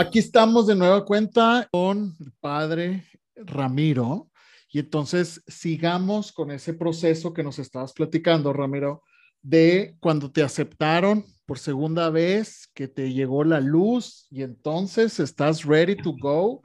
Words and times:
Aquí 0.00 0.18
estamos 0.18 0.66
de 0.66 0.74
nueva 0.74 1.04
cuenta 1.04 1.68
con 1.70 2.16
el 2.20 2.32
padre 2.40 3.04
Ramiro. 3.36 4.30
Y 4.72 4.78
entonces 4.78 5.44
sigamos 5.46 6.32
con 6.32 6.50
ese 6.50 6.72
proceso 6.72 7.34
que 7.34 7.42
nos 7.42 7.58
estabas 7.58 7.92
platicando, 7.92 8.54
Ramiro, 8.54 9.02
de 9.42 9.96
cuando 10.00 10.32
te 10.32 10.42
aceptaron 10.42 11.26
por 11.44 11.58
segunda 11.58 12.08
vez, 12.08 12.70
que 12.72 12.88
te 12.88 13.12
llegó 13.12 13.44
la 13.44 13.60
luz 13.60 14.26
y 14.30 14.42
entonces 14.42 15.20
estás 15.20 15.66
ready 15.66 15.96
to 15.96 16.14
go 16.18 16.62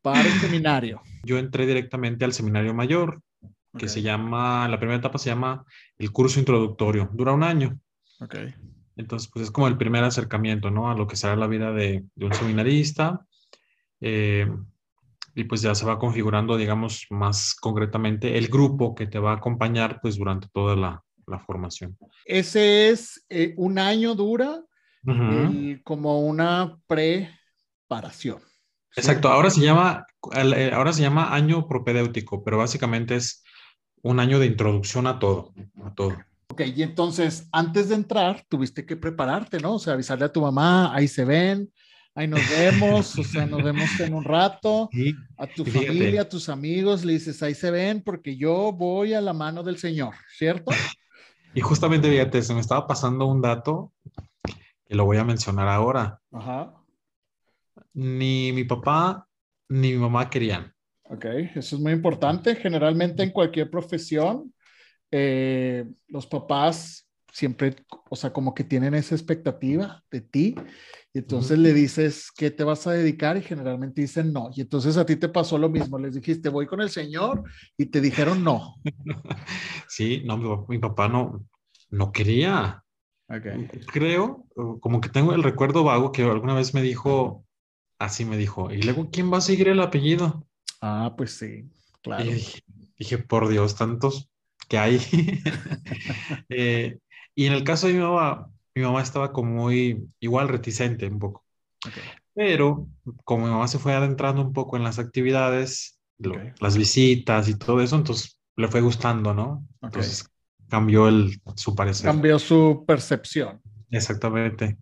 para 0.00 0.22
el 0.22 0.40
seminario. 0.40 1.02
Yo 1.22 1.36
entré 1.36 1.66
directamente 1.66 2.24
al 2.24 2.32
seminario 2.32 2.72
mayor, 2.72 3.20
que 3.76 3.88
se 3.88 4.00
llama, 4.00 4.66
la 4.68 4.78
primera 4.78 4.98
etapa 4.98 5.18
se 5.18 5.28
llama 5.28 5.66
el 5.98 6.10
curso 6.12 6.40
introductorio, 6.40 7.10
dura 7.12 7.32
un 7.32 7.42
año. 7.42 7.78
Ok. 8.20 8.36
Entonces, 9.00 9.30
pues 9.32 9.46
es 9.46 9.50
como 9.50 9.66
el 9.66 9.76
primer 9.76 10.04
acercamiento, 10.04 10.70
¿no? 10.70 10.90
A 10.90 10.94
lo 10.94 11.06
que 11.06 11.16
será 11.16 11.34
la 11.36 11.46
vida 11.46 11.72
de, 11.72 12.04
un 12.16 12.34
seminarista. 12.34 13.26
Eh, 14.00 14.48
y 15.34 15.44
pues 15.44 15.62
ya 15.62 15.74
se 15.74 15.86
va 15.86 15.98
configurando, 15.98 16.56
digamos, 16.56 17.06
más 17.10 17.54
concretamente 17.54 18.36
el 18.36 18.48
grupo 18.48 18.94
que 18.94 19.06
te 19.06 19.18
va 19.18 19.32
a 19.32 19.36
acompañar, 19.36 20.00
pues 20.00 20.16
durante 20.16 20.48
toda 20.52 20.76
la, 20.76 21.02
formación. 21.46 21.96
Ese 22.24 22.88
es 22.88 23.24
eh, 23.28 23.54
un 23.56 23.78
año 23.78 24.16
dura 24.16 24.64
como 25.84 26.20
una 26.22 26.76
preparación. 26.88 28.40
Exacto, 28.96 29.28
ahora 29.28 29.48
se 29.50 29.60
llama, 29.60 30.06
eh, 30.34 30.72
ahora 30.74 30.92
se 30.92 31.02
llama 31.02 31.32
año 31.32 31.68
propedéutico, 31.68 32.42
pero 32.42 32.58
básicamente 32.58 33.14
es 33.14 33.44
un 34.02 34.18
año 34.18 34.40
de 34.40 34.46
introducción 34.46 35.06
a 35.06 35.20
todo, 35.20 35.52
a 35.84 35.94
todo. 35.94 36.16
Ok, 36.50 36.62
y 36.74 36.82
entonces 36.82 37.48
antes 37.52 37.88
de 37.88 37.94
entrar 37.94 38.44
tuviste 38.48 38.84
que 38.84 38.96
prepararte, 38.96 39.60
¿no? 39.60 39.74
O 39.74 39.78
sea, 39.78 39.92
avisarle 39.92 40.24
a 40.24 40.32
tu 40.32 40.40
mamá, 40.40 40.92
ahí 40.92 41.06
se 41.06 41.24
ven, 41.24 41.72
ahí 42.12 42.26
nos 42.26 42.40
vemos, 42.50 43.16
o 43.16 43.22
sea, 43.22 43.46
nos 43.46 43.62
vemos 43.62 43.88
en 44.00 44.14
un 44.14 44.24
rato, 44.24 44.90
a 45.38 45.46
tu 45.46 45.64
familia, 45.64 46.22
a 46.22 46.28
tus 46.28 46.48
amigos, 46.48 47.04
le 47.04 47.12
dices, 47.12 47.40
ahí 47.44 47.54
se 47.54 47.70
ven 47.70 48.02
porque 48.02 48.36
yo 48.36 48.72
voy 48.72 49.14
a 49.14 49.20
la 49.20 49.32
mano 49.32 49.62
del 49.62 49.78
Señor, 49.78 50.14
¿cierto? 50.36 50.70
Y 51.52 51.60
justamente, 51.62 52.08
fíjate, 52.08 52.42
se 52.42 52.54
me 52.54 52.60
estaba 52.60 52.86
pasando 52.86 53.26
un 53.26 53.40
dato 53.42 53.92
que 54.86 54.94
lo 54.94 55.04
voy 55.04 55.16
a 55.16 55.24
mencionar 55.24 55.66
ahora. 55.66 56.20
Ajá. 56.30 56.72
Ni 57.92 58.52
mi 58.52 58.62
papá 58.62 59.26
ni 59.68 59.92
mi 59.94 59.98
mamá 59.98 60.30
querían. 60.30 60.72
Ok, 61.02 61.24
eso 61.56 61.74
es 61.74 61.82
muy 61.82 61.90
importante. 61.90 62.54
Generalmente 62.54 63.24
en 63.24 63.32
cualquier 63.32 63.68
profesión, 63.68 64.54
eh, 65.10 65.86
los 66.08 66.26
papás 66.26 67.10
siempre, 67.32 67.76
o 68.08 68.16
sea, 68.16 68.32
como 68.32 68.54
que 68.54 68.64
tienen 68.64 68.94
esa 68.94 69.14
expectativa 69.14 70.04
de 70.10 70.20
ti 70.20 70.54
y 71.12 71.18
entonces 71.18 71.58
le 71.58 71.72
dices 71.72 72.30
que 72.36 72.50
te 72.50 72.64
vas 72.64 72.86
a 72.86 72.92
dedicar 72.92 73.36
y 73.36 73.42
generalmente 73.42 74.00
dicen 74.00 74.32
no. 74.32 74.50
Y 74.54 74.60
entonces 74.60 74.96
a 74.96 75.06
ti 75.06 75.16
te 75.16 75.28
pasó 75.28 75.58
lo 75.58 75.68
mismo, 75.68 75.98
les 75.98 76.14
dijiste 76.14 76.48
voy 76.48 76.66
con 76.66 76.80
el 76.80 76.90
Señor 76.90 77.42
y 77.76 77.86
te 77.86 78.00
dijeron 78.00 78.44
no. 78.44 78.76
Sí, 79.88 80.22
no, 80.24 80.66
mi, 80.68 80.78
papá 80.78 81.08
no, 81.08 81.44
no 81.90 82.12
quería. 82.12 82.84
Okay. 83.28 83.68
Creo, 83.92 84.46
como 84.80 85.00
que 85.00 85.08
tengo 85.08 85.32
el 85.32 85.42
recuerdo 85.42 85.84
vago 85.84 86.12
que 86.12 86.22
alguna 86.22 86.54
vez 86.54 86.74
me 86.74 86.82
dijo, 86.82 87.44
así 87.98 88.24
me 88.24 88.36
dijo, 88.36 88.72
y 88.72 88.82
luego, 88.82 89.10
¿quién 89.10 89.32
va 89.32 89.38
a 89.38 89.42
seguir 89.42 89.68
el 89.68 89.80
apellido? 89.80 90.46
Ah, 90.80 91.14
pues 91.16 91.32
sí, 91.32 91.68
claro. 92.02 92.24
Y 92.24 92.42
dije, 92.98 93.18
por 93.18 93.48
Dios, 93.48 93.76
tantos 93.76 94.30
que 94.70 94.78
hay. 94.78 94.98
Eh, 96.48 96.98
y 97.34 97.46
en 97.46 97.52
el 97.52 97.64
caso 97.64 97.86
de 97.86 97.94
mi 97.94 98.00
mamá, 98.00 98.48
mi 98.74 98.82
mamá 98.82 99.02
estaba 99.02 99.32
como 99.32 99.52
muy 99.62 100.08
igual 100.20 100.48
reticente 100.48 101.06
un 101.06 101.18
poco. 101.18 101.44
Pero 102.34 102.86
como 103.24 103.46
mi 103.46 103.50
mamá 103.50 103.68
se 103.68 103.78
fue 103.78 103.94
adentrando 103.94 104.42
un 104.42 104.52
poco 104.52 104.76
en 104.76 104.84
las 104.84 104.98
actividades, 104.98 105.98
las 106.60 106.76
visitas 106.76 107.48
y 107.48 107.58
todo 107.58 107.80
eso, 107.80 107.96
entonces 107.96 108.38
le 108.56 108.68
fue 108.68 108.80
gustando, 108.80 109.34
¿no? 109.34 109.66
Entonces 109.82 110.28
cambió 110.68 111.08
el, 111.08 111.40
su 111.56 111.74
parecer. 111.74 112.06
Cambió 112.06 112.38
su 112.38 112.84
percepción. 112.86 113.60
Exactamente. 113.90 114.78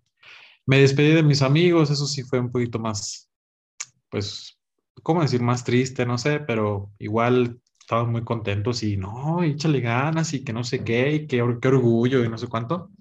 Me 0.65 0.79
despedí 0.79 1.13
de 1.13 1.23
mis 1.23 1.41
amigos, 1.41 1.89
eso 1.89 2.05
sí 2.05 2.23
fue 2.23 2.39
un 2.39 2.51
poquito 2.51 2.77
más, 2.77 3.29
pues, 4.09 4.57
¿cómo 5.01 5.21
decir? 5.21 5.41
Más 5.41 5.63
triste, 5.63 6.05
no 6.05 6.17
sé, 6.17 6.39
pero 6.39 6.91
igual 6.99 7.59
estaban 7.89 8.11
muy 8.11 8.23
contentos 8.23 8.83
y 8.83 8.97
no, 8.97 9.41
échale 9.41 9.81
ganas 9.81 10.31
y 10.35 10.43
que 10.43 10.53
no 10.53 10.63
sé 10.63 10.83
qué, 10.83 11.11
y 11.11 11.25
qué, 11.25 11.43
qué 11.59 11.67
orgullo 11.67 12.23
y 12.23 12.29
no 12.29 12.37
sé 12.37 12.45
cuánto. 12.45 12.91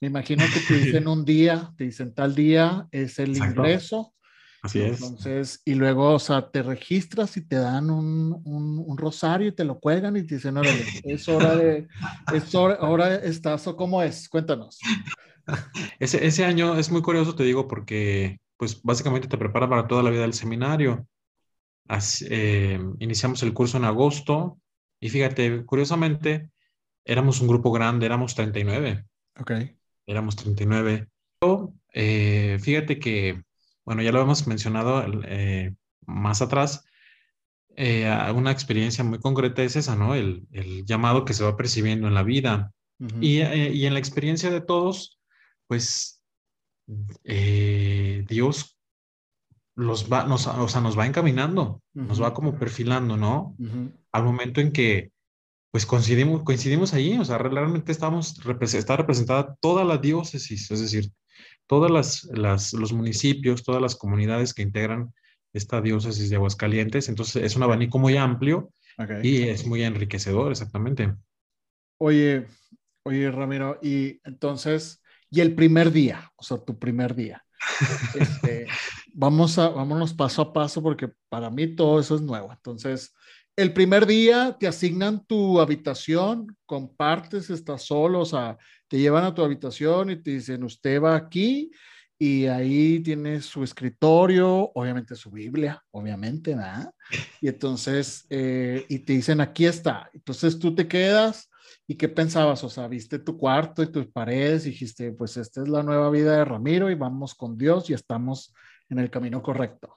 Me 0.00 0.08
imagino 0.08 0.42
que 0.52 0.58
te 0.66 0.80
dicen 0.80 1.06
un 1.06 1.24
día, 1.24 1.72
te 1.76 1.84
dicen 1.84 2.12
tal 2.12 2.34
día 2.34 2.88
es 2.90 3.20
el 3.20 3.36
ingreso. 3.36 4.12
Así 4.60 4.80
es. 4.80 5.00
Entonces, 5.00 5.62
y 5.64 5.74
luego, 5.74 6.14
o 6.14 6.18
sea, 6.18 6.50
te 6.50 6.64
registras 6.64 7.36
y 7.36 7.46
te 7.46 7.54
dan 7.54 7.88
un, 7.88 8.42
un, 8.44 8.98
rosario 8.98 9.46
y 9.46 9.52
te 9.52 9.64
lo 9.64 9.78
cuelgan 9.78 10.16
y 10.16 10.26
te 10.26 10.34
dicen, 10.34 10.56
órale, 10.56 10.86
es 11.04 11.28
hora 11.28 11.54
de, 11.54 11.86
es 12.34 12.52
hora, 12.52 12.78
ahora 12.80 13.14
estás, 13.14 13.64
o 13.68 13.76
cómo 13.76 14.02
es, 14.02 14.28
cuéntanos. 14.28 14.80
Ese, 16.00 16.24
ese 16.26 16.44
año 16.44 16.76
es 16.76 16.90
muy 16.90 17.02
curioso, 17.02 17.34
te 17.34 17.42
digo, 17.44 17.68
porque 17.68 18.38
pues 18.56 18.80
básicamente 18.82 19.28
te 19.28 19.38
prepara 19.38 19.68
para 19.68 19.86
toda 19.86 20.02
la 20.02 20.10
vida 20.10 20.22
del 20.22 20.34
seminario. 20.34 21.06
Eh, 22.28 22.80
iniciamos 23.00 23.42
el 23.42 23.52
curso 23.52 23.76
en 23.76 23.84
agosto 23.84 24.58
y 25.00 25.08
fíjate, 25.10 25.64
curiosamente, 25.64 26.50
éramos 27.04 27.40
un 27.40 27.48
grupo 27.48 27.72
grande, 27.72 28.06
éramos 28.06 28.34
39. 28.34 29.04
Ok 29.40 29.52
éramos 30.06 30.36
39. 30.36 31.08
Pero, 31.38 31.74
eh, 31.92 32.58
fíjate 32.60 32.98
que, 32.98 33.42
bueno, 33.84 34.02
ya 34.02 34.12
lo 34.12 34.20
hemos 34.20 34.46
mencionado 34.46 35.04
eh, 35.24 35.74
más 36.06 36.42
atrás, 36.42 36.84
eh, 37.76 38.10
una 38.34 38.50
experiencia 38.50 39.02
muy 39.02 39.18
concreta 39.18 39.62
es 39.62 39.76
esa, 39.76 39.96
¿no? 39.96 40.14
El, 40.14 40.46
llamado 40.84 41.24
que 41.24 41.34
se 41.34 41.44
va 41.44 41.56
percibiendo 41.56 42.08
en 42.08 42.14
la 42.14 42.22
vida. 42.22 42.72
y, 43.20 43.40
en 43.40 43.94
la 43.94 43.98
experiencia 43.98 44.50
de 44.50 44.60
todos, 44.60 45.18
pues 45.66 46.22
Dios 46.86 48.71
los 49.74 50.12
va, 50.12 50.24
nos, 50.24 50.46
o 50.46 50.68
sea, 50.68 50.80
nos 50.80 50.98
va 50.98 51.06
encaminando, 51.06 51.82
nos 51.94 52.22
va 52.22 52.34
como 52.34 52.58
perfilando, 52.58 53.16
¿no? 53.16 53.56
Al 54.12 54.24
momento 54.24 54.60
en 54.60 54.72
que 54.72 55.12
pues 55.70 55.86
coincidimos, 55.86 56.42
coincidimos 56.42 56.92
ahí, 56.92 57.16
o 57.16 57.24
sea, 57.24 57.38
realmente 57.38 57.92
estamos, 57.92 58.38
está 58.60 58.96
representada 58.96 59.56
toda 59.58 59.84
la 59.84 59.96
diócesis, 59.96 60.70
es 60.70 60.80
decir, 60.80 61.10
todas 61.66 61.90
las, 61.90 62.24
las, 62.24 62.74
los 62.74 62.92
municipios, 62.92 63.64
todas 63.64 63.80
las 63.80 63.96
comunidades 63.96 64.52
que 64.52 64.60
integran 64.60 65.14
esta 65.54 65.80
diócesis 65.80 66.28
de 66.28 66.36
Aguascalientes, 66.36 67.08
entonces 67.08 67.42
es 67.42 67.56
un 67.56 67.62
abanico 67.62 67.98
muy 67.98 68.18
amplio 68.18 68.70
y 69.22 69.44
es 69.44 69.66
muy 69.66 69.82
enriquecedor, 69.82 70.52
exactamente. 70.52 71.14
Oye, 71.98 72.46
oye, 73.04 73.30
Ramiro, 73.30 73.78
y 73.82 74.20
entonces, 74.24 75.02
y 75.30 75.40
el 75.40 75.54
primer 75.54 75.90
día, 75.90 76.30
o 76.36 76.42
sea, 76.42 76.58
tu 76.58 76.78
primer 76.78 77.14
día. 77.14 77.44
Este, 78.18 78.66
vamos 79.14 79.58
a, 79.58 79.68
vámonos 79.68 80.14
paso 80.14 80.42
a 80.42 80.52
paso 80.52 80.82
porque 80.82 81.10
para 81.28 81.50
mí 81.50 81.74
todo 81.74 82.00
eso 82.00 82.14
es 82.14 82.22
nuevo. 82.22 82.52
Entonces, 82.52 83.14
el 83.56 83.72
primer 83.72 84.06
día 84.06 84.56
te 84.58 84.66
asignan 84.66 85.24
tu 85.26 85.60
habitación, 85.60 86.56
compartes, 86.64 87.50
estás 87.50 87.82
solo, 87.82 88.20
o 88.20 88.24
sea, 88.24 88.56
te 88.88 88.98
llevan 88.98 89.24
a 89.24 89.34
tu 89.34 89.42
habitación 89.42 90.10
y 90.10 90.16
te 90.16 90.32
dicen, 90.32 90.64
usted 90.64 91.02
va 91.02 91.16
aquí 91.16 91.70
y 92.18 92.46
ahí 92.46 93.00
tiene 93.00 93.40
su 93.40 93.64
escritorio, 93.64 94.70
obviamente 94.74 95.16
su 95.16 95.30
Biblia, 95.30 95.82
obviamente, 95.90 96.54
¿verdad? 96.54 96.94
Y 97.40 97.48
entonces, 97.48 98.26
eh, 98.30 98.86
y 98.88 99.00
te 99.00 99.14
dicen, 99.14 99.40
aquí 99.40 99.66
está. 99.66 100.08
Entonces 100.14 100.58
tú 100.58 100.74
te 100.74 100.86
quedas 100.86 101.50
y 101.86 101.96
¿qué 101.96 102.08
pensabas? 102.08 102.62
O 102.64 102.70
sea, 102.70 102.86
viste 102.86 103.18
tu 103.18 103.36
cuarto 103.36 103.82
y 103.82 103.90
tus 103.90 104.06
paredes 104.06 104.66
y 104.66 104.70
dijiste, 104.70 105.12
pues 105.12 105.36
esta 105.36 105.62
es 105.62 105.68
la 105.68 105.82
nueva 105.82 106.10
vida 106.10 106.36
de 106.36 106.44
Ramiro 106.44 106.90
y 106.90 106.94
vamos 106.94 107.34
con 107.34 107.58
Dios 107.58 107.90
y 107.90 107.94
estamos 107.94 108.54
en 108.88 108.98
el 108.98 109.10
camino 109.10 109.42
correcto. 109.42 109.94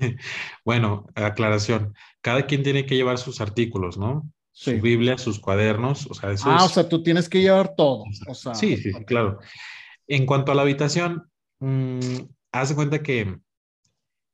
Bueno, 0.64 1.06
aclaración. 1.14 1.94
Cada 2.20 2.46
quien 2.46 2.62
tiene 2.62 2.86
que 2.86 2.96
llevar 2.96 3.18
sus 3.18 3.40
artículos, 3.40 3.98
¿no? 3.98 4.30
Su 4.52 4.72
Biblia, 4.80 5.16
sus 5.16 5.38
cuadernos, 5.38 6.06
o 6.10 6.14
sea, 6.14 6.32
eso 6.32 6.50
Ah, 6.50 6.64
o 6.64 6.68
sea, 6.68 6.88
tú 6.88 7.02
tienes 7.02 7.28
que 7.28 7.40
llevar 7.40 7.74
todo. 7.76 8.04
sí, 8.54 8.76
sí, 8.76 8.92
claro. 9.06 9.38
En 10.06 10.26
cuanto 10.26 10.52
a 10.52 10.54
la 10.54 10.62
habitación, 10.62 11.30
mm, 11.60 11.98
haz 12.52 12.68
de 12.70 12.74
cuenta 12.74 13.02
que 13.02 13.38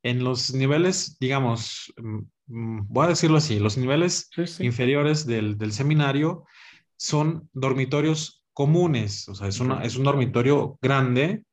en 0.02 0.24
los 0.24 0.54
niveles, 0.54 1.18
digamos, 1.20 1.92
mm, 1.96 2.18
mm, 2.46 2.86
voy 2.88 3.06
a 3.06 3.08
decirlo 3.10 3.36
así, 3.38 3.58
los 3.58 3.76
niveles 3.76 4.30
inferiores 4.58 5.26
del, 5.26 5.72
seminario 5.72 6.44
son 6.96 7.48
dormitorios 7.52 8.44
comunes, 8.52 9.28
o 9.28 9.34
sea, 9.34 9.48
es, 9.48 9.60
una, 9.60 9.82
es 9.84 9.96
un 9.96 10.04
dormitorio 10.04 10.78
grande 10.80 11.44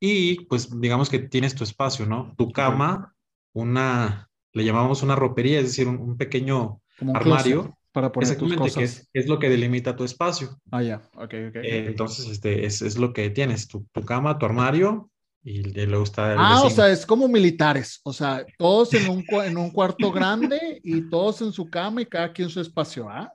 y 0.00 0.44
pues 0.46 0.80
digamos 0.80 1.08
que 1.08 1.18
tienes 1.18 1.54
tu 1.54 1.64
espacio, 1.64 2.06
¿no? 2.06 2.34
Tu 2.36 2.50
cama, 2.52 3.14
una, 3.52 4.28
le 4.52 4.64
llamamos 4.64 5.02
una 5.02 5.16
ropería, 5.16 5.58
es 5.58 5.66
decir, 5.66 5.88
un, 5.88 6.16
pequeño 6.16 6.80
armario. 7.14 7.76
Para 7.92 8.12
poner 8.12 8.36
tus 8.36 8.54
cosas. 8.56 8.76
Que 8.76 8.84
es, 8.84 9.08
es, 9.14 9.26
lo 9.26 9.38
que 9.38 9.48
delimita 9.48 9.96
tu 9.96 10.04
espacio. 10.04 10.60
Ah, 10.70 10.82
ya, 10.82 10.96
ok, 11.14 11.34
ok. 11.48 11.56
entonces, 11.62 12.26
este, 12.28 12.66
es, 12.66 12.82
es, 12.82 12.98
lo 12.98 13.14
que 13.14 13.30
tienes, 13.30 13.68
tu, 13.68 13.86
tu, 13.90 14.02
cama, 14.02 14.38
tu 14.38 14.44
armario 14.44 15.10
y 15.42 15.62
luego 15.62 16.02
está... 16.02 16.34
ah, 16.36 16.62
o 16.64 16.70
sea, 16.70 16.90
es 16.90 17.06
como 17.06 17.28
militares, 17.28 18.00
o 18.02 18.12
sea, 18.12 18.44
todos 18.58 18.92
en 18.94 19.08
un, 19.08 19.24
en 19.44 19.56
un 19.56 19.70
cuarto 19.70 20.10
grande 20.10 20.80
y 20.82 21.08
todos 21.08 21.40
en 21.40 21.52
su 21.52 21.70
cama 21.70 22.02
y 22.02 22.06
cada 22.06 22.32
quien 22.32 22.50
su 22.50 22.60
espacio, 22.60 23.08
¿ah? 23.08 23.32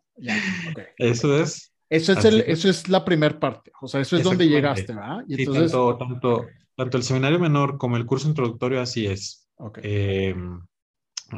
Eso 0.97 1.41
es. 1.41 1.70
Eso 1.91 2.13
es, 2.13 2.23
el, 2.23 2.39
eso 2.47 2.69
es 2.69 2.87
la 2.87 3.03
primera 3.03 3.37
parte, 3.37 3.69
o 3.81 3.87
sea, 3.87 3.99
eso 3.99 4.15
es 4.15 4.23
donde 4.23 4.47
llegaste, 4.47 4.93
¿verdad? 4.93 5.25
Y 5.27 5.41
entonces, 5.41 5.71
tanto, 5.73 5.97
tanto, 5.97 6.45
tanto, 6.73 6.97
el 6.97 7.03
seminario 7.03 7.37
menor 7.37 7.77
como 7.77 7.97
el 7.97 8.05
curso 8.05 8.29
introductorio 8.29 8.79
así 8.79 9.07
es. 9.07 9.49
Eh, 9.83 10.33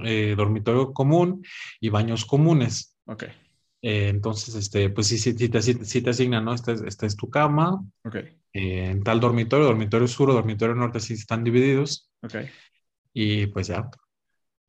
eh, 0.03 0.35
dormitorio 0.38 0.94
común 0.94 1.44
y 1.79 1.89
baños 1.89 2.25
comunes. 2.25 2.95
Ok. 3.05 3.23
Eh, 3.81 4.09
entonces, 4.09 4.53
este, 4.53 4.91
pues 4.91 5.07
sí, 5.07 5.17
sí, 5.17 5.33
te, 5.33 5.61
sí, 5.61 6.01
te 6.01 6.09
asignan, 6.11 6.45
¿no? 6.45 6.53
Esta 6.53 6.71
es, 6.71 6.81
esta 6.83 7.07
es 7.07 7.15
tu 7.15 7.31
cama. 7.31 7.83
Ok. 8.03 8.15
Eh, 8.15 8.91
en 8.91 9.03
tal 9.03 9.19
dormitorio, 9.19 9.65
dormitorio 9.65 10.07
sur 10.07 10.29
o 10.29 10.33
dormitorio 10.33 10.75
norte 10.75 10.99
sí 10.99 11.15
están 11.15 11.44
divididos. 11.44 12.11
Ok. 12.21 12.35
Y 13.11 13.47
pues 13.47 13.67
ya, 13.67 13.89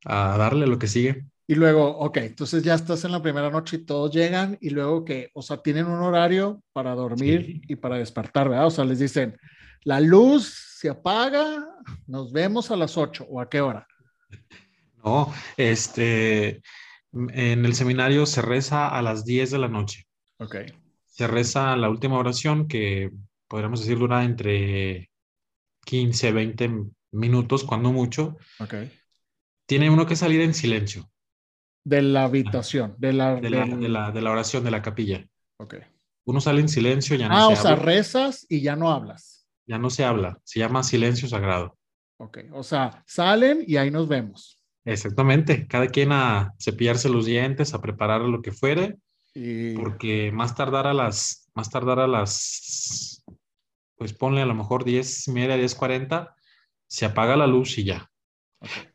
a 0.05 0.37
darle 0.37 0.65
lo 0.65 0.79
que 0.79 0.87
sigue. 0.87 1.25
Y 1.47 1.55
luego, 1.55 1.87
ok, 1.99 2.17
entonces 2.17 2.63
ya 2.63 2.73
estás 2.73 3.03
en 3.05 3.11
la 3.11 3.21
primera 3.21 3.51
noche 3.51 3.77
y 3.77 3.85
todos 3.85 4.11
llegan 4.11 4.57
y 4.61 4.71
luego 4.71 5.05
que, 5.05 5.29
o 5.33 5.43
sea, 5.43 5.57
tienen 5.57 5.85
un 5.85 6.01
horario 6.01 6.63
para 6.73 6.95
dormir 6.95 7.61
y 7.67 7.75
para 7.75 7.97
despertar, 7.97 8.49
¿verdad? 8.49 8.67
O 8.67 8.71
sea, 8.71 8.83
les 8.83 8.97
dicen, 8.97 9.37
la 9.83 9.99
luz 9.99 10.75
se 10.79 10.89
apaga, 10.89 11.67
nos 12.07 12.31
vemos 12.31 12.71
a 12.71 12.75
las 12.75 12.97
8 12.97 13.27
o 13.29 13.39
a 13.39 13.49
qué 13.49 13.61
hora. 13.61 13.87
No, 15.05 15.31
este, 15.55 16.63
en 17.13 17.63
el 17.63 17.75
seminario 17.75 18.25
se 18.25 18.41
reza 18.41 18.87
a 18.87 19.03
las 19.03 19.23
10 19.23 19.51
de 19.51 19.59
la 19.59 19.67
noche. 19.67 20.07
Ok. 20.37 20.55
Se 21.05 21.27
reza 21.27 21.75
la 21.77 21.91
última 21.91 22.17
oración 22.17 22.67
que 22.67 23.11
podríamos 23.47 23.81
decir 23.81 23.99
dura 23.99 24.23
entre 24.23 25.11
15, 25.85 26.31
20 26.31 26.71
minutos, 27.11 27.63
cuando 27.63 27.91
mucho. 27.91 28.37
Ok. 28.59 28.73
Tiene 29.67 29.91
uno 29.91 30.07
que 30.07 30.15
salir 30.15 30.41
en 30.41 30.55
silencio. 30.55 31.07
De 31.85 32.01
la 32.01 32.23
habitación, 32.23 32.95
de 32.97 33.13
la, 33.13 33.35
de 33.35 33.49
la, 33.49 34.11
de 34.11 34.21
la, 34.21 34.31
oración, 34.31 34.63
de 34.63 34.71
la 34.71 34.81
capilla. 34.81 35.25
Ok. 35.57 35.75
Uno 36.25 36.41
sale 36.41 36.59
en 36.61 36.67
silencio, 36.67 37.15
ya 37.15 37.29
no 37.29 37.35
ah, 37.35 37.47
o 37.49 37.55
sea, 37.55 37.75
rezas 37.75 38.47
y 38.49 38.61
ya 38.61 38.75
no 38.75 38.91
hablas. 38.91 39.47
Ya 39.67 39.77
no 39.77 39.91
se 39.91 40.03
habla, 40.03 40.39
se 40.43 40.59
llama 40.59 40.81
silencio 40.81 41.27
sagrado. 41.27 41.77
Ok, 42.17 42.39
o 42.51 42.63
sea, 42.63 43.03
salen 43.05 43.63
y 43.67 43.77
ahí 43.77 43.91
nos 43.91 44.07
vemos. 44.07 44.59
Exactamente, 44.85 45.67
cada 45.67 45.87
quien 45.87 46.11
a 46.11 46.53
cepillarse 46.59 47.09
los 47.09 47.25
dientes, 47.25 47.73
a 47.73 47.81
preparar 47.81 48.21
lo 48.21 48.41
que 48.41 48.51
fuere, 48.51 48.97
porque 49.75 50.31
más 50.31 50.55
tardar 50.55 50.87
a 50.87 50.93
las, 50.93 51.49
más 51.53 51.69
tardar 51.69 51.99
a 51.99 52.07
las, 52.07 53.23
pues 53.97 54.13
ponle 54.13 54.41
a 54.41 54.45
lo 54.45 54.55
mejor 54.55 54.85
10 54.85 55.27
y 55.27 55.31
media, 55.31 55.57
10, 55.57 55.75
40, 55.75 56.35
se 56.87 57.05
apaga 57.05 57.35
la 57.35 57.47
luz 57.47 57.77
y 57.77 57.83
ya. 57.83 58.09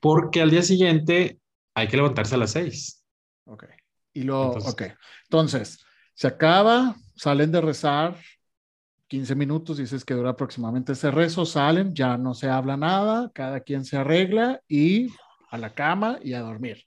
Porque 0.01 0.41
al 0.41 0.51
día 0.51 0.63
siguiente 0.63 1.41
hay 1.75 1.89
que 1.89 1.97
levantarse 1.97 2.35
a 2.35 2.39
las 2.39 2.53
6. 2.53 3.05
Ok. 3.45 3.65
Y 4.13 4.23
lo, 4.23 4.47
Entonces, 4.47 4.73
ok. 4.73 4.83
Entonces, 5.25 5.85
se 6.15 6.27
acaba, 6.27 6.97
salen 7.15 7.53
de 7.53 7.61
rezar 7.61 8.17
15 9.11 9.35
minutos, 9.35 9.79
dices 9.79 10.05
que 10.05 10.15
dura 10.15 10.31
aproximadamente 10.31 10.93
ese 10.93 11.11
rezo, 11.11 11.45
salen, 11.45 11.95
ya 11.95 12.17
no 12.17 12.33
se 12.33 12.49
habla 12.49 12.77
nada, 12.77 13.31
cada 13.35 13.61
quien 13.61 13.85
se 13.85 13.97
arregla 13.97 14.61
y 14.69 15.09
a 15.51 15.59
la 15.59 15.75
cama 15.75 16.21
y 16.23 16.33
a 16.35 16.41
dormir. 16.41 16.85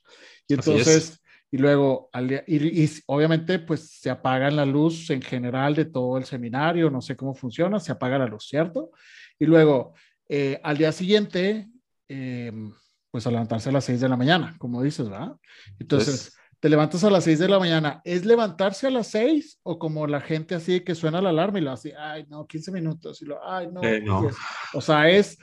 Y 0.48 0.54
entonces, 0.54 1.22
y 1.52 1.58
luego, 1.58 2.10
al 2.14 2.32
y, 2.48 2.90
obviamente, 3.08 3.60
pues 3.60 3.90
se 4.00 4.10
apaga 4.10 4.50
la 4.52 4.66
luz 4.66 5.10
en 5.10 5.22
general 5.22 5.76
de 5.76 5.86
todo 5.86 6.18
el 6.18 6.24
seminario, 6.24 6.90
no 6.90 7.02
sé 7.02 7.18
cómo 7.18 7.36
funciona, 7.36 7.78
se 7.80 7.92
apaga 7.92 8.18
la 8.18 8.28
luz, 8.28 8.48
¿cierto? 8.48 8.92
Y 9.38 9.46
luego, 9.46 9.94
eh, 10.30 10.62
al 10.64 10.78
día 10.78 10.94
siguiente, 10.94 11.68
em, 12.08 12.74
pues 13.14 13.28
a 13.28 13.32
levantarse 13.32 13.70
a 13.70 13.72
las 13.72 13.86
6 13.86 14.02
de 14.02 14.10
la 14.10 14.18
mañana, 14.18 14.56
como 14.58 14.82
dices, 14.82 15.08
¿verdad? 15.08 15.36
Entonces, 15.78 16.34
pues 16.34 16.38
te 16.60 16.68
levantas 16.68 17.04
a 17.04 17.12
las 17.12 17.24
6 17.24 17.38
de 17.38 17.48
la 17.48 17.60
mañana. 17.60 18.02
¿Es 18.04 18.26
levantarse 18.26 18.88
a 18.88 18.90
las 18.90 19.08
6 19.08 19.60
o 19.64 19.78
como 19.78 20.08
la 20.08 20.20
gente 20.20 20.56
así 20.56 20.82
que 20.82 20.96
suena 20.96 21.22
la 21.22 21.30
alarma 21.30 21.60
y 21.60 21.62
lo 21.62 21.72
hace, 21.72 21.96
ay, 21.96 22.26
no, 22.28 22.48
15 22.48 22.72
minutos 22.72 23.22
y 23.22 23.26
lo, 23.26 23.48
ay, 23.48 23.70
no. 23.72 23.84
Eh, 23.84 24.02
no. 24.02 24.28
O 24.74 24.82
sea, 24.82 25.08
es 25.08 25.38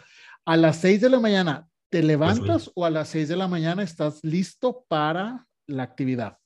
a 0.45 0.57
las 0.57 0.79
6 0.79 1.01
de 1.01 1.11
la 1.11 1.21
mañana 1.21 1.71
¿Te 1.91 1.99
pues 1.99 2.07
levantas 2.07 2.71
o 2.75 2.85
a 2.85 2.91
las 2.91 3.09
6 3.09 3.29
de 3.29 3.37
la 3.37 3.49
mañana 3.49 3.83
estás 3.83 4.21
listo 4.23 4.85
para 4.87 5.49
la 5.67 5.83
actividad? 5.83 6.39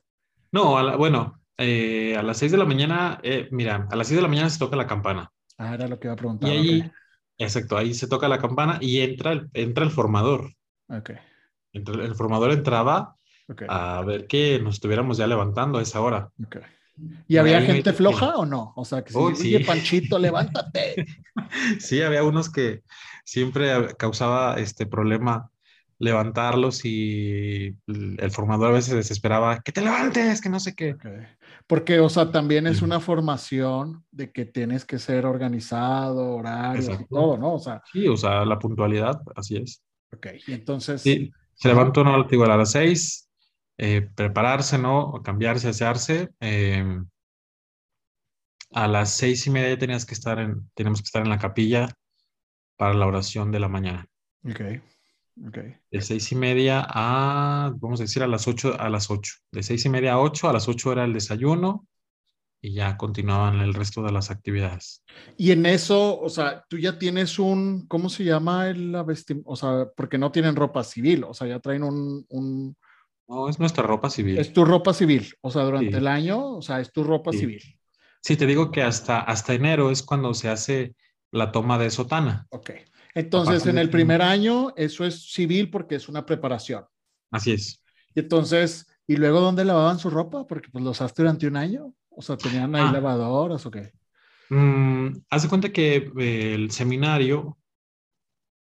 No, 0.50 0.96
bueno, 0.96 1.38
eh, 1.58 2.16
a 2.16 2.22
las 2.22 2.38
6 2.38 2.52
de 2.52 2.58
la 2.58 2.64
mañana, 2.64 3.20
eh, 3.22 3.48
mira, 3.50 3.86
a 3.90 3.96
las 3.96 4.08
6 4.08 4.16
de 4.16 4.22
la 4.22 4.28
mañana 4.28 4.48
se 4.48 4.58
toca 4.58 4.74
la 4.74 4.86
campana. 4.86 5.30
Ah, 5.58 5.74
era 5.74 5.86
lo 5.86 6.00
que 6.00 6.06
iba 6.06 6.14
a 6.14 6.16
preguntar. 6.16 6.50
Y 6.50 6.52
ahí, 6.52 6.90
exacto, 7.36 7.76
ahí 7.76 7.92
se 7.92 8.08
toca 8.08 8.26
la 8.26 8.38
campana 8.38 8.78
y 8.80 9.00
entra 9.00 9.32
el, 9.32 9.50
entra 9.52 9.84
el 9.84 9.90
formador. 9.90 10.54
Ok. 10.88 11.10
el 11.72 12.14
formador 12.14 12.52
entraba 12.52 13.16
a 13.68 14.02
ver 14.02 14.26
que 14.26 14.58
nos 14.60 14.74
estuviéramos 14.74 15.18
ya 15.18 15.26
levantando 15.26 15.78
a 15.78 15.82
esa 15.82 16.00
hora. 16.00 16.30
Ok. 16.44 16.56
¿Y 17.26 17.36
había 17.38 17.60
gente 17.60 17.92
floja 17.92 18.36
o 18.36 18.46
no? 18.46 18.72
O 18.76 18.84
sea, 18.84 19.02
que 19.02 19.12
si 19.34 19.58
Panchito, 19.60 20.18
levántate. 20.18 21.06
sí, 21.78 22.00
había 22.02 22.22
unos 22.22 22.50
que 22.50 22.82
siempre 23.24 23.94
causaba 23.98 24.54
este 24.58 24.86
problema 24.86 25.50
levantarlos 25.98 26.84
y 26.84 27.76
el 27.86 28.30
formador 28.30 28.70
a 28.70 28.74
veces 28.74 28.94
desesperaba, 28.94 29.60
que 29.60 29.72
te 29.72 29.80
levantes, 29.80 30.40
que 30.40 30.48
no 30.48 30.60
sé 30.60 30.74
qué. 30.74 30.96
Porque, 31.66 32.00
o 32.00 32.08
sea, 32.08 32.30
también 32.30 32.66
es 32.66 32.82
una 32.82 33.00
formación 33.00 34.04
de 34.10 34.30
que 34.30 34.44
tienes 34.44 34.84
que 34.84 34.98
ser 34.98 35.24
organizado, 35.24 36.34
horario, 36.34 37.06
todo, 37.08 37.38
¿no? 37.38 37.54
O 37.54 37.58
sea, 37.58 37.80
sí, 37.92 38.06
o 38.08 38.16
sea, 38.16 38.44
la 38.44 38.58
puntualidad, 38.58 39.20
así 39.36 39.56
es. 39.56 39.82
Ok, 40.14 40.26
y 40.46 40.52
entonces... 40.52 41.02
Sí, 41.02 41.32
se 41.54 41.68
levantó 41.68 42.04
no, 42.04 42.26
igual 42.30 42.50
a 42.50 42.56
las 42.56 42.72
seis, 42.72 43.28
eh, 43.78 44.08
prepararse, 44.14 44.78
¿no? 44.78 45.20
cambiarse, 45.22 45.68
asearse. 45.68 46.30
Em, 46.40 47.06
a 48.72 48.88
las 48.88 49.10
seis 49.10 49.46
y 49.46 49.50
media 49.50 49.78
tenías 49.78 50.04
que 50.04 50.14
estar 50.14 50.38
en, 50.38 50.68
tenemos 50.74 51.00
que 51.00 51.06
estar 51.06 51.22
en 51.22 51.30
la 51.30 51.38
capilla 51.38 51.88
para 52.76 52.94
la 52.94 53.06
oración 53.06 53.52
de 53.52 53.60
la 53.60 53.68
mañana. 53.68 54.06
Ok, 54.44 54.60
ok. 55.46 55.58
De 55.90 56.00
seis 56.00 56.32
y 56.32 56.34
media 56.34 56.84
a, 56.88 57.72
vamos 57.76 58.00
a 58.00 58.04
decir, 58.04 58.22
a 58.22 58.26
las 58.26 58.48
ocho, 58.48 58.78
a 58.78 58.88
las 58.88 59.10
ocho. 59.10 59.34
De 59.52 59.62
seis 59.62 59.84
y 59.84 59.88
media 59.88 60.14
a 60.14 60.20
ocho, 60.20 60.48
a 60.48 60.52
las 60.52 60.68
ocho 60.68 60.92
era 60.92 61.04
el 61.04 61.12
desayuno 61.12 61.86
y 62.64 62.72
ya 62.72 62.96
continuaban 62.96 63.60
el 63.60 63.74
resto 63.74 64.02
de 64.02 64.10
las 64.10 64.30
actividades. 64.30 65.04
Y 65.36 65.50
en 65.50 65.66
eso, 65.66 66.18
o 66.18 66.30
sea, 66.30 66.64
tú 66.66 66.78
ya 66.78 66.98
tienes 66.98 67.38
un, 67.38 67.86
¿cómo 67.88 68.08
se 68.08 68.24
llama 68.24 68.72
la 68.72 69.02
vestimenta? 69.02 69.50
O 69.50 69.54
sea, 69.54 69.86
porque 69.94 70.16
no 70.16 70.32
tienen 70.32 70.56
ropa 70.56 70.82
civil, 70.82 71.24
o 71.24 71.34
sea, 71.34 71.46
ya 71.46 71.60
traen 71.60 71.82
un, 71.82 72.24
un 72.30 72.74
no, 73.28 73.50
es 73.50 73.58
nuestra 73.58 73.82
ropa 73.82 74.08
civil. 74.08 74.38
Es 74.38 74.54
tu 74.54 74.64
ropa 74.64 74.94
civil, 74.94 75.34
o 75.42 75.50
sea, 75.50 75.62
durante 75.64 75.98
el 75.98 76.06
año, 76.06 76.56
o 76.56 76.62
sea, 76.62 76.80
es 76.80 76.90
tu 76.90 77.04
ropa 77.04 77.32
civil. 77.32 77.62
Sí, 78.22 78.36
te 78.38 78.46
digo 78.46 78.70
que 78.70 78.82
hasta, 78.82 79.20
hasta 79.20 79.52
enero 79.52 79.90
es 79.90 80.02
cuando 80.02 80.32
se 80.32 80.48
hace 80.48 80.94
la 81.32 81.52
toma 81.52 81.76
de 81.78 81.90
sotana. 81.90 82.46
Ok. 82.48 82.70
Entonces, 83.14 83.66
en 83.66 83.76
el 83.76 83.90
primer 83.90 84.22
año, 84.22 84.72
eso 84.74 85.04
es 85.04 85.30
civil 85.30 85.68
porque 85.70 85.96
es 85.96 86.08
una 86.08 86.24
preparación. 86.24 86.86
Así 87.30 87.52
es. 87.52 87.82
Y 88.14 88.20
entonces, 88.20 88.86
¿y 89.06 89.16
luego 89.16 89.40
dónde 89.40 89.66
lavaban 89.66 89.98
su 89.98 90.08
ropa? 90.08 90.46
Porque 90.46 90.70
pues 90.70 90.82
los 90.82 90.96
usaste 90.96 91.22
durante 91.22 91.46
un 91.46 91.56
año. 91.56 91.92
O 92.16 92.22
sea, 92.22 92.36
¿tenían 92.36 92.74
ahí 92.74 92.84
ah. 92.86 92.92
lavadoras 92.92 93.64
o 93.66 93.70
qué? 93.70 93.92
Mm, 94.50 95.08
haz 95.30 95.42
de 95.42 95.48
cuenta 95.48 95.72
que 95.72 96.10
eh, 96.18 96.54
el 96.54 96.70
seminario 96.70 97.58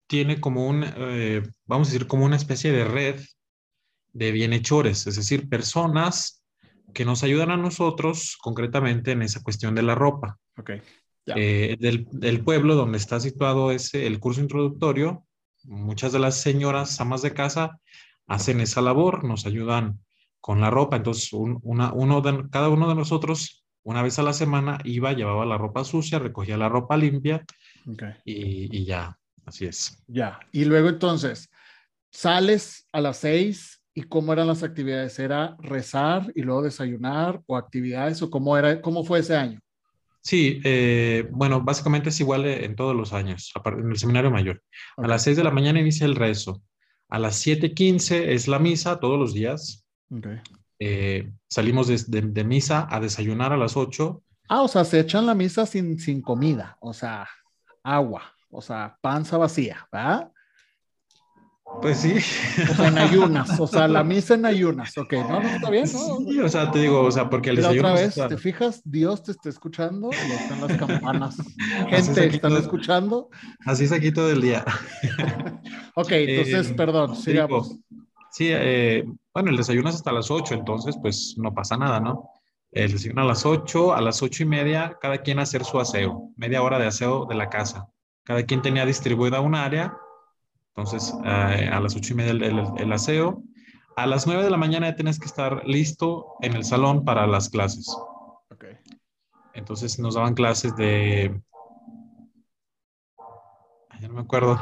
tiene 0.07 0.41
como 0.41 0.67
un, 0.67 0.85
eh, 0.85 1.43
vamos 1.67 1.89
a 1.89 1.93
decir, 1.93 2.07
como 2.07 2.25
una 2.25 2.37
especie 2.37 2.73
de 2.73 2.85
red 2.85 3.21
de 4.13 4.33
bienhechores, 4.33 5.07
es 5.07 5.17
decir, 5.17 5.49
personas 5.49 6.43
que 6.95 7.05
nos 7.05 7.23
ayudan 7.23 7.51
a 7.51 7.57
nosotros 7.57 8.37
concretamente 8.41 9.13
en 9.13 9.23
esa 9.23 9.43
cuestión 9.43 9.75
de 9.75 9.83
la 9.83 9.95
ropa. 9.95 10.39
Ok. 10.57 10.71
Eh, 11.37 11.77
del, 11.79 12.43
pueblo 12.43 12.75
donde 12.75 12.97
está 12.97 13.21
situado 13.21 13.71
ese, 13.71 14.07
el 14.07 14.19
curso 14.19 14.41
introductorio, 14.41 15.27
muchas 15.65 16.13
de 16.13 16.19
las 16.19 16.41
señoras 16.41 16.99
amas 17.01 17.21
de 17.21 17.35
casa 17.35 17.79
hacen 18.27 18.61
esa 18.61 18.81
labor, 18.81 19.25
nos 19.25 19.45
ayudan 19.45 20.01
con 20.49 20.63
la 20.63 20.71
ropa. 20.71 20.97
Entonces, 20.97 21.31
una, 21.35 21.93
uno 21.93 22.23
de, 22.23 22.49
cada 22.51 22.71
uno 22.71 22.89
de 22.89 22.95
nosotros, 22.95 23.67
una 23.83 24.01
vez 24.01 24.19
a 24.19 24.23
la 24.23 24.33
semana, 24.33 24.79
iba, 24.83 25.13
llevaba 25.13 25.45
la 25.45 25.59
ropa 25.59 25.85
sucia, 25.85 26.19
recogía 26.19 26.57
la 26.57 26.71
ropa 26.71 26.97
limpia 26.97 27.45
y, 28.25 28.75
y 28.75 28.87
ya, 28.87 29.19
así 29.45 29.67
es. 29.67 30.03
Ya, 30.07 30.41
y 30.51 30.65
luego 30.65 30.89
entonces, 30.89 31.51
sales 32.11 32.89
a 32.93 33.03
las 33.03 33.19
seis 33.19 33.75
¿Y 33.95 34.05
cómo 34.05 34.33
eran 34.33 34.47
las 34.47 34.63
actividades? 34.63 35.19
¿Era 35.19 35.57
rezar 35.59 36.33
y 36.37 36.43
luego 36.43 36.63
desayunar 36.63 37.43
o 37.47 37.57
actividades 37.57 38.23
o 38.23 38.31
cómo, 38.31 38.57
era, 38.57 38.81
cómo 38.81 39.03
fue 39.03 39.19
ese 39.19 39.37
año? 39.37 39.59
Sí, 40.23 40.61
eh, 40.63 41.27
bueno, 41.33 41.61
básicamente 41.63 42.11
es 42.11 42.21
igual 42.21 42.47
en 42.47 42.77
todos 42.77 42.95
los 42.95 43.13
años, 43.13 43.53
en 43.67 43.91
el 43.91 43.99
seminario 43.99 44.31
mayor. 44.31 44.63
A 44.97 45.09
las 45.09 45.25
6 45.25 45.37
de 45.37 45.43
la 45.43 45.51
mañana 45.51 45.81
inicia 45.81 46.07
el 46.07 46.15
rezo. 46.15 46.63
A 47.09 47.19
las 47.19 47.45
7.15 47.45 48.29
es 48.29 48.47
la 48.47 48.61
misa 48.61 49.01
todos 49.01 49.19
los 49.19 49.35
días. 49.35 49.88
Eh, 50.79 51.33
salimos 51.49 51.89
de, 51.89 52.45
misa 52.45 52.87
a 52.91 53.01
desayunar 53.01 53.53
a 53.53 53.57
las 53.57 53.77
8. 53.77 54.23
Ah, 54.49 54.63
o 54.63 54.69
sea, 54.69 54.85
se 54.85 55.01
echan 55.01 55.27
la 55.27 55.35
misa 55.35 55.67
sin, 55.67 55.99
sin 55.99 56.23
comida, 56.23 56.77
o 56.81 56.93
sea, 56.93 57.29
agua. 57.83 58.23
o 58.51 58.63
sea, 58.63 58.97
panza 59.03 59.37
vacía, 59.37 59.87
¿verdad? 59.93 60.33
Pues 61.83 61.99
sí. 61.99 62.15
O 62.71 62.75
sea, 62.75 62.89
en 62.89 62.99
ayunas, 62.99 63.61
o 63.61 63.67
sea, 63.67 63.87
la 63.87 64.03
misa 64.03 64.35
en 64.35 64.47
ayunas, 64.47 64.97
ok, 64.99 65.13
no, 65.13 65.41
no, 65.41 65.49
está 65.49 65.71
bien, 65.71 65.85
¿no? 65.93 66.19
Sí, 66.19 66.41
o 66.41 66.49
sea, 66.49 66.71
te 66.73 66.81
digo, 66.81 67.03
o 67.03 67.11
sea, 67.11 67.31
porque 67.31 67.51
el 67.51 67.57
desayuno... 67.57 67.89
otra 67.89 68.01
vez, 68.01 68.15
¿te 68.15 68.37
fijas? 68.37 68.81
Dios 68.85 69.23
te 69.23 69.33
está 69.33 69.49
escuchando 69.49 70.11
y 70.11 70.33
están 70.33 70.61
las 70.61 70.77
campanas. 70.77 71.37
Gente, 71.91 72.27
¿están 72.27 72.57
escuchando? 72.57 73.29
Así 73.65 73.85
es 73.85 73.93
aquí 73.93 74.11
todo 74.11 74.31
el 74.33 74.41
día. 74.41 74.65
ok, 75.95 76.11
entonces, 76.11 76.71
eh, 76.71 76.75
perdón, 76.75 77.15
sigamos. 77.15 77.79
Sí, 78.33 78.49
eh, 78.51 79.05
bueno, 79.39 79.51
el 79.51 79.57
desayuno 79.57 79.89
es 79.89 79.97
hasta 79.97 80.13
las 80.13 80.31
8, 80.31 80.55
entonces, 80.55 80.97
pues, 81.01 81.35
no 81.39 81.55
pasa 81.55 81.77
nada, 81.77 82.01
¿no? 82.01 82.31
El 82.71 82.93
desayuno 82.93 83.23
a 83.23 83.27
las 83.27 83.47
8, 83.47 83.95
a 83.95 84.01
las 84.01 84.23
ocho 84.23 84.43
y 84.43 84.47
media, 84.47 84.99
cada 85.01 85.19
quien 85.19 85.39
hacer 85.39 85.65
su 85.65 85.81
aseo, 85.81 86.31
media 86.37 86.63
hora 86.63 86.79
de 86.79 86.87
aseo 86.87 87.25
de 87.27 87.35
la 87.35 87.49
casa. 87.49 87.89
Cada 88.25 88.45
quien 88.45 88.63
tenía 88.63 88.85
distribuida 88.85 89.41
un 89.41 89.55
área 89.55 89.97
entonces, 90.79 91.13
eh, 91.25 91.69
a 91.73 91.81
las 91.81 91.97
ocho 91.97 92.13
y 92.13 92.17
media 92.17 92.31
el, 92.31 92.93
aseo. 92.93 93.43
A 93.97 94.07
las 94.07 94.29
nueve 94.29 94.45
de 94.45 94.51
la 94.51 94.57
mañana 94.57 94.89
ya 94.89 94.95
tienes 94.95 95.19
que 95.19 95.27
estar 95.27 95.67
listo 95.67 96.37
en 96.41 96.55
el 96.55 96.65
salón 96.65 97.05
para 97.05 97.27
las 97.27 97.49
clases. 97.49 97.89
Okay. 98.49 98.79
Entonces 99.55 99.99
nos 99.99 100.15
daban 100.15 100.35
clases 100.35 100.77
de... 100.77 101.43
Ya 104.01 104.07
no 104.07 104.15
me 104.15 104.21
acuerdo. 104.21 104.61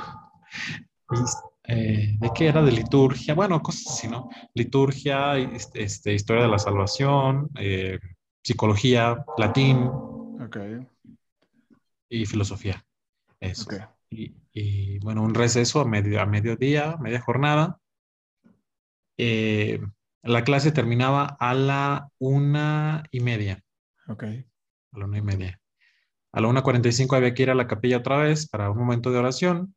Eh, 1.69 2.17
¿De 2.19 2.31
qué 2.35 2.49
era? 2.49 2.63
De 2.63 2.73
liturgia. 2.73 3.35
Bueno, 3.35 3.61
cosas 3.61 3.87
así, 3.89 4.09
¿no? 4.09 4.29
Liturgia, 4.55 5.37
este, 5.37 5.83
este 5.83 6.15
historia 6.15 6.45
de 6.45 6.49
la 6.49 6.59
salvación, 6.59 7.51
eh, 7.59 7.99
psicología, 8.43 9.25
latín. 9.37 9.91
Okay. 10.47 10.87
Y 12.09 12.27
filosofía. 12.27 12.85
Eso. 13.41 13.65
Okay. 13.65 13.81
Y, 14.53 14.99
bueno, 15.01 15.23
un 15.23 15.35
receso 15.35 15.81
a, 15.81 15.85
medio, 15.85 16.21
a 16.21 16.27
mediodía, 16.27 16.97
media 16.99 17.21
jornada. 17.21 17.79
Eh, 19.19 19.81
la 20.23 20.45
clase 20.45 20.73
terminaba 20.73 21.37
a 21.39 21.55
la 21.55 22.09
una 22.19 23.05
y 23.11 23.21
media. 23.21 23.63
Ok. 24.09 24.25
A 24.25 24.99
la 24.99 25.05
una 25.05 25.19
y 25.19 25.23
media. 25.23 25.61
A 26.33 26.41
la 26.41 26.49
una 26.49 26.63
cuarenta 26.63 26.89
y 26.89 26.93
cinco 26.93 27.17
había 27.17 27.35
que 27.35 27.43
ir 27.43 27.51
a 27.51 27.55
la 27.55 27.67
capilla 27.67 27.99
otra 27.99 28.19
vez 28.19 28.49
para 28.49 28.71
un 28.71 28.79
momento 28.79 29.11
de 29.11 29.19
oración. 29.19 29.76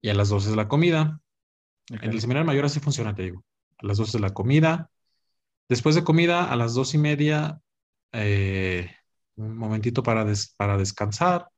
Y 0.00 0.08
a 0.08 0.14
las 0.14 0.28
dos 0.28 0.46
es 0.46 0.56
la 0.56 0.68
comida. 0.68 1.20
En 1.88 2.10
el 2.10 2.20
seminario 2.20 2.46
mayor 2.46 2.64
así 2.64 2.80
funciona, 2.80 3.14
te 3.14 3.22
digo. 3.22 3.44
A 3.78 3.86
las 3.86 3.98
dos 3.98 4.14
es 4.14 4.20
la 4.20 4.30
comida. 4.30 4.90
Después 5.68 5.94
de 5.94 6.04
comida, 6.04 6.50
a 6.50 6.56
las 6.56 6.74
dos 6.74 6.94
y 6.94 6.98
media, 6.98 7.60
eh, 8.12 8.90
un 9.36 9.56
momentito 9.56 10.02
para, 10.02 10.26
para 10.56 10.76
descansar. 10.76 11.48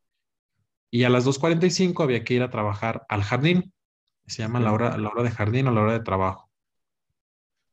Y 0.91 1.05
a 1.05 1.11
las 1.11 1.25
2.45 1.25 2.03
había 2.03 2.23
que 2.23 2.35
ir 2.35 2.43
a 2.43 2.51
trabajar 2.51 3.07
al 3.09 3.23
jardín. 3.23 3.73
Se 4.27 4.43
llama 4.43 4.61
la, 4.61 4.73
hora, 4.73 4.99
la 4.99 5.09
hora 5.09 5.23
de 5.23 5.31
jardín 5.31 5.67
o 5.67 5.73
la 5.73 5.81
hora 5.81 5.93
de 5.95 6.01
trabajo. 6.01 6.52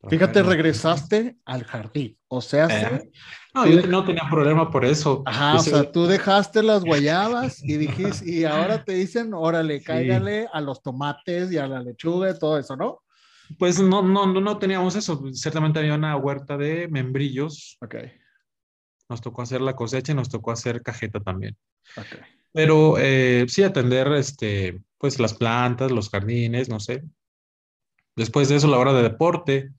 Fíjate, 0.07 0.43
regresaste 0.43 1.37
al 1.43 1.65
jardín. 1.65 2.17
O 2.29 2.39
sea, 2.41 2.67
eh, 2.67 3.11
no, 3.53 3.67
yo 3.67 3.85
no 3.87 4.05
tenía 4.05 4.23
problema 4.29 4.71
por 4.71 4.85
eso. 4.85 5.23
Ajá, 5.25 5.55
o 5.55 5.59
sea, 5.59 5.91
tú 5.91 6.05
dejaste 6.05 6.63
las 6.63 6.85
guayabas 6.85 7.61
y 7.63 7.75
dijiste, 7.77 8.29
y 8.29 8.45
ahora 8.45 8.83
te 8.85 8.93
dicen, 8.93 9.33
órale, 9.33 9.81
cáigale 9.81 10.47
a 10.53 10.61
los 10.61 10.81
tomates 10.81 11.51
y 11.51 11.57
a 11.57 11.67
la 11.67 11.81
lechuga 11.81 12.29
y 12.29 12.39
todo 12.39 12.57
eso, 12.57 12.77
¿no? 12.77 13.01
Pues 13.57 13.81
no, 13.81 14.01
no, 14.01 14.27
no, 14.27 14.57
teníamos 14.57 14.95
eso. 14.95 15.21
Ciertamente 15.33 15.79
había 15.79 15.95
una 15.95 16.15
huerta 16.15 16.55
de 16.55 16.87
membrillos. 16.87 17.77
Ok. 17.81 17.95
Nos 19.09 19.21
tocó 19.21 19.41
hacer 19.41 19.59
la 19.59 19.75
cosecha 19.75 20.11
y 20.11 20.15
nos 20.15 20.29
tocó 20.29 20.51
hacer 20.51 20.81
cajeta 20.81 21.19
también. 21.19 21.57
Ok. 21.97 22.21
Pero 22.53 22.95
eh, 22.99 23.45
sí 23.47 23.63
atender 23.63 24.07
este, 24.13 24.81
pues 24.97 25.19
las 25.19 25.33
plantas, 25.33 25.91
los 25.91 26.09
jardines, 26.09 26.69
no 26.69 26.79
sé. 26.79 27.03
Después 28.15 28.49
de 28.49 28.57
eso, 28.57 28.67
la 28.67 28.77
hora 28.77 28.93
de 28.93 29.03
deporte, 29.03 29.71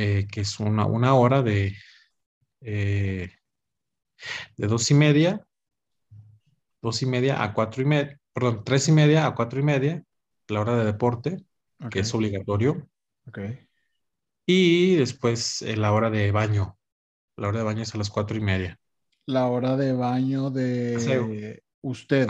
eh, 0.00 0.28
que 0.30 0.42
es 0.42 0.60
una, 0.60 0.86
una 0.86 1.14
hora 1.16 1.42
de, 1.42 1.74
eh, 2.60 3.32
de 4.56 4.66
dos 4.68 4.88
y 4.92 4.94
media, 4.94 5.44
dos 6.80 7.02
y 7.02 7.06
media 7.06 7.42
a 7.42 7.52
cuatro 7.52 7.82
y 7.82 7.84
media, 7.84 8.20
perdón, 8.32 8.62
tres 8.64 8.86
y 8.86 8.92
media 8.92 9.26
a 9.26 9.34
cuatro 9.34 9.58
y 9.58 9.64
media, 9.64 10.04
la 10.46 10.60
hora 10.60 10.76
de 10.76 10.84
deporte, 10.84 11.44
que 11.90 11.98
es 11.98 12.14
obligatorio. 12.14 12.88
Okay. 13.26 13.58
Y 14.46 14.94
después 14.94 15.62
la 15.62 15.90
hora 15.90 16.10
de 16.10 16.30
baño. 16.30 16.78
La 17.36 17.48
hora 17.48 17.58
de 17.58 17.64
baño 17.64 17.82
es 17.82 17.92
a 17.92 17.98
las 17.98 18.08
cuatro 18.08 18.36
y 18.36 18.40
media. 18.40 18.78
La 19.26 19.46
hora 19.46 19.76
de 19.76 19.94
baño 19.94 20.50
de 20.50 21.60
Usted. 21.80 22.28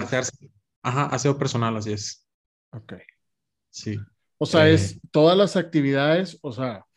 ajá, 0.82 1.04
aseo 1.04 1.36
personal, 1.36 1.76
así 1.76 1.92
es. 1.92 2.26
Ok. 2.70 2.94
Sí. 3.68 3.98
O 4.38 4.46
sea, 4.46 4.70
es 4.70 4.92
eh, 4.92 5.00
todas 5.10 5.36
las 5.36 5.56
actividades, 5.56 6.38
o 6.40 6.50
sea, 6.50 6.87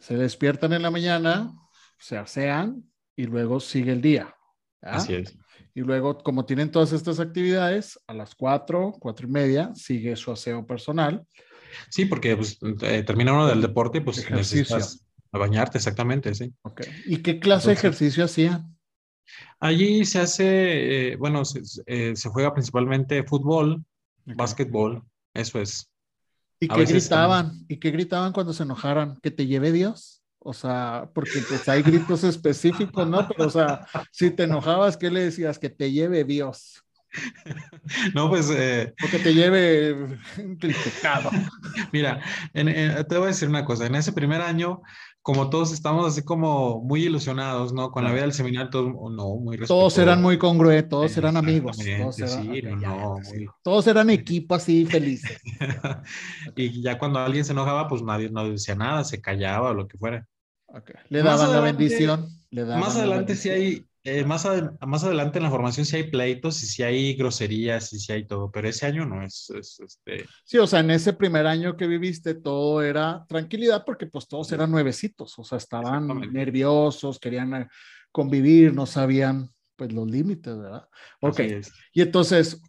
se 0.00 0.16
despiertan 0.16 0.72
en 0.72 0.82
la 0.82 0.90
mañana, 0.90 1.52
se 1.98 2.16
asean 2.16 2.84
y 3.16 3.24
luego 3.24 3.60
sigue 3.60 3.92
el 3.92 4.00
día. 4.00 4.34
Así 4.82 5.14
es. 5.14 5.36
Y 5.74 5.80
luego, 5.82 6.18
como 6.18 6.46
tienen 6.46 6.70
todas 6.70 6.92
estas 6.92 7.20
actividades, 7.20 7.98
a 8.06 8.14
las 8.14 8.34
cuatro, 8.34 8.92
cuatro 8.98 9.28
y 9.28 9.30
media, 9.30 9.72
sigue 9.74 10.16
su 10.16 10.32
aseo 10.32 10.66
personal. 10.66 11.24
Sí, 11.88 12.06
porque 12.06 12.36
pues, 12.36 12.58
eh, 12.82 13.02
termina 13.04 13.32
uno 13.32 13.46
del 13.46 13.62
deporte, 13.62 14.00
pues 14.00 14.18
ejercicio. 14.18 14.76
necesitas 14.76 15.04
bañarte, 15.30 15.78
exactamente, 15.78 16.34
sí. 16.34 16.52
¿Y 17.06 17.18
qué 17.18 17.38
clase 17.38 17.68
de 17.68 17.74
ejercicio 17.74 18.24
hacían? 18.24 18.76
Allí 19.60 20.04
se 20.04 20.18
hace, 20.18 21.12
eh, 21.12 21.16
bueno, 21.16 21.42
eh, 21.86 22.16
se, 22.16 22.28
juega 22.30 22.52
principalmente 22.52 23.22
fútbol, 23.22 23.84
básquetbol, 24.24 25.04
eso 25.34 25.60
es. 25.60 25.88
¿Y 26.60 26.68
qué 26.68 26.84
gritaban? 26.84 27.64
¿Y 27.68 27.78
qué 27.78 27.90
gritaban 27.90 28.32
cuando 28.32 28.52
se 28.52 28.62
enojaran? 28.64 29.18
¿Que 29.22 29.30
te 29.30 29.46
lleve 29.46 29.72
Dios? 29.72 30.22
O 30.38 30.52
sea, 30.52 31.10
porque 31.14 31.42
pues 31.48 31.68
hay 31.68 31.82
gritos 31.82 32.24
específicos, 32.24 33.06
¿no? 33.06 33.26
Pero, 33.28 33.46
o 33.46 33.50
sea, 33.50 33.86
si 34.10 34.30
te 34.30 34.44
enojabas, 34.44 34.96
¿qué 34.96 35.10
le 35.10 35.24
decías? 35.24 35.58
Que 35.58 35.70
te 35.70 35.90
lleve 35.90 36.24
Dios. 36.24 36.84
No, 38.14 38.28
pues... 38.28 38.48
Eh... 38.50 38.94
O 39.04 39.10
que 39.10 39.18
te 39.18 39.34
lleve 39.34 40.18
pecado. 40.60 41.30
Mira, 41.92 42.20
te 42.52 43.16
voy 43.16 43.24
a 43.24 43.26
decir 43.26 43.48
una 43.48 43.64
cosa. 43.64 43.86
En 43.86 43.96
ese 43.96 44.12
primer 44.12 44.40
año 44.40 44.82
como 45.22 45.50
todos 45.50 45.72
estamos 45.72 46.06
así 46.06 46.22
como 46.22 46.80
muy 46.80 47.04
ilusionados, 47.04 47.72
¿no? 47.72 47.90
Con 47.90 48.04
la 48.04 48.12
vida 48.12 48.22
del 48.22 48.32
seminario, 48.32 48.70
todos, 48.70 48.86
no, 49.12 49.36
muy 49.36 49.58
Todos 49.58 49.98
eran 49.98 50.22
muy 50.22 50.38
congruentes, 50.38 50.88
todos 50.88 51.16
eran 51.16 51.36
amigos. 51.36 51.76
Todos 51.76 52.18
eran, 52.18 52.42
sí, 52.42 52.62
no, 52.62 53.16
todos 53.62 53.86
eran 53.86 54.08
equipo 54.10 54.54
así 54.54 54.86
felices. 54.86 55.38
y 56.56 56.80
ya 56.82 56.98
cuando 56.98 57.18
alguien 57.18 57.44
se 57.44 57.52
enojaba, 57.52 57.86
pues 57.86 58.02
nadie 58.02 58.30
no 58.30 58.48
decía 58.48 58.74
nada, 58.74 59.04
se 59.04 59.20
callaba 59.20 59.70
o 59.70 59.74
lo 59.74 59.86
que 59.86 59.98
fuera. 59.98 60.26
Le 61.08 61.22
daban 61.22 61.52
la 61.52 61.60
bendición. 61.60 62.28
más 62.50 62.96
adelante 62.96 63.34
sí 63.36 63.50
hay, 63.50 63.86
eh, 64.04 64.24
más, 64.24 64.46
más 64.86 65.04
adelante 65.04 65.38
en 65.38 65.44
la 65.44 65.50
formación 65.50 65.84
sí 65.84 65.96
hay 65.96 66.10
pleitos 66.10 66.62
y 66.62 66.66
sí 66.66 66.82
hay 66.82 67.14
groserías 67.14 67.92
y 67.92 67.98
sí 67.98 68.12
hay 68.12 68.26
todo, 68.26 68.50
pero 68.50 68.68
ese 68.68 68.86
año 68.86 69.04
no 69.04 69.22
es, 69.22 69.50
este... 69.50 70.26
Sí, 70.44 70.58
o 70.58 70.66
sea, 70.66 70.80
en 70.80 70.90
ese 70.90 71.12
primer 71.12 71.46
año 71.46 71.76
que 71.76 71.86
viviste 71.86 72.34
todo 72.34 72.82
era 72.82 73.24
tranquilidad 73.28 73.84
porque 73.84 74.06
pues 74.06 74.26
todos 74.26 74.50
eran 74.52 74.70
nuevecitos, 74.70 75.38
o 75.38 75.44
sea, 75.44 75.58
estaban 75.58 76.08
nerviosos, 76.32 77.18
querían 77.18 77.54
eh, 77.54 77.68
convivir, 78.10 78.72
no 78.72 78.86
sabían 78.86 79.50
pues 79.76 79.92
los 79.92 80.10
límites, 80.10 80.58
¿verdad? 80.58 80.88
Ok, 81.20 81.40
y 81.92 82.02
entonces, 82.02 82.62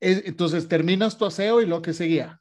entonces 0.00 0.66
terminas 0.68 1.18
tu 1.18 1.26
aseo 1.26 1.60
y 1.60 1.66
lo 1.66 1.82
que 1.82 1.92
seguía. 1.92 2.40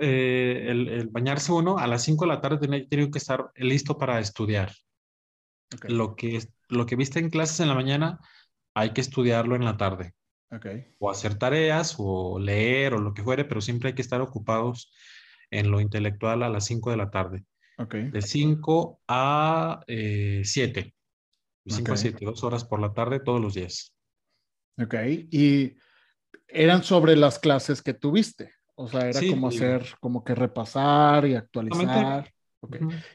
Eh, 0.00 0.66
el, 0.68 1.08
bañarse 1.08 1.50
uno 1.50 1.78
a 1.78 1.86
las 1.86 2.02
5 2.02 2.24
de 2.24 2.28
la 2.28 2.40
tarde 2.40 2.86
tenía, 2.86 3.10
que 3.10 3.18
estar 3.18 3.50
listo 3.56 3.98
para 3.98 4.20
estudiar. 4.20 4.72
Lo, 5.88 6.16
que, 6.16 6.42
lo 6.68 6.86
que 6.86 6.96
viste 6.96 7.18
en 7.18 7.30
clases 7.30 7.60
en 7.60 7.68
la 7.68 7.74
mañana, 7.74 8.20
hay 8.74 8.90
que 8.90 9.00
estudiarlo 9.00 9.56
en 9.56 9.64
la 9.64 9.76
tarde. 9.76 10.14
O 10.98 11.10
hacer 11.10 11.38
tareas, 11.38 11.96
o 11.98 12.38
leer, 12.38 12.94
o 12.94 12.98
lo 12.98 13.12
que 13.14 13.22
fuere, 13.22 13.44
pero 13.44 13.60
siempre 13.60 13.88
hay 13.88 13.94
que 13.94 14.02
estar 14.02 14.20
ocupados 14.20 14.92
en 15.50 15.70
lo 15.70 15.80
intelectual 15.80 16.42
a 16.42 16.48
las 16.48 16.64
5 16.66 16.90
de 16.90 16.96
la 16.96 17.10
tarde. 17.10 17.44
De 17.90 18.22
5 18.22 19.00
a 19.08 19.80
7. 19.86 20.80
Eh, 20.80 20.94
de 21.64 21.74
5 21.74 21.92
a 21.92 21.96
7, 21.96 22.24
dos 22.24 22.44
horas 22.44 22.64
por 22.64 22.80
la 22.80 22.92
tarde 22.92 23.20
todos 23.20 23.40
los 23.40 23.54
días. 23.54 23.92
Ok, 24.78 24.94
y 25.30 25.74
eran 26.48 26.82
sobre 26.82 27.16
las 27.16 27.38
clases 27.38 27.82
que 27.82 27.94
tuviste. 27.94 28.52
O 28.76 28.88
sea, 28.88 29.08
era 29.08 29.20
como 29.20 29.48
hacer, 29.48 29.86
como 30.00 30.22
que 30.22 30.34
repasar 30.34 31.26
y 31.26 31.34
actualizar. 31.34 32.32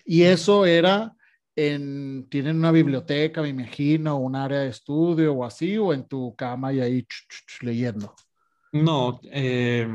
Y 0.05 0.23
eso 0.23 0.65
era 0.65 1.15
tienen 1.53 2.57
una 2.57 2.71
biblioteca, 2.71 3.41
me 3.41 3.49
imagino, 3.49 4.17
un 4.17 4.35
área 4.35 4.59
de 4.59 4.69
estudio 4.69 5.33
o 5.33 5.45
así, 5.45 5.77
o 5.77 5.93
en 5.93 6.07
tu 6.07 6.35
cama 6.35 6.73
y 6.73 6.79
ahí 6.79 7.07
leyendo? 7.61 8.15
No, 8.71 9.19
eh, 9.25 9.87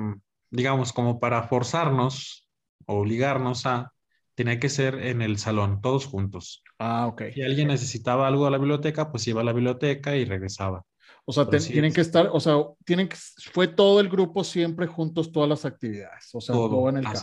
digamos, 0.50 0.92
como 0.92 1.18
para 1.18 1.42
forzarnos, 1.44 2.48
obligarnos 2.86 3.66
a, 3.66 3.92
tenía 4.34 4.60
que 4.60 4.68
ser 4.68 4.96
en 4.96 5.22
el 5.22 5.38
salón, 5.38 5.80
todos 5.80 6.06
juntos. 6.06 6.62
Ah, 6.78 7.06
ok. 7.06 7.22
Si 7.34 7.42
alguien 7.42 7.68
necesitaba 7.68 8.28
algo 8.28 8.46
a 8.46 8.50
la 8.50 8.58
biblioteca, 8.58 9.10
pues 9.10 9.26
iba 9.26 9.40
a 9.40 9.44
la 9.44 9.52
biblioteca 9.52 10.14
y 10.14 10.24
regresaba. 10.24 10.84
O 11.28 11.32
sea, 11.32 11.48
tienen 11.48 11.92
que 11.92 12.02
estar, 12.02 12.28
o 12.32 12.38
sea, 12.38 12.54
tienen 12.84 13.08
que, 13.08 13.16
fue 13.52 13.66
todo 13.66 13.98
el 13.98 14.08
grupo 14.08 14.44
siempre 14.44 14.86
juntos, 14.86 15.32
todas 15.32 15.48
las 15.48 15.64
actividades, 15.64 16.30
o 16.32 16.40
sea, 16.40 16.54
todo, 16.54 16.88
en 16.88 16.98
el 16.98 17.04
campo. 17.04 17.20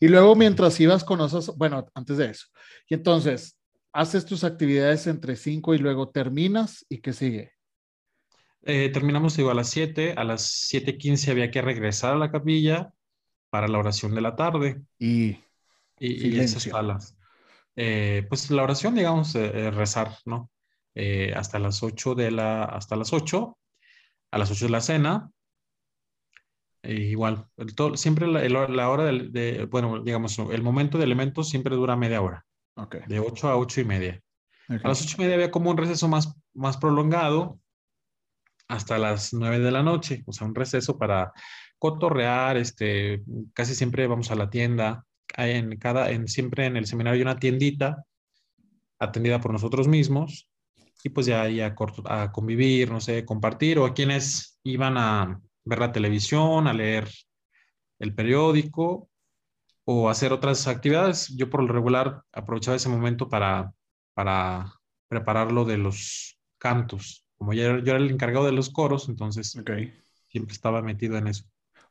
Y 0.00 0.08
luego 0.08 0.34
mientras 0.34 0.80
ibas 0.80 1.04
con 1.04 1.20
esas, 1.20 1.56
bueno, 1.56 1.86
antes 1.94 2.16
de 2.16 2.30
eso, 2.30 2.46
y 2.88 2.94
entonces, 2.94 3.57
haces 3.98 4.24
tus 4.24 4.44
actividades 4.44 5.08
entre 5.08 5.34
5 5.34 5.74
y 5.74 5.78
luego 5.78 6.10
terminas, 6.10 6.86
¿y 6.88 6.98
qué 6.98 7.12
sigue? 7.12 7.52
Eh, 8.62 8.90
terminamos 8.90 9.36
digo, 9.36 9.50
a 9.50 9.54
las 9.54 9.70
7, 9.70 10.14
a 10.16 10.22
las 10.22 10.70
7.15 10.72 11.32
había 11.32 11.50
que 11.50 11.62
regresar 11.62 12.14
a 12.14 12.18
la 12.18 12.30
capilla 12.30 12.92
para 13.50 13.66
la 13.66 13.78
oración 13.78 14.14
de 14.14 14.20
la 14.20 14.36
tarde. 14.36 14.80
Y, 14.98 15.38
y, 15.98 16.28
y 16.28 16.38
esas 16.38 16.62
salas. 16.62 17.16
Eh, 17.74 18.24
pues 18.28 18.50
la 18.52 18.62
oración, 18.62 18.94
digamos, 18.94 19.34
eh, 19.34 19.70
rezar, 19.72 20.16
¿no? 20.24 20.48
Eh, 20.94 21.32
hasta 21.34 21.58
las 21.58 21.82
8 21.82 22.14
de 22.14 22.30
la, 22.30 22.64
hasta 22.64 22.94
las 22.94 23.12
8, 23.12 23.58
a 24.30 24.38
las 24.38 24.50
8 24.50 24.66
de 24.66 24.70
la 24.70 24.80
cena. 24.80 25.30
E 26.82 26.94
igual, 26.94 27.46
todo, 27.74 27.96
siempre 27.96 28.28
la, 28.28 28.88
hora 28.90 29.04
de, 29.04 29.66
bueno, 29.68 30.00
digamos, 30.04 30.38
el 30.38 30.62
momento 30.62 30.98
de 30.98 31.04
elementos 31.04 31.48
siempre 31.48 31.74
dura 31.74 31.96
media 31.96 32.22
hora. 32.22 32.46
Okay. 32.78 33.00
De 33.08 33.18
8 33.18 33.48
a 33.48 33.56
8 33.56 33.80
y 33.80 33.84
media. 33.84 34.22
A 34.68 34.88
las 34.88 35.02
8 35.02 35.16
y 35.18 35.20
media 35.22 35.34
había 35.34 35.50
como 35.50 35.70
un 35.70 35.76
receso 35.76 36.06
más, 36.08 36.34
más 36.54 36.76
prolongado 36.76 37.58
hasta 38.68 38.98
las 38.98 39.32
9 39.32 39.58
de 39.58 39.70
la 39.70 39.82
noche, 39.82 40.22
o 40.26 40.32
sea, 40.32 40.46
un 40.46 40.54
receso 40.54 40.98
para 40.98 41.32
cotorrear, 41.78 42.56
este, 42.56 43.22
casi 43.54 43.74
siempre 43.74 44.06
vamos 44.06 44.30
a 44.30 44.34
la 44.34 44.50
tienda, 44.50 45.04
en 45.36 45.76
cada, 45.78 46.10
en, 46.10 46.28
siempre 46.28 46.66
en 46.66 46.76
el 46.76 46.86
seminario 46.86 47.16
hay 47.16 47.22
una 47.22 47.38
tiendita 47.38 48.04
atendida 48.98 49.40
por 49.40 49.52
nosotros 49.52 49.88
mismos 49.88 50.48
y 51.02 51.08
pues 51.10 51.26
ya 51.26 51.42
ahí 51.42 51.60
a, 51.60 51.74
a 52.06 52.32
convivir, 52.32 52.90
no 52.90 53.00
sé, 53.00 53.24
compartir, 53.24 53.78
o 53.78 53.86
a 53.86 53.94
quienes 53.94 54.60
iban 54.64 54.98
a 54.98 55.40
ver 55.64 55.78
la 55.78 55.92
televisión, 55.92 56.66
a 56.66 56.72
leer 56.72 57.08
el 57.98 58.14
periódico 58.14 59.08
o 59.90 60.10
hacer 60.10 60.34
otras 60.34 60.68
actividades. 60.68 61.28
Yo 61.34 61.48
por 61.48 61.62
lo 61.62 61.72
regular 61.72 62.20
aprovechaba 62.30 62.76
ese 62.76 62.90
momento 62.90 63.30
para, 63.30 63.72
para 64.12 64.74
prepararlo 65.08 65.64
de 65.64 65.78
los 65.78 66.38
cantos. 66.58 67.24
Como 67.38 67.54
yo, 67.54 67.78
yo 67.78 67.92
era 67.94 67.96
el 67.96 68.10
encargado 68.10 68.44
de 68.44 68.52
los 68.52 68.68
coros, 68.68 69.08
entonces 69.08 69.48
siempre 69.50 70.52
estaba 70.52 70.82
metido 70.82 71.16
en 71.16 71.28
eso. 71.28 71.44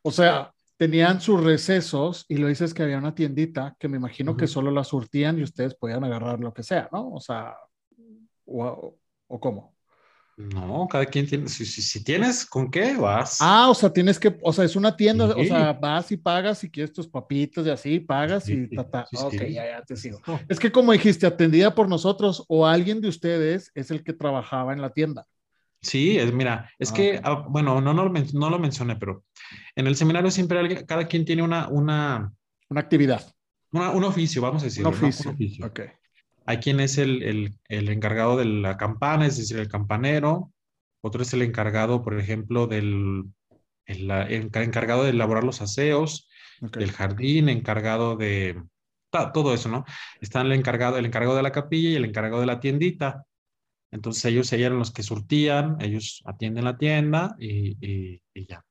O 0.04 0.12
sea, 0.12 0.54
tenían 0.78 1.22
sus 1.22 1.44
recesos 1.44 2.26
y 2.28 2.38
lo 2.38 2.50
dices 2.50 2.76
que 2.76 2.84
había 2.84 3.00
una 3.00 3.16
tiendita 3.16 3.76
que 3.80 3.88
me 3.88 3.98
imagino 3.98 4.38
que 4.38 4.46
solo 4.46 4.70
la 4.70 4.84
surtían 4.84 5.40
y 5.40 5.44
ustedes 5.44 5.74
podían 5.74 6.04
agarrar 6.04 6.40
lo 6.40 6.54
que 6.54 6.62
sea, 6.62 6.90
¿no? 6.92 7.14
O 7.14 7.20
sea, 7.20 7.58
o, 8.46 8.96
o 9.26 9.40
cómo? 9.40 9.76
No, 10.38 10.88
cada 10.88 11.04
quien 11.08 11.26
tiene, 11.26 11.48
si, 11.50 11.66
si, 11.66 12.04
tienes, 12.04 12.46
¿con 12.46 12.70
qué 12.70 12.96
vas? 12.96 13.40
Ah, 13.42 13.70
o 13.72 13.74
sea, 13.74 13.92
tienes 13.92 14.20
que, 14.20 14.38
o 14.44 14.54
sea, 14.54 14.66
es 14.66 14.76
una 14.76 14.96
tienda, 14.96 15.26
o 15.36 15.44
sea, 15.44 15.74
vas 15.74 16.12
y 16.12 16.18
pagas 16.18 16.60
si 16.60 16.70
quieres 16.70 16.94
tus 16.94 17.08
papitas 17.08 17.66
y 17.66 17.70
así, 17.72 18.00
pagas 18.00 18.48
y 18.48 18.70
ta, 18.70 18.88
ta. 18.88 19.08
ok, 19.18 19.34
ya, 19.34 19.66
ya 19.66 19.82
te 19.82 19.98
sigo. 19.98 20.22
Es 20.48 20.60
que 20.60 20.72
como 20.72 20.92
dijiste, 20.92 21.26
atendida 21.26 21.74
por 21.74 21.90
nosotros 21.90 22.46
o 22.50 22.68
alguien 22.68 23.02
de 23.02 23.08
ustedes 23.08 23.72
es 23.74 23.90
el 23.90 24.04
que 24.04 24.14
trabajaba 24.14 24.74
en 24.74 24.82
la 24.82 24.92
tienda. 24.92 25.26
Sí, 25.82 26.20
es, 26.20 26.32
mira, 26.32 26.70
es 26.78 26.92
ah, 26.92 26.94
que, 26.94 27.20
ah, 27.24 27.46
bueno, 27.50 27.82
no, 27.82 27.96
no, 27.96 28.08
lo, 28.08 28.14
no 28.34 28.50
lo 28.52 28.60
mencioné, 28.60 28.96
pero 28.96 29.24
en 29.76 29.88
el 29.88 29.96
seminario 29.96 30.30
siempre 30.30 30.60
alguien, 30.60 30.86
cada 30.86 31.08
quien 31.08 31.26
tiene 31.26 31.42
una, 31.42 31.68
una, 31.68 32.32
una 32.70 32.80
actividad. 32.80 33.26
un 33.72 34.04
oficio, 34.04 34.44
vamos 34.44 34.62
a 34.62 34.66
decir. 34.66 34.86
Un 34.86 34.94
oficio. 34.94 35.32
Un 35.32 35.36
oficio. 35.36 35.66
Ok. 35.66 35.80
Hay 36.48 36.60
quien 36.60 36.80
es 36.80 36.98
el, 36.98 37.60
encargado 37.68 38.38
de 38.38 38.46
la 38.46 38.78
campana, 38.78 39.26
es 39.28 39.36
decir, 39.36 39.58
el 39.58 39.68
campanero. 39.68 40.54
Otro 41.02 41.22
es 41.22 41.34
el 41.34 41.42
encargado, 41.42 42.04
por 42.04 42.18
ejemplo, 42.18 42.68
del 42.68 43.26
encargado 43.86 45.04
de 45.04 45.10
elaborar 45.10 45.44
los 45.44 45.62
aseos, 45.62 46.30
el 46.80 46.92
jardín, 46.94 47.50
encargado 47.50 48.16
de 48.16 48.64
todo 49.34 49.54
eso, 49.54 49.68
¿no? 49.68 49.84
Están 50.22 50.46
el 50.46 50.54
encargado, 50.54 50.98
el 50.98 51.06
encargado 51.06 51.36
de 51.36 51.44
la 51.44 51.52
capilla 51.52 51.90
y 51.90 51.96
el 51.96 52.06
encargado 52.06 52.40
de 52.40 52.48
la 52.48 52.62
tiendita. 52.62 53.26
Entonces 53.92 54.24
ellos, 54.26 54.52
eran 54.54 54.80
los 54.80 54.92
que 54.92 55.04
surtían, 55.04 55.78
ellos 55.82 56.24
atienden 56.26 56.64
la 56.64 56.78
tienda 56.78 57.36
y 57.40 58.22
ya. 58.48 58.67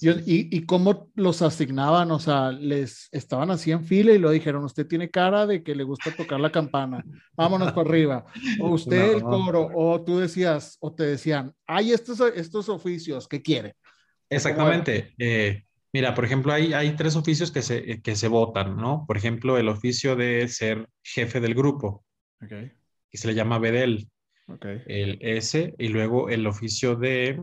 ¿Y, 0.00 0.56
¿Y, 0.56 0.66
cómo 0.66 1.10
los 1.14 1.40
asignaban? 1.40 2.10
O 2.10 2.18
sea, 2.18 2.50
les 2.50 3.08
estaban 3.12 3.50
así 3.50 3.70
en 3.70 3.84
fila 3.84 4.12
y 4.12 4.18
lo 4.18 4.30
dijeron, 4.30 4.64
usted 4.64 4.86
tiene 4.86 5.08
cara 5.08 5.46
de 5.46 5.62
que 5.62 5.74
le 5.74 5.84
gusta 5.84 6.14
tocar 6.14 6.40
la 6.40 6.50
campana, 6.50 7.04
vámonos 7.34 7.72
para 7.72 7.88
arriba. 7.88 8.24
O 8.60 8.70
usted 8.70 9.14
el 9.14 9.22
coro, 9.22 9.70
o 9.72 10.02
tú 10.02 10.18
decías, 10.18 10.76
o 10.80 10.92
te 10.92 11.04
decían, 11.04 11.54
hay 11.66 11.92
estos, 11.92 12.20
estos 12.20 12.68
oficios, 12.68 13.28
¿qué 13.28 13.40
quiere? 13.40 13.76
Exactamente. 14.28 15.14
Eh, 15.16 15.62
mira, 15.92 16.12
por 16.12 16.24
ejemplo, 16.24 16.52
hay, 16.52 16.72
hay 16.72 16.96
tres 16.96 17.14
oficios 17.14 17.52
que 17.52 17.62
se, 17.62 18.02
que 18.02 18.16
se 18.16 18.28
votan, 18.28 18.76
¿no? 18.76 19.04
Por 19.06 19.16
ejemplo, 19.16 19.58
el 19.58 19.68
oficio 19.68 20.16
de 20.16 20.48
ser 20.48 20.88
jefe 21.04 21.40
del 21.40 21.54
grupo, 21.54 22.04
okay. 22.42 22.72
que 23.10 23.18
se 23.18 23.28
le 23.28 23.34
llama 23.34 23.60
Bedel. 23.60 24.08
Okay. 24.46 24.82
El 24.86 25.18
S, 25.22 25.74
y 25.78 25.88
luego 25.88 26.28
el 26.28 26.46
oficio 26.46 26.96
de 26.96 27.40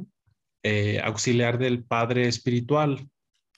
eh, 0.64 1.02
auxiliar 1.04 1.58
del 1.58 1.84
padre 1.84 2.28
espiritual. 2.28 3.10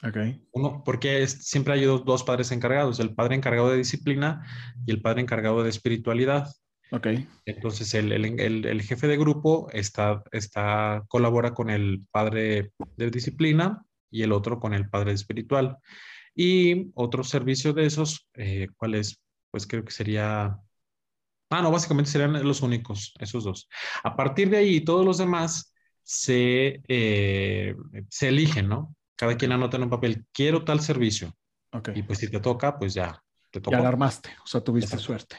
Okay. 0.02 0.42
Uno, 0.52 0.84
porque 0.84 1.26
siempre 1.28 1.74
hay 1.74 1.86
dos, 1.86 2.24
padres 2.24 2.52
encargados, 2.52 3.00
el 3.00 3.16
padre 3.16 3.36
encargado 3.36 3.70
de 3.70 3.78
disciplina 3.78 4.46
y 4.86 4.92
el 4.92 5.02
padre 5.02 5.22
encargado 5.22 5.63
de 5.63 5.70
espiritualidad. 5.70 6.48
Okay. 6.92 7.28
Entonces 7.46 7.94
el, 7.94 8.12
el, 8.12 8.66
el, 8.66 8.82
jefe 8.82 9.08
de 9.08 9.18
grupo 9.18 9.68
está, 9.72 10.24
está, 10.32 11.04
colabora 11.08 11.54
con 11.54 11.70
el 11.70 12.06
padre 12.12 12.72
de 12.98 13.10
disciplina 13.10 13.84
y 14.12 14.22
el 14.22 14.32
otro 14.32 14.60
con 14.60 14.74
el 14.74 14.89
padre 14.89 15.13
espiritual. 15.13 15.78
Y 16.36 16.92
otro 16.96 17.24
servicio 17.24 17.74
de 17.74 17.86
esos, 17.86 18.28
eh, 18.36 18.68
¿cuál 18.78 18.96
es? 18.96 19.20
Pues 19.52 19.68
creo 19.68 19.84
que 19.84 19.92
sería... 19.92 20.58
Ah, 21.50 21.62
no, 21.62 21.72
básicamente 21.72 22.12
serían 22.12 22.44
los 22.44 22.62
únicos, 22.62 23.13
esos 23.20 23.44
dos. 23.44 23.70
A 24.04 24.16
partir 24.16 24.50
de 24.50 24.58
ahí, 24.58 24.82
todos 24.82 25.06
los 25.06 25.18
demás 25.18 25.73
se, 26.04 26.82
eh, 26.88 27.76
se 28.10 28.28
eligen, 28.28 28.68
¿no? 28.68 28.96
Cada 29.16 29.38
quien 29.38 29.52
anota 29.52 29.78
en 29.78 29.84
un 29.84 29.89
papel, 29.89 30.26
quiero 30.32 30.63
tal 30.63 30.82
servicio. 30.82 31.36
Okay. 31.72 32.00
Y 32.00 32.04
pues 32.04 32.20
si 32.20 32.30
te 32.30 32.39
toca, 32.39 32.78
pues 32.78 32.94
ya, 32.94 33.22
te 33.52 33.60
toca. 33.60 33.78
Ya 33.78 33.82
alarmaste, 33.82 34.30
o 34.44 34.48
sea, 34.48 34.62
tuviste 34.62 34.98
suerte. 34.98 35.38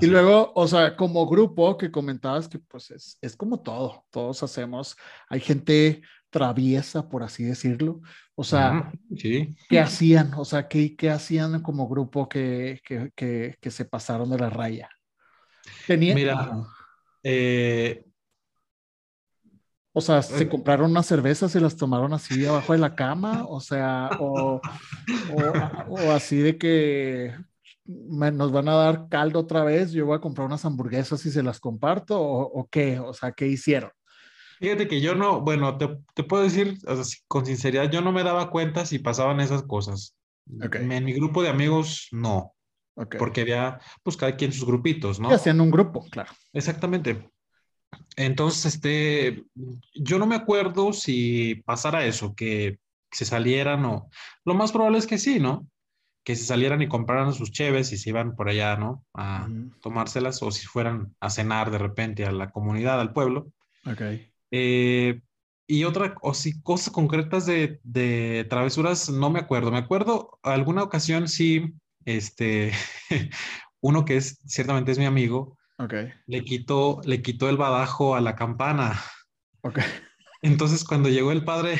y 0.00 0.06
luego, 0.06 0.52
o 0.54 0.66
sea, 0.66 0.96
como 0.96 1.26
grupo 1.26 1.76
que 1.76 1.90
comentabas 1.90 2.48
que 2.48 2.58
pues 2.58 2.90
es, 2.90 3.18
es, 3.20 3.36
como 3.36 3.60
todo, 3.60 4.04
todos 4.10 4.42
hacemos, 4.42 4.96
hay 5.28 5.40
gente 5.40 6.02
traviesa, 6.30 7.08
por 7.08 7.22
así 7.22 7.44
decirlo. 7.44 8.00
O 8.34 8.44
sea, 8.44 8.92
sí. 9.16 9.56
¿qué 9.68 9.80
hacían? 9.80 10.32
O 10.34 10.44
sea, 10.44 10.68
¿qué, 10.68 10.96
qué 10.96 11.10
hacían 11.10 11.62
como 11.62 11.88
grupo 11.88 12.28
que, 12.28 12.80
que, 12.84 13.10
que, 13.14 13.56
que 13.60 13.70
se 13.70 13.84
pasaron 13.84 14.30
de 14.30 14.38
la 14.38 14.50
raya? 14.50 14.88
Mira, 15.88 16.66
eh, 17.22 18.04
o 19.98 20.00
sea, 20.00 20.22
se 20.22 20.48
compraron 20.48 20.92
unas 20.92 21.06
cervezas 21.06 21.54
y 21.54 21.60
las 21.60 21.76
tomaron 21.76 22.12
así 22.12 22.46
abajo 22.46 22.72
de 22.72 22.78
la 22.78 22.94
cama, 22.94 23.44
o 23.48 23.60
sea, 23.60 24.10
o, 24.20 24.60
o, 25.88 26.10
así 26.12 26.36
de 26.36 26.56
que 26.56 27.34
nos 27.84 28.52
van 28.52 28.68
a 28.68 28.74
dar 28.74 29.08
caldo 29.08 29.40
otra 29.40 29.64
vez, 29.64 29.90
yo 29.90 30.06
voy 30.06 30.16
a 30.16 30.20
comprar 30.20 30.46
unas 30.46 30.64
hamburguesas 30.64 31.26
y 31.26 31.30
se 31.30 31.42
las 31.42 31.58
comparto, 31.58 32.20
o, 32.20 32.68
qué, 32.70 33.00
o 33.00 33.12
sea, 33.12 33.32
¿qué 33.32 33.48
hicieron? 33.48 33.90
Fíjate 34.60 34.86
que 34.86 35.00
yo 35.00 35.14
no, 35.14 35.40
bueno, 35.40 35.76
te, 35.78 35.98
te 36.14 36.22
puedo 36.22 36.44
decir 36.44 36.78
con 37.26 37.44
sinceridad, 37.44 37.90
yo 37.90 38.00
no 38.00 38.12
me 38.12 38.22
daba 38.22 38.50
cuenta 38.50 38.86
si 38.86 38.98
pasaban 38.98 39.40
esas 39.40 39.62
cosas. 39.64 40.14
En 40.60 41.04
mi 41.04 41.12
grupo 41.12 41.42
de 41.42 41.48
amigos, 41.48 42.08
no. 42.12 42.54
Porque 43.18 43.42
había, 43.42 43.80
pues 44.02 44.16
cada 44.16 44.36
quien 44.36 44.52
sus 44.52 44.66
grupitos, 44.66 45.20
¿no? 45.20 45.30
Y 45.30 45.34
hacían 45.34 45.60
un 45.60 45.70
grupo, 45.70 46.04
claro. 46.10 46.32
Exactamente. 46.52 47.30
Entonces, 48.16 48.74
este, 48.74 49.44
yo 49.94 50.18
no 50.18 50.26
me 50.26 50.34
acuerdo 50.34 50.92
si 50.92 51.56
pasara 51.64 52.04
eso, 52.04 52.34
que 52.34 52.78
se 53.10 53.24
salieran 53.24 53.84
o... 53.84 54.10
Lo 54.44 54.54
más 54.54 54.72
probable 54.72 54.98
es 54.98 55.06
que 55.06 55.18
sí, 55.18 55.38
¿no? 55.38 55.66
Que 56.24 56.36
se 56.36 56.44
salieran 56.44 56.82
y 56.82 56.88
compraran 56.88 57.32
sus 57.32 57.52
cheves 57.52 57.92
y 57.92 57.96
se 57.96 58.10
iban 58.10 58.36
por 58.36 58.48
allá, 58.48 58.76
¿no? 58.76 59.04
A 59.14 59.48
tomárselas 59.80 60.42
o 60.42 60.50
si 60.50 60.66
fueran 60.66 61.14
a 61.20 61.30
cenar 61.30 61.70
de 61.70 61.78
repente 61.78 62.24
a 62.26 62.32
la 62.32 62.50
comunidad, 62.50 63.00
al 63.00 63.12
pueblo. 63.12 63.52
Ok. 63.86 64.02
Eh, 64.50 65.20
y 65.66 65.84
otra, 65.84 66.14
o 66.22 66.32
si 66.32 66.60
cosas 66.62 66.92
concretas 66.92 67.44
de, 67.44 67.78
de, 67.82 68.46
travesuras, 68.48 69.10
no 69.10 69.28
me 69.30 69.40
acuerdo. 69.40 69.70
Me 69.70 69.78
acuerdo 69.78 70.38
alguna 70.42 70.82
ocasión 70.82 71.28
sí, 71.28 71.74
este, 72.06 72.72
uno 73.80 74.06
que 74.06 74.16
es, 74.16 74.38
ciertamente 74.46 74.92
es 74.92 74.98
mi 74.98 75.04
amigo, 75.04 75.57
Okay. 75.78 76.12
Le 76.26 76.44
quitó, 76.44 77.00
le 77.04 77.22
quitó 77.22 77.48
el 77.48 77.56
badajo 77.56 78.16
a 78.16 78.20
la 78.20 78.34
campana. 78.34 79.00
Okay. 79.62 79.84
Entonces, 80.42 80.84
cuando 80.84 81.08
llegó 81.08 81.32
el 81.32 81.44
padre, 81.44 81.78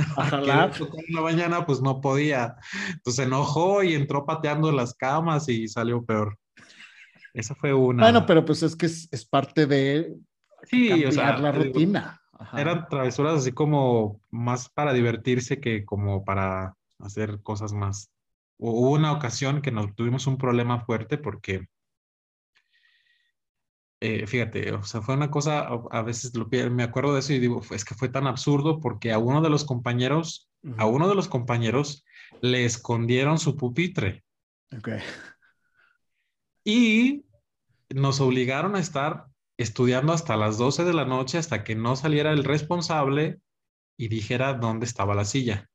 A 0.16 0.24
jalar. 0.24 0.72
en 0.80 1.14
la 1.14 1.20
mañana, 1.20 1.66
pues 1.66 1.80
no 1.80 2.00
podía. 2.00 2.56
Entonces 2.88 3.16
se 3.16 3.22
enojó 3.24 3.82
y 3.82 3.94
entró 3.94 4.24
pateando 4.24 4.72
las 4.72 4.94
camas 4.94 5.48
y 5.48 5.68
salió 5.68 6.04
peor. 6.04 6.38
Esa 7.34 7.54
fue 7.54 7.72
una. 7.72 8.04
Bueno, 8.04 8.26
pero 8.26 8.44
pues 8.44 8.62
es 8.62 8.76
que 8.76 8.86
es, 8.86 9.26
parte 9.28 9.66
de 9.66 10.16
sí, 10.64 11.04
o 11.04 11.12
sea, 11.12 11.38
la 11.38 11.52
rutina. 11.52 12.20
Eran 12.54 12.88
travesuras 12.88 13.34
así 13.38 13.52
como 13.52 14.20
más 14.30 14.68
para 14.70 14.92
divertirse 14.92 15.60
que 15.60 15.84
como 15.84 16.24
para 16.24 16.74
hacer 16.98 17.40
cosas 17.42 17.72
más. 17.72 18.10
Hubo 18.56 18.90
una 18.90 19.12
ocasión 19.12 19.62
que 19.62 19.70
nos 19.70 19.94
tuvimos 19.94 20.26
un 20.26 20.38
problema 20.38 20.80
fuerte 20.80 21.18
porque 21.18 21.66
eh, 24.00 24.26
fíjate, 24.26 24.72
o 24.72 24.82
sea, 24.82 25.02
fue 25.02 25.14
una 25.14 25.30
cosa, 25.30 25.68
a 25.90 26.02
veces 26.02 26.34
lo, 26.34 26.48
me 26.70 26.82
acuerdo 26.82 27.14
de 27.14 27.20
eso 27.20 27.32
y 27.34 27.38
digo, 27.38 27.60
es 27.70 27.84
que 27.84 27.94
fue 27.94 28.08
tan 28.08 28.26
absurdo 28.26 28.80
porque 28.80 29.12
a 29.12 29.18
uno 29.18 29.42
de 29.42 29.50
los 29.50 29.64
compañeros, 29.64 30.48
a 30.78 30.86
uno 30.86 31.08
de 31.08 31.14
los 31.14 31.28
compañeros 31.28 32.04
le 32.40 32.64
escondieron 32.64 33.38
su 33.38 33.56
pupitre. 33.56 34.24
Ok. 34.76 34.88
Y 36.64 37.24
nos 37.90 38.20
obligaron 38.20 38.74
a 38.74 38.80
estar 38.80 39.26
estudiando 39.58 40.12
hasta 40.12 40.36
las 40.36 40.56
12 40.56 40.84
de 40.84 40.94
la 40.94 41.04
noche 41.04 41.36
hasta 41.36 41.64
que 41.64 41.74
no 41.74 41.94
saliera 41.96 42.32
el 42.32 42.44
responsable 42.44 43.40
y 43.98 44.08
dijera 44.08 44.54
dónde 44.54 44.86
estaba 44.86 45.14
la 45.14 45.26
silla. 45.26 45.69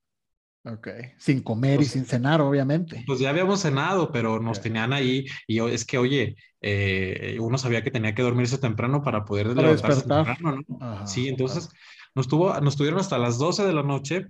Ok, 0.67 0.87
sin 1.17 1.43
comer 1.43 1.79
y 1.79 1.85
sin 1.85 2.05
cenar, 2.05 2.41
obviamente. 2.41 3.03
Pues 3.05 3.19
ya 3.19 3.29
habíamos 3.29 3.61
cenado, 3.61 4.11
pero 4.11 4.39
nos 4.39 4.61
tenían 4.61 4.93
ahí 4.93 5.25
y 5.45 5.59
es 5.59 5.85
que, 5.85 5.99
oye, 5.99 6.35
eh, 6.59 7.37
uno 7.39 7.59
sabía 7.59 7.83
que 7.83 7.91
tenía 7.91 8.15
que 8.15 8.23
dormirse 8.23 8.57
temprano 8.57 9.03
para 9.03 9.25
poder 9.25 9.47
levantarse 9.47 10.07
temprano, 10.07 10.63
¿no? 10.67 11.07
sí, 11.07 11.27
entonces 11.27 11.69
nos, 12.15 12.27
tuvo, 12.27 12.59
nos 12.61 12.75
tuvieron 12.75 12.99
hasta 12.99 13.19
las 13.19 13.37
12 13.37 13.63
de 13.63 13.73
la 13.73 13.83
noche. 13.83 14.27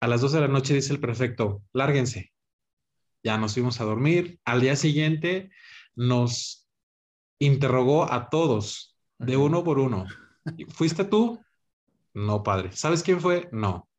A 0.00 0.06
las 0.06 0.20
12 0.20 0.36
de 0.36 0.42
la 0.42 0.48
noche 0.48 0.74
dice 0.74 0.92
el 0.92 1.00
prefecto, 1.00 1.62
lárguense. 1.72 2.32
Ya 3.24 3.36
nos 3.36 3.54
fuimos 3.54 3.80
a 3.80 3.84
dormir. 3.84 4.38
Al 4.44 4.60
día 4.60 4.76
siguiente 4.76 5.50
nos 5.96 6.68
interrogó 7.40 8.10
a 8.10 8.28
todos, 8.30 8.96
de 9.18 9.36
uno 9.36 9.64
por 9.64 9.80
uno. 9.80 10.06
¿Fuiste 10.68 11.04
tú? 11.04 11.40
No, 12.14 12.44
padre. 12.44 12.70
¿Sabes 12.72 13.02
quién 13.02 13.20
fue? 13.20 13.48
No. 13.50 13.89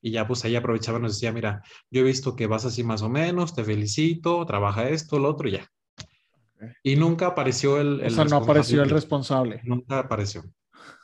Y 0.00 0.12
ya 0.12 0.26
pues 0.26 0.44
ahí 0.44 0.54
aprovechaba 0.56 0.98
y 0.98 1.02
nos 1.02 1.14
decía, 1.14 1.32
mira, 1.32 1.62
yo 1.90 2.02
he 2.02 2.04
visto 2.04 2.36
que 2.36 2.46
vas 2.46 2.64
así 2.64 2.84
más 2.84 3.02
o 3.02 3.08
menos, 3.08 3.54
te 3.54 3.64
felicito, 3.64 4.44
trabaja 4.46 4.88
esto, 4.88 5.18
lo 5.18 5.30
otro 5.30 5.48
y 5.48 5.52
ya. 5.52 5.68
Y 6.82 6.96
nunca 6.96 7.28
apareció 7.28 7.80
el... 7.80 8.04
o 8.04 8.10
sea, 8.10 8.24
no 8.24 8.36
apareció 8.36 8.82
el 8.82 8.90
responsable. 8.90 9.60
Nunca 9.64 10.00
apareció. 10.00 10.44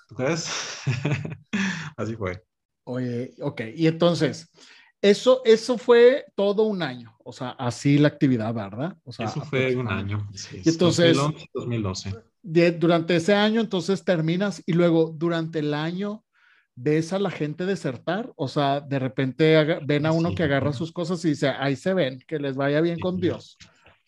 ¿Tú 0.08 0.14
crees? 0.14 0.48
así 1.96 2.16
fue. 2.16 2.42
Oye, 2.84 3.34
ok. 3.40 3.62
Y 3.74 3.86
entonces, 3.86 4.50
eso, 5.00 5.42
eso 5.44 5.78
fue 5.78 6.24
todo 6.34 6.64
un 6.64 6.82
año. 6.82 7.14
O 7.24 7.32
sea, 7.32 7.50
así 7.50 7.98
la 7.98 8.08
actividad, 8.08 8.52
¿verdad? 8.52 8.96
O 9.04 9.12
sea, 9.12 9.26
eso 9.26 9.42
fue 9.42 9.74
un 9.76 9.88
año. 9.88 10.28
y 10.52 10.68
entonces, 10.68 11.16
2012. 11.52 12.14
durante 12.78 13.16
ese 13.16 13.34
año, 13.34 13.60
entonces 13.60 14.04
terminas 14.04 14.62
y 14.66 14.72
luego 14.72 15.14
durante 15.14 15.60
el 15.60 15.72
año 15.72 16.23
ves 16.76 17.12
a 17.12 17.18
la 17.18 17.30
gente 17.30 17.66
desertar, 17.66 18.32
o 18.36 18.48
sea, 18.48 18.80
de 18.80 18.98
repente 18.98 19.78
ven 19.84 20.06
a 20.06 20.12
uno 20.12 20.34
que 20.34 20.42
agarra 20.42 20.72
sus 20.72 20.92
cosas 20.92 21.24
y 21.24 21.30
dice, 21.30 21.48
ahí 21.48 21.76
se 21.76 21.94
ven, 21.94 22.18
que 22.26 22.38
les 22.38 22.56
vaya 22.56 22.80
bien 22.80 22.98
con 22.98 23.20
Dios. 23.20 23.56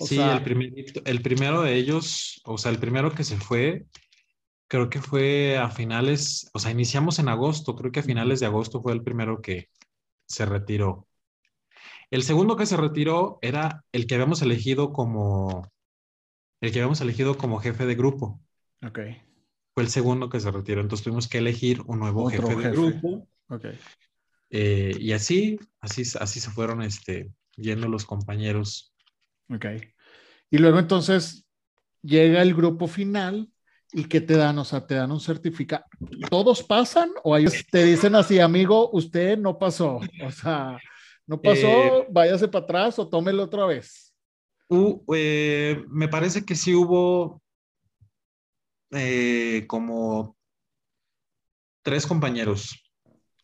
sí, 0.00 0.18
el, 0.18 1.02
el 1.04 1.22
primero 1.22 1.62
de 1.62 1.74
ellos, 1.74 2.40
o 2.44 2.58
sea, 2.58 2.72
el 2.72 2.78
primero 2.78 3.12
que 3.12 3.24
se 3.24 3.36
fue, 3.36 3.86
creo 4.68 4.90
que 4.90 5.00
fue 5.00 5.56
a 5.58 5.70
finales, 5.70 6.50
o 6.54 6.58
sea, 6.58 6.72
iniciamos 6.72 7.18
en 7.18 7.28
agosto, 7.28 7.76
creo 7.76 7.92
que 7.92 8.00
a 8.00 8.04
finales 8.04 8.40
de 8.40 8.46
agosto 8.46 8.82
fue 8.82 8.92
el 8.92 9.02
primero 9.02 9.40
que 9.40 9.68
se 10.26 10.44
retiró. 10.44 11.06
El 12.10 12.22
segundo 12.22 12.56
que 12.56 12.66
se 12.66 12.76
retiró 12.76 13.38
era 13.42 13.84
el 13.92 14.06
que 14.06 14.14
habíamos 14.14 14.42
elegido 14.42 14.92
como, 14.92 15.70
el 16.60 16.72
que 16.72 16.80
habíamos 16.80 17.00
elegido 17.00 17.36
como 17.36 17.58
jefe 17.58 17.86
de 17.86 17.94
grupo. 17.94 18.40
Ok 18.84 19.00
fue 19.76 19.82
el 19.82 19.90
segundo 19.90 20.30
que 20.30 20.40
se 20.40 20.50
retiró, 20.50 20.80
entonces 20.80 21.04
tuvimos 21.04 21.28
que 21.28 21.36
elegir 21.36 21.82
un 21.84 21.98
nuevo 21.98 22.30
jefe, 22.30 22.56
de 22.56 22.70
grupo. 22.70 23.28
Okay. 23.46 23.78
Eh, 24.48 24.96
y 24.98 25.12
así, 25.12 25.60
así, 25.80 26.00
así 26.18 26.40
se 26.40 26.50
fueron 26.50 26.80
este, 26.80 27.30
yendo 27.56 27.86
los 27.86 28.06
compañeros. 28.06 28.94
Ok. 29.50 29.66
Y 30.50 30.56
luego 30.56 30.78
entonces 30.78 31.46
llega 32.00 32.40
el 32.40 32.54
grupo 32.54 32.86
final 32.86 33.50
y 33.92 34.04
¿qué 34.04 34.22
te 34.22 34.38
dan? 34.38 34.58
O 34.58 34.64
sea, 34.64 34.86
te 34.86 34.94
dan 34.94 35.12
un 35.12 35.20
certificado. 35.20 35.84
¿Todos 36.30 36.62
pasan 36.62 37.10
o 37.22 37.36
ellos 37.36 37.52
te 37.70 37.84
dicen 37.84 38.14
así, 38.14 38.40
amigo, 38.40 38.88
usted 38.94 39.36
no 39.36 39.58
pasó? 39.58 40.00
O 40.24 40.30
sea, 40.30 40.78
no 41.26 41.38
pasó, 41.38 41.66
eh, 41.66 42.06
váyase 42.10 42.48
para 42.48 42.64
atrás 42.64 42.98
o 42.98 43.10
tómelo 43.10 43.42
otra 43.42 43.66
vez. 43.66 44.14
Eh, 45.14 45.84
me 45.90 46.08
parece 46.08 46.46
que 46.46 46.54
sí 46.54 46.74
hubo 46.74 47.42
eh, 48.96 49.66
como 49.66 50.36
tres 51.82 52.06
compañeros. 52.06 52.82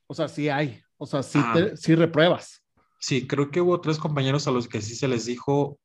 O 0.07 0.15
sea, 0.15 0.29
sí 0.29 0.49
hay, 0.49 0.83
o 0.97 1.07
sea, 1.07 1.23
sí, 1.23 1.39
ah. 1.41 1.71
sí 1.77 1.95
repruebas. 1.95 2.65
Sí, 2.99 3.27
creo 3.27 3.51
que 3.51 3.61
hubo 3.61 3.81
tres 3.81 3.99
compañeros 3.99 4.47
a 4.47 4.51
los 4.51 4.69
que 4.69 4.81
sí 4.81 4.95
se 4.95 5.09
les 5.09 5.27
dijo, 5.27 5.79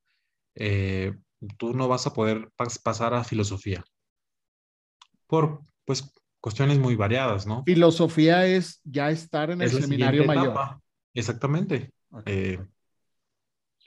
eh, 0.56 1.14
tú 1.58 1.74
no 1.74 1.88
vas 1.88 2.08
a 2.08 2.14
poder 2.14 2.52
pasar 2.84 3.14
a 3.14 3.24
filosofía. 3.24 3.84
Por, 5.28 5.62
pues, 5.86 6.12
cuestiones 6.40 6.80
muy 6.80 6.96
variadas, 6.96 7.46
¿no? 7.46 7.64
Filosofía 7.64 8.46
es 8.46 8.80
ya 8.84 9.10
estar 9.10 9.52
en 9.52 9.62
el 9.62 9.70
seminario 9.70 10.26
mayor. 10.26 10.80
Exactamente. 11.14 11.92
Eh, 12.26 12.60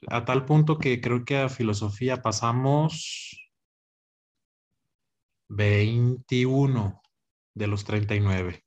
a 0.09 0.25
tal 0.25 0.45
punto 0.45 0.79
que 0.79 1.01
creo 1.01 1.25
que 1.25 1.38
a 1.38 1.49
filosofía 1.49 2.23
pasamos 2.23 3.49
21 5.50 7.02
de 7.54 7.66
los 7.66 7.84
39. 7.84 8.64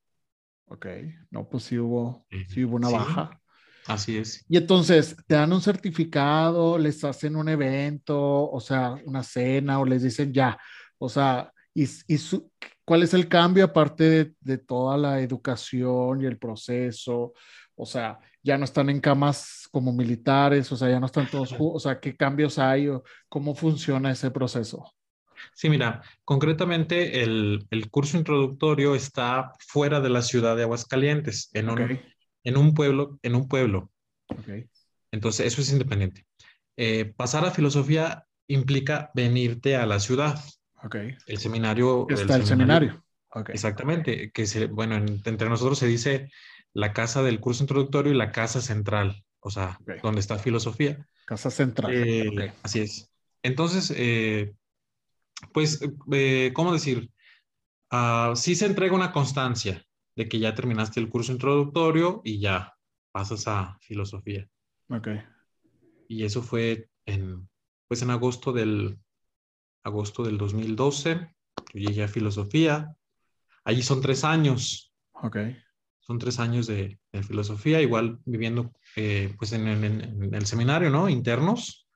Ok, 0.68 0.86
no, 1.32 1.48
pues 1.50 1.64
sí 1.64 1.78
hubo, 1.78 2.26
sí 2.50 2.64
hubo 2.64 2.76
una 2.76 2.90
baja. 2.90 3.42
Así 3.88 4.18
es. 4.18 4.46
Y 4.48 4.58
entonces, 4.58 5.16
¿te 5.28 5.36
dan 5.36 5.52
un 5.52 5.62
certificado, 5.62 6.78
les 6.78 7.04
hacen 7.04 7.36
un 7.36 7.50
evento, 7.50 8.50
o 8.50 8.60
sea, 8.60 8.96
una 9.06 9.24
cena, 9.24 9.80
o 9.80 9.86
les 9.86 10.04
dicen 10.04 10.34
ya? 10.34 10.58
O 10.98 11.10
sea, 11.10 11.52
¿y, 11.74 11.84
y 11.84 12.18
cuál 12.86 13.04
es 13.04 13.14
el 13.14 13.28
cambio 13.28 13.66
aparte 13.66 14.04
de, 14.10 14.34
de, 14.40 14.58
toda 14.58 14.98
la 14.98 15.20
educación 15.20 16.22
y 16.22 16.26
el 16.26 16.38
proceso? 16.38 17.34
O 17.76 17.86
sea, 17.86 18.20
ya 18.42 18.58
no 18.58 18.66
están 18.66 18.90
en 18.90 19.02
camas 19.02 19.68
como 19.72 19.92
militares, 19.92 20.72
o 20.72 20.78
sea, 20.78 20.90
ya 20.90 21.00
no 21.00 21.08
están 21.08 21.30
todos, 21.30 21.56
o 21.58 21.80
sea, 21.80 22.00
¿qué 22.00 22.16
cambios 22.16 22.60
hay 22.60 22.88
o 22.88 23.04
cómo 23.28 23.56
funciona 23.56 24.12
ese 24.12 24.32
proceso? 24.32 24.94
Sí, 25.54 25.70
mira, 25.70 26.02
concretamente 26.24 27.24
el, 27.24 27.68
curso 27.90 28.18
introductorio 28.18 28.96
está 28.96 29.54
fuera 29.60 30.00
de 30.00 30.10
la 30.10 30.22
ciudad 30.22 30.56
de 30.56 30.64
Aguascalientes, 30.64 31.50
en, 31.54 31.70
un, 31.70 32.00
en 32.44 32.58
un 32.58 32.74
pueblo, 32.74 33.20
en 33.22 33.36
un 33.36 33.48
pueblo. 33.48 33.92
Entonces, 35.12 35.46
eso 35.46 35.62
es 35.62 35.72
independiente. 35.72 36.26
Eh, 36.76 37.14
pasar 37.16 37.46
a 37.46 37.52
filosofía 37.52 38.26
implica 38.48 39.12
venirte 39.14 39.76
a 39.76 39.86
la 39.86 40.00
ciudad. 40.00 40.40
El 41.28 41.38
seminario. 41.38 42.08
Está 42.10 42.36
el 42.36 42.46
seminario. 42.46 43.04
Exactamente, 43.48 44.32
que 44.32 44.46
se, 44.46 44.68
bueno, 44.68 44.96
entre 44.96 45.50
nosotros 45.50 45.80
se 45.80 45.88
dice 45.88 46.30
la 46.74 46.94
casa 46.94 47.24
del 47.24 47.40
curso 47.40 47.64
introductorio 47.64 48.12
y 48.12 48.16
la 48.16 48.32
casa 48.32 48.62
central, 48.62 49.24
o 49.40 49.50
sea, 49.50 49.80
donde 50.02 50.22
está 50.22 50.38
filosofía. 50.38 51.06
Casa 51.26 51.50
central. 51.50 51.92
Eh, 51.94 52.54
así 52.64 52.82
es. 52.82 53.10
Entonces, 53.42 53.94
eh, 53.96 54.54
pues, 55.52 55.82
eh, 56.12 56.52
¿cómo 56.54 56.74
decir? 56.74 57.12
Uh, 57.92 58.36
sí 58.36 58.56
se 58.56 58.66
entrega 58.66 58.96
una 58.96 59.12
constancia 59.12 59.86
de 60.16 60.28
que 60.28 60.40
ya 60.40 60.56
terminaste 60.56 61.00
el 61.00 61.10
curso 61.10 61.32
introductorio 61.32 62.22
y 62.24 62.40
ya 62.40 62.76
pasas 63.12 63.48
a 63.48 63.78
filosofía. 63.82 64.48
Ok. 64.90 65.10
Y 66.08 66.24
eso 66.24 66.42
fue 66.42 66.90
en, 67.06 67.48
pues 67.88 68.02
en 68.02 68.10
agosto 68.10 68.52
del, 68.52 68.98
agosto 69.84 70.24
del 70.24 70.38
2012. 70.38 71.36
Yo 71.74 71.80
llegué 71.80 72.04
a 72.04 72.08
filosofía. 72.08 72.96
Allí 73.64 73.84
son 73.84 74.02
tres 74.02 74.24
años. 74.24 74.94
Ok. 75.14 75.38
Son 76.00 76.20
tres 76.20 76.40
años 76.40 76.68
de, 76.68 77.00
filosofía, 77.26 77.80
igual 77.80 78.20
viviendo 78.26 78.74
eh, 78.96 79.34
pues 79.38 79.54
en, 79.54 79.68
el 79.68 80.46
seminario, 80.46 80.90
¿no? 80.90 81.08
Internos. 81.08 81.88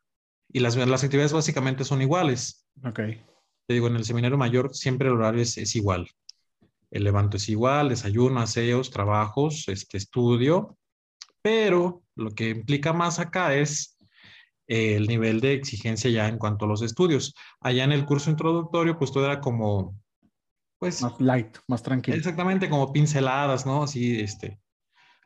Y 0.50 0.60
las, 0.60 0.78
las 0.78 1.04
actividades 1.04 1.34
básicamente 1.34 1.84
son 1.84 2.02
iguales. 2.02 2.68
Ok 2.86 3.00
te 3.68 3.74
digo, 3.74 3.88
en 3.88 3.98
el 3.98 4.06
seminario 4.06 4.38
mayor 4.38 4.74
siempre 4.74 5.10
el 5.10 5.16
horario 5.16 5.42
es, 5.42 5.76
igual. 5.76 6.10
El 6.90 7.04
levanto 7.04 7.36
es 7.36 7.50
igual, 7.50 7.90
desayuno, 7.90 8.40
aseos, 8.40 8.90
trabajos, 8.90 9.68
este, 9.68 9.98
estudio, 9.98 10.78
pero 11.42 12.02
lo 12.16 12.32
que 12.32 12.50
implica 12.50 12.94
más 12.94 13.20
acá 13.20 13.56
es 13.56 13.98
el 14.68 15.08
nivel 15.08 15.42
de 15.42 15.54
exigencia 15.54 16.10
ya 16.10 16.30
en 16.30 16.38
cuanto 16.38 16.64
a 16.64 16.68
los 16.70 16.82
estudios. 16.82 17.36
Allá 17.60 17.84
en 17.84 17.92
el 17.92 18.06
curso 18.06 18.30
introductorio, 18.30 18.98
pues 18.98 19.12
todo 19.12 19.26
era 19.26 19.42
como, 19.42 20.00
pues... 20.80 21.02
Más 21.02 21.20
light, 21.20 21.58
más 21.68 21.84
tranquilo. 21.84 22.16
Exactamente, 22.16 22.70
como 22.70 22.94
pinceladas, 22.94 23.66
¿no? 23.66 23.84
Así, 23.84 24.22
este, 24.22 24.62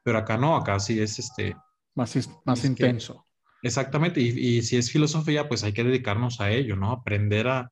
pero 0.03 0.17
acá 0.17 0.37
no, 0.37 0.55
acá 0.55 0.79
sí 0.79 0.99
es 0.99 1.19
este... 1.19 1.55
Más, 1.93 2.17
más 2.45 2.65
intenso. 2.65 3.27
exactamente, 3.61 4.21
y, 4.21 4.29
y, 4.29 4.61
si 4.63 4.77
es 4.77 4.91
filosofía, 4.91 5.47
pues 5.47 5.63
hay 5.63 5.73
que 5.73 5.83
dedicarnos 5.83 6.39
a 6.39 6.49
ello, 6.49 6.75
¿no? 6.75 6.91
Aprender 6.91 7.47
a, 7.49 7.71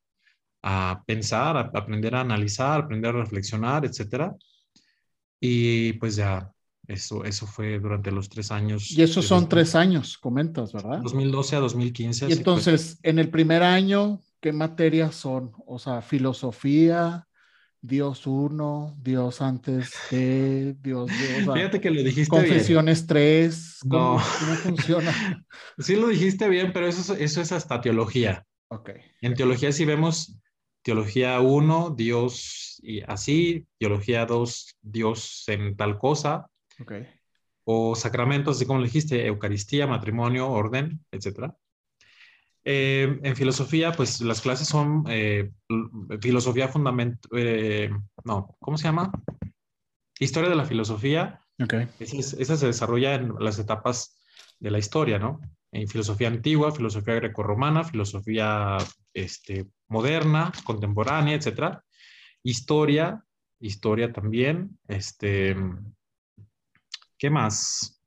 a 0.61 1.03
pensar, 1.05 1.57
a 1.57 1.71
aprender 1.73 2.15
a 2.15 2.21
analizar, 2.21 2.81
aprender 2.81 3.15
a 3.15 3.19
reflexionar, 3.19 3.85
etcétera. 3.85 4.35
Y 5.39 5.93
pues 5.93 6.15
ya, 6.15 6.51
eso, 6.87 7.23
eso 7.23 7.45
fue 7.45 7.79
durante 7.79 8.11
los 8.11 8.29
tres 8.29 8.51
años. 8.51 8.91
Y 8.91 9.01
esos 9.03 9.25
son 9.25 9.47
tres 9.47 9.75
años, 9.75 10.17
comentas, 10.17 10.73
¿verdad? 10.73 10.99
2012 11.03 11.55
a 11.55 11.59
2015. 11.59 12.29
Y 12.29 12.33
entonces, 12.33 12.99
en 13.03 13.19
el 13.19 13.29
primer 13.29 13.63
año, 13.63 14.21
¿qué 14.39 14.51
materias 14.51 15.15
son? 15.15 15.51
O 15.67 15.77
sea, 15.77 16.01
filosofía, 16.01 17.27
Dios 17.81 18.27
uno, 18.27 18.97
Dios 19.01 19.41
antes 19.41 19.93
de, 20.11 20.75
Dios 20.81 21.09
dos. 21.45 21.55
Fíjate 21.55 21.79
que 21.79 21.91
lo 21.91 22.03
dijiste 22.03 22.29
Confesiones 22.29 23.07
tres. 23.07 23.77
¿cómo, 23.87 24.17
no. 24.17 24.23
¿cómo 24.39 24.55
funciona? 24.55 25.45
sí 25.77 25.95
lo 25.95 26.07
dijiste 26.07 26.49
bien, 26.49 26.73
pero 26.73 26.87
eso, 26.87 27.13
eso 27.13 27.41
es 27.41 27.51
hasta 27.51 27.81
teología. 27.81 28.45
Ok. 28.69 28.91
En 29.21 29.35
teología 29.35 29.71
sí 29.71 29.85
vemos 29.85 30.39
teología 30.81 31.39
1, 31.39 31.95
Dios 31.97 32.79
y 32.81 33.01
así, 33.01 33.67
teología 33.77 34.25
2, 34.25 34.77
Dios 34.81 35.43
en 35.47 35.75
tal 35.75 35.97
cosa. 35.97 36.49
Okay. 36.81 37.07
O 37.65 37.95
sacramentos, 37.95 38.57
así 38.57 38.65
como 38.65 38.79
le 38.79 38.85
dijiste, 38.85 39.25
Eucaristía, 39.25 39.85
matrimonio, 39.85 40.49
orden, 40.49 41.03
etc. 41.11 41.51
Eh, 42.63 43.19
en 43.23 43.35
filosofía, 43.35 43.91
pues 43.91 44.21
las 44.21 44.41
clases 44.41 44.67
son 44.67 45.03
eh, 45.07 45.51
filosofía 46.21 46.67
fundamental, 46.67 47.29
eh, 47.35 47.89
no, 48.23 48.55
¿cómo 48.59 48.77
se 48.77 48.85
llama? 48.85 49.11
Historia 50.19 50.49
de 50.49 50.55
la 50.55 50.65
filosofía. 50.65 51.41
Okay. 51.61 51.87
Esa, 51.99 52.57
se 52.57 52.67
desarrolla 52.67 53.15
en 53.15 53.33
las 53.39 53.59
etapas 53.59 54.17
de 54.59 54.71
la 54.71 54.79
historia, 54.79 55.19
¿no? 55.19 55.39
En 55.71 55.87
filosofía 55.87 56.27
antigua, 56.27 56.71
filosofía 56.71 57.15
grecorromana, 57.15 57.83
filosofía 57.83 58.77
este, 59.13 59.67
moderna, 59.87 60.51
contemporánea, 60.63 61.35
etcétera. 61.35 61.83
Historia, 62.43 63.23
historia 63.59 64.11
también, 64.11 64.79
este, 64.87 65.55
¿qué 67.17 67.29
más? 67.29 68.01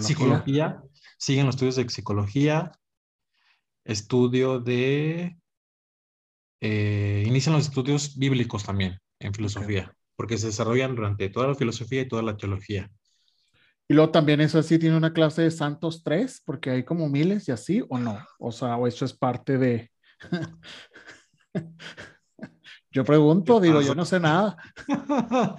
Psicología. 0.00 0.82
Siguen 1.18 1.46
los 1.46 1.56
estudios 1.56 1.76
de 1.76 1.88
psicología, 1.88 2.70
estudio 3.84 4.60
de, 4.60 5.36
eh, 6.60 7.24
inician 7.26 7.54
los 7.54 7.66
estudios 7.66 8.16
bíblicos 8.16 8.64
también 8.64 9.00
en 9.18 9.34
filosofía, 9.34 9.92
porque 10.16 10.38
se 10.38 10.46
desarrollan 10.46 10.94
durante 10.94 11.28
toda 11.28 11.48
la 11.48 11.54
filosofía 11.54 12.02
y 12.02 12.08
toda 12.08 12.22
la 12.22 12.36
teología. 12.36 12.90
Y 13.88 13.94
luego 13.94 14.10
también 14.10 14.42
eso 14.42 14.58
así 14.58 14.78
tiene 14.78 14.98
una 14.98 15.14
clase 15.14 15.42
de 15.42 15.50
Santos 15.50 16.02
3, 16.04 16.42
porque 16.44 16.70
hay 16.70 16.84
como 16.84 17.08
miles 17.08 17.48
y 17.48 17.52
así, 17.52 17.82
o 17.88 17.98
no. 17.98 18.18
O 18.38 18.52
sea, 18.52 18.76
o 18.76 18.86
eso 18.86 19.06
es 19.06 19.14
parte 19.14 19.56
de. 19.56 19.90
yo 22.90 23.04
pregunto, 23.04 23.60
digo, 23.60 23.80
yo 23.80 23.94
no 23.94 24.04
sé 24.04 24.20
nada. 24.20 24.58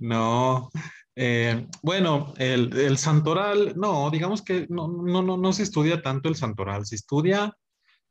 no. 0.00 0.70
Eh, 1.14 1.66
bueno, 1.82 2.32
el, 2.38 2.74
el, 2.74 2.96
santoral, 2.96 3.74
no, 3.76 4.08
digamos 4.08 4.40
que 4.40 4.66
no, 4.70 4.88
no, 4.88 5.20
no, 5.20 5.36
no 5.36 5.52
se 5.52 5.64
estudia 5.64 6.00
tanto 6.00 6.28
el 6.28 6.36
santoral, 6.36 6.86
se 6.86 6.94
estudia, 6.94 7.52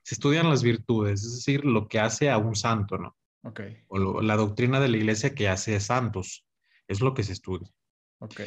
se 0.03 0.15
estudian 0.15 0.49
las 0.49 0.61
virtudes, 0.61 1.23
es 1.23 1.35
decir, 1.35 1.63
lo 1.63 1.87
que 1.87 2.01
hace 2.01 2.29
a 2.29 2.37
un 2.37 2.53
santo, 2.53 2.97
¿no? 2.97 3.15
Ok. 3.43 3.61
O 3.87 4.21
la 4.21 4.35
doctrina 4.35 4.81
de 4.81 4.89
la 4.89 4.97
iglesia 4.97 5.33
que 5.33 5.47
hace 5.47 5.79
santos, 5.79 6.45
es 6.87 6.99
lo 6.99 7.13
que 7.13 7.23
se 7.23 7.31
estudia. 7.31 7.69
Ok. 8.19 8.41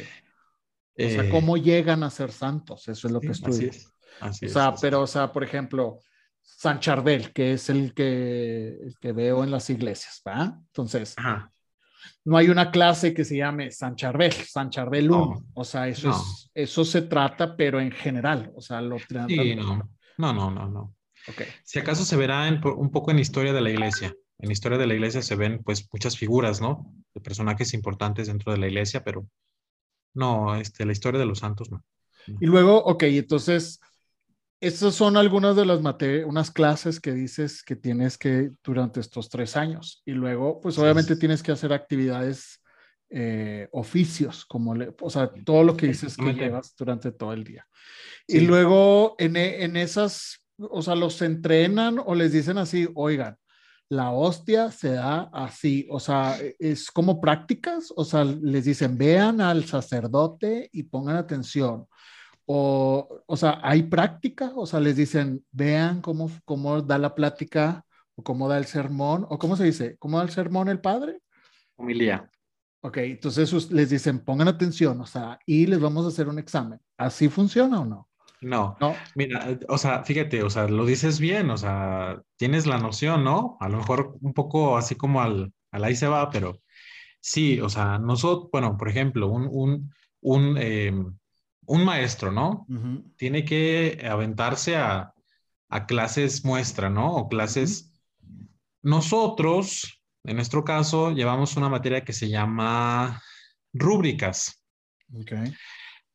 O 0.97 1.09
sea, 1.09 1.23
eh, 1.23 1.29
cómo 1.29 1.57
llegan 1.57 2.03
a 2.03 2.09
ser 2.09 2.31
santos, 2.31 2.87
eso 2.87 3.07
es 3.07 3.13
lo 3.13 3.21
que 3.21 3.29
estudio. 3.29 3.71
Así 4.19 4.45
es, 4.45 4.51
o 4.51 4.53
sea, 4.53 4.75
pero, 4.79 5.01
o 5.01 5.07
sea, 5.07 5.31
por 5.31 5.43
ejemplo, 5.43 5.99
San 6.41 6.79
Charbel, 6.79 7.31
que 7.33 7.53
es 7.53 7.69
el 7.69 7.93
que, 7.93 8.77
que 8.99 9.11
veo 9.13 9.43
en 9.43 9.51
las 9.51 9.69
iglesias, 9.69 10.21
¿va? 10.27 10.59
Entonces, 10.67 11.15
no 12.23 12.37
hay 12.37 12.49
una 12.49 12.71
clase 12.71 13.13
que 13.13 13.23
se 13.23 13.37
llame 13.37 13.71
San 13.71 13.95
Charbel, 13.95 14.31
San 14.31 14.69
Charbel 14.69 15.09
1. 15.09 15.45
o 15.53 15.63
sea, 15.63 15.87
eso, 15.87 16.11
es, 16.11 16.51
eso 16.53 16.85
se 16.85 17.03
trata, 17.03 17.55
pero 17.55 17.79
en 17.79 17.91
general, 17.91 18.51
o 18.55 18.61
sea, 18.61 18.81
lo 18.81 18.97
sí, 18.99 19.55
no. 19.55 19.89
no, 20.17 20.33
no, 20.33 20.51
no, 20.51 20.69
no. 20.69 20.95
Okay. 21.27 21.47
Si 21.63 21.79
acaso 21.79 22.03
se 22.03 22.17
verá 22.17 22.47
un 22.49 22.91
poco 22.91 23.11
en 23.11 23.19
historia 23.19 23.53
de 23.53 23.61
la 23.61 23.69
iglesia. 23.69 24.13
En 24.39 24.49
historia 24.49 24.79
de 24.79 24.87
la 24.87 24.95
iglesia 24.95 25.21
se 25.21 25.35
ven 25.35 25.61
pues 25.63 25.87
muchas 25.91 26.17
figuras, 26.17 26.61
¿no? 26.61 26.91
De 27.13 27.21
personajes 27.21 27.75
importantes 27.75 28.27
dentro 28.27 28.51
de 28.51 28.57
la 28.57 28.67
iglesia, 28.67 29.03
pero 29.03 29.27
no, 30.13 30.55
este, 30.55 30.85
la 30.85 30.91
historia 30.91 31.19
de 31.19 31.25
los 31.25 31.39
santos 31.39 31.71
no. 31.71 31.83
Y 32.39 32.45
luego, 32.45 32.83
ok, 32.83 33.03
entonces, 33.03 33.79
estas 34.59 34.93
son 34.93 35.17
algunas 35.17 35.55
de 35.55 35.65
las 35.65 35.81
materias, 35.81 36.27
unas 36.27 36.51
clases 36.51 36.99
que 36.99 37.13
dices 37.13 37.63
que 37.63 37.75
tienes 37.75 38.17
que 38.17 38.51
durante 38.63 38.99
estos 38.99 39.29
tres 39.29 39.57
años. 39.57 40.03
Y 40.05 40.11
luego, 40.11 40.61
pues 40.61 40.77
obviamente 40.77 41.15
tienes 41.15 41.41
que 41.41 41.51
hacer 41.51 41.73
actividades, 41.73 42.61
eh, 43.09 43.67
oficios, 43.71 44.45
como, 44.45 44.75
le, 44.75 44.93
o 45.01 45.09
sea, 45.09 45.31
todo 45.43 45.63
lo 45.63 45.75
que 45.75 45.87
dices 45.87 46.15
que 46.15 46.33
llevas 46.33 46.75
durante 46.77 47.11
todo 47.11 47.33
el 47.33 47.43
día. 47.43 47.67
Y 48.27 48.41
luego, 48.41 49.15
en, 49.17 49.35
en 49.35 49.75
esas, 49.77 50.43
o 50.57 50.81
sea, 50.81 50.95
los 50.95 51.21
entrenan 51.21 51.99
o 52.05 52.13
les 52.13 52.31
dicen 52.31 52.59
así, 52.59 52.87
oigan, 52.93 53.37
la 53.91 54.11
hostia 54.11 54.71
se 54.71 54.93
da 54.93 55.29
así, 55.33 55.85
o 55.91 55.99
sea, 55.99 56.37
es 56.59 56.89
como 56.89 57.19
prácticas, 57.19 57.91
o 57.93 58.05
sea, 58.05 58.23
les 58.23 58.63
dicen, 58.63 58.97
vean 58.97 59.41
al 59.41 59.65
sacerdote 59.65 60.69
y 60.71 60.83
pongan 60.83 61.17
atención. 61.17 61.87
O, 62.45 63.21
o 63.25 63.35
sea, 63.35 63.59
hay 63.61 63.83
práctica, 63.83 64.53
o 64.55 64.65
sea, 64.65 64.79
les 64.79 64.95
dicen, 64.95 65.45
vean 65.51 65.99
cómo, 66.01 66.31
cómo 66.45 66.81
da 66.81 66.97
la 66.97 67.13
plática 67.13 67.83
o 68.15 68.23
cómo 68.23 68.47
da 68.47 68.57
el 68.57 68.65
sermón, 68.65 69.25
o 69.29 69.37
cómo 69.37 69.57
se 69.57 69.65
dice, 69.65 69.97
cómo 69.99 70.19
da 70.19 70.23
el 70.23 70.29
sermón 70.29 70.69
el 70.69 70.79
padre. 70.79 71.19
Humilía. 71.75 72.31
Ok, 72.79 72.95
entonces 72.95 73.71
les 73.71 73.89
dicen, 73.89 74.19
pongan 74.19 74.47
atención, 74.47 75.01
o 75.01 75.05
sea, 75.05 75.37
y 75.45 75.65
les 75.65 75.81
vamos 75.81 76.05
a 76.05 76.07
hacer 76.07 76.29
un 76.29 76.39
examen. 76.39 76.79
¿Así 76.95 77.27
funciona 77.27 77.81
o 77.81 77.85
no? 77.85 78.07
No, 78.41 78.75
no, 78.79 78.95
mira, 79.13 79.59
o 79.69 79.77
sea, 79.77 80.03
fíjate, 80.03 80.41
o 80.41 80.49
sea, 80.49 80.67
lo 80.67 80.83
dices 80.85 81.19
bien, 81.19 81.51
o 81.51 81.57
sea, 81.57 82.21
tienes 82.37 82.65
la 82.65 82.79
noción, 82.79 83.23
¿no? 83.23 83.55
A 83.59 83.69
lo 83.69 83.77
mejor 83.77 84.17
un 84.19 84.33
poco 84.33 84.77
así 84.77 84.95
como 84.95 85.21
al, 85.21 85.53
al 85.69 85.83
ahí 85.83 85.95
se 85.95 86.07
va, 86.07 86.29
pero 86.31 86.59
sí, 87.19 87.61
o 87.61 87.69
sea, 87.69 87.99
nosotros, 87.99 88.49
bueno, 88.51 88.77
por 88.77 88.89
ejemplo, 88.89 89.27
un, 89.27 89.47
un, 89.51 89.93
un, 90.21 90.57
em, 90.57 91.15
un 91.67 91.85
maestro, 91.85 92.31
¿no? 92.31 92.65
Tiene 93.15 93.45
que 93.45 94.03
aventarse 94.09 94.75
a, 94.75 95.13
a, 95.69 95.85
clases 95.85 96.43
muestra, 96.43 96.89
¿no? 96.89 97.15
O 97.15 97.29
clases. 97.29 97.93
Nosotros, 98.81 100.01
en 100.23 100.35
nuestro 100.37 100.63
caso, 100.63 101.11
llevamos 101.11 101.55
una 101.57 101.69
materia 101.69 102.03
que 102.03 102.13
se 102.13 102.27
llama 102.27 103.21
rúbricas. 103.71 104.63
Ok. 105.13 105.31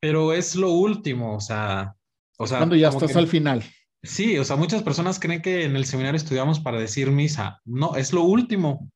Pero 0.00 0.32
es 0.32 0.56
lo 0.56 0.72
último, 0.72 1.36
o 1.36 1.40
sea, 1.40 1.94
o 2.36 2.46
sea, 2.46 2.58
cuando 2.58 2.76
ya 2.76 2.88
estás 2.88 3.16
al 3.16 3.28
final. 3.28 3.64
Sí, 4.02 4.38
o 4.38 4.44
sea, 4.44 4.56
muchas 4.56 4.82
personas 4.82 5.18
creen 5.18 5.42
que 5.42 5.64
en 5.64 5.74
el 5.74 5.84
seminario 5.84 6.16
estudiamos 6.16 6.60
para 6.60 6.78
decir 6.78 7.10
misa. 7.10 7.60
No, 7.64 7.96
es 7.96 8.12
lo 8.12 8.22
último. 8.22 8.90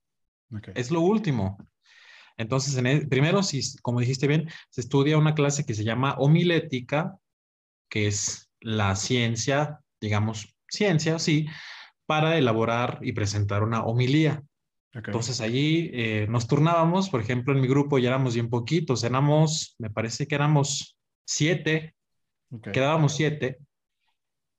Es 0.74 0.90
lo 0.90 1.00
último. 1.00 1.58
Entonces, 2.36 2.76
en 2.76 3.08
primero, 3.08 3.42
si, 3.42 3.60
como 3.82 4.00
dijiste 4.00 4.26
bien, 4.26 4.48
se 4.70 4.80
estudia 4.80 5.18
una 5.18 5.34
clase 5.34 5.64
que 5.64 5.74
se 5.74 5.84
llama 5.84 6.14
homilética, 6.18 7.18
que 7.88 8.06
es 8.06 8.50
la 8.60 8.96
ciencia, 8.96 9.80
digamos, 10.00 10.56
ciencia, 10.68 11.18
sí, 11.18 11.46
para 12.06 12.38
elaborar 12.38 12.98
y 13.02 13.12
presentar 13.12 13.62
una 13.62 13.84
homilía. 13.84 14.42
Entonces 14.92 15.40
allí 15.40 15.90
eh, 15.92 16.26
nos 16.28 16.48
turnábamos, 16.48 17.10
por 17.10 17.20
ejemplo, 17.20 17.54
en 17.54 17.60
mi 17.60 17.68
grupo 17.68 17.98
ya 17.98 18.08
éramos 18.08 18.34
bien 18.34 18.50
poquitos, 18.50 19.04
éramos, 19.04 19.76
me 19.78 19.90
parece 19.90 20.26
que 20.26 20.34
éramos 20.34 20.96
siete 21.24 21.94
Quedábamos 22.72 23.14
siete. 23.14 23.58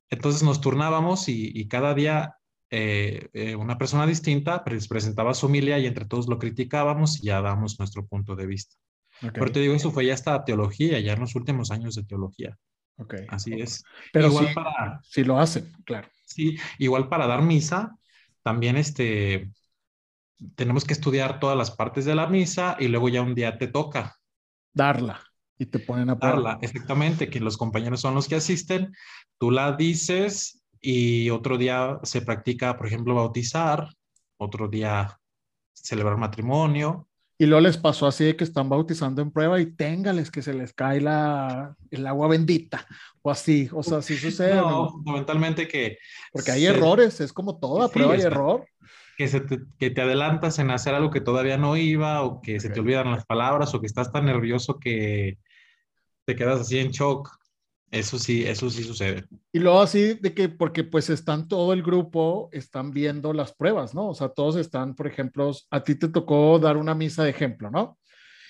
Entonces 0.10 0.44
nos 0.44 0.62
turnábamos 0.62 1.28
y, 1.28 1.68
cada 1.68 1.94
día 1.94 2.36
eh, 2.70 3.30
eh, 3.34 3.56
una 3.56 3.78
persona 3.78 4.06
distinta 4.06 4.64
presentaba 4.64 5.34
su 5.34 5.48
familia 5.48 5.80
y 5.80 5.88
entre 5.88 6.06
todos 6.06 6.28
lo 6.28 6.38
criticábamos 6.38 7.22
y 7.22 7.28
ya 7.28 7.42
damos 7.42 7.80
nuestro 7.80 8.06
punto 8.06 8.36
de 8.36 8.46
vista. 8.46 8.76
Pero 9.34 9.52
te 9.52 9.60
digo, 9.60 9.74
eso 9.74 9.92
fue 9.92 10.06
ya 10.06 10.14
hasta 10.14 10.44
teología, 10.44 11.00
ya 11.00 11.14
en 11.14 11.20
los 11.20 11.36
últimos 11.36 11.72
años 11.72 11.96
de 11.96 12.04
teología. 12.04 12.58
Okay. 12.98 13.26
Así 13.30 13.54
es. 13.54 13.84
Pero 14.12 14.28
igual 14.28 14.48
sí, 14.48 14.54
para, 14.54 15.00
sí 15.04 15.24
lo 15.24 15.40
hacen, 15.40 15.72
claro. 15.86 16.10
Sí, 16.26 16.58
igual 16.80 17.08
para 17.08 17.28
dar 17.28 17.42
misa, 17.42 17.98
también 18.42 18.78
este, 18.78 19.52
tenemos 20.56 20.86
que 20.86 20.94
estudiar 20.94 21.40
todas 21.40 21.58
las 21.58 21.72
partes 21.72 22.06
de 22.06 22.16
la 22.16 22.28
misa 22.28 22.78
y 22.80 22.88
luego 22.88 23.10
ya 23.10 23.22
un 23.22 23.36
día 23.36 23.58
te 23.58 23.68
toca. 23.68 24.18
Darla 24.74 25.31
y 25.62 25.68
te 25.68 25.78
ponen 25.78 26.10
a 26.10 26.16
darla. 26.16 26.58
Exactamente, 26.60 27.30
que 27.30 27.40
los 27.40 27.56
compañeros 27.56 28.02
son 28.02 28.16
los 28.16 28.28
que 28.28 28.34
asisten, 28.34 28.96
tú 29.38 29.52
la 29.52 29.74
dices 29.74 30.64
y 30.82 31.30
otro 31.30 31.60
día 31.60 32.00
se 32.02 32.24
practica, 32.24 32.76
por 32.78 32.88
ejemplo, 32.88 33.14
bautizar, 33.14 33.94
otro 34.38 34.68
día 34.68 35.20
celebrar 35.72 36.18
matrimonio. 36.18 37.08
Y 37.38 37.46
luego 37.46 37.62
les 37.62 37.78
pasó 37.78 38.08
así 38.08 38.24
de 38.24 38.36
que 38.36 38.44
están 38.44 38.70
bautizando 38.70 39.22
en 39.22 39.30
prueba 39.30 39.62
y 39.62 39.68
téngales 39.68 40.32
que 40.32 40.42
se 40.42 40.56
les 40.56 40.74
cae 40.74 41.00
la, 41.00 41.76
el 41.92 42.08
agua 42.08 42.28
bendita 42.28 42.88
o 43.22 43.30
así, 43.30 43.70
o 43.72 43.84
sea, 43.84 44.00
así 44.00 44.18
sucede. 44.18 44.56
No, 44.56 44.90
fundamentalmente 44.90 45.68
que... 45.68 46.00
Porque 46.32 46.54
hay 46.54 46.66
errores, 46.66 47.22
es 47.22 47.32
como 47.34 47.60
toda 47.60 47.88
prueba 47.88 48.18
y 48.18 48.22
error. 48.22 48.66
Que, 49.16 49.28
se 49.28 49.42
te, 49.42 49.60
que 49.78 49.92
te 49.92 50.02
adelantas 50.02 50.58
en 50.58 50.72
hacer 50.72 50.96
algo 50.96 51.12
que 51.12 51.22
todavía 51.22 51.60
no 51.60 51.78
iba 51.78 52.24
o 52.24 52.42
que 52.42 52.60
se 52.60 52.72
te 52.72 52.80
olvidan 52.80 53.12
las 53.12 53.28
palabras 53.28 53.76
o 53.76 53.80
que 53.80 53.86
estás 53.86 54.12
tan 54.12 54.26
nervioso 54.26 54.80
que 54.80 55.38
te 56.26 56.36
quedas 56.36 56.62
así 56.62 56.80
en 56.80 56.92
shock. 56.92 57.30
Eso 57.92 58.18
sí, 58.18 58.44
eso 58.46 58.70
sí 58.70 58.84
sucede. 58.84 59.26
Y 59.52 59.60
luego 59.60 59.82
así 59.82 60.14
de 60.14 60.34
que, 60.34 60.48
porque 60.48 60.86
pues 60.86 61.10
están 61.10 61.50
todo 61.50 61.74
el 61.74 61.84
grupo, 61.84 62.48
están 62.54 62.92
viendo 62.92 63.34
las 63.34 63.54
pruebas, 63.54 63.94
¿no? 63.94 64.08
O 64.08 64.14
sea, 64.16 64.30
todos 64.30 64.56
están, 64.56 64.96
por 64.96 65.08
ejemplo, 65.08 65.52
a 65.70 65.84
ti 65.84 65.96
te 65.96 66.08
tocó 66.08 66.58
dar 66.58 66.78
una 66.78 66.96
misa 66.96 67.26
de 67.26 67.32
ejemplo, 67.32 67.70
¿no? 67.70 68.00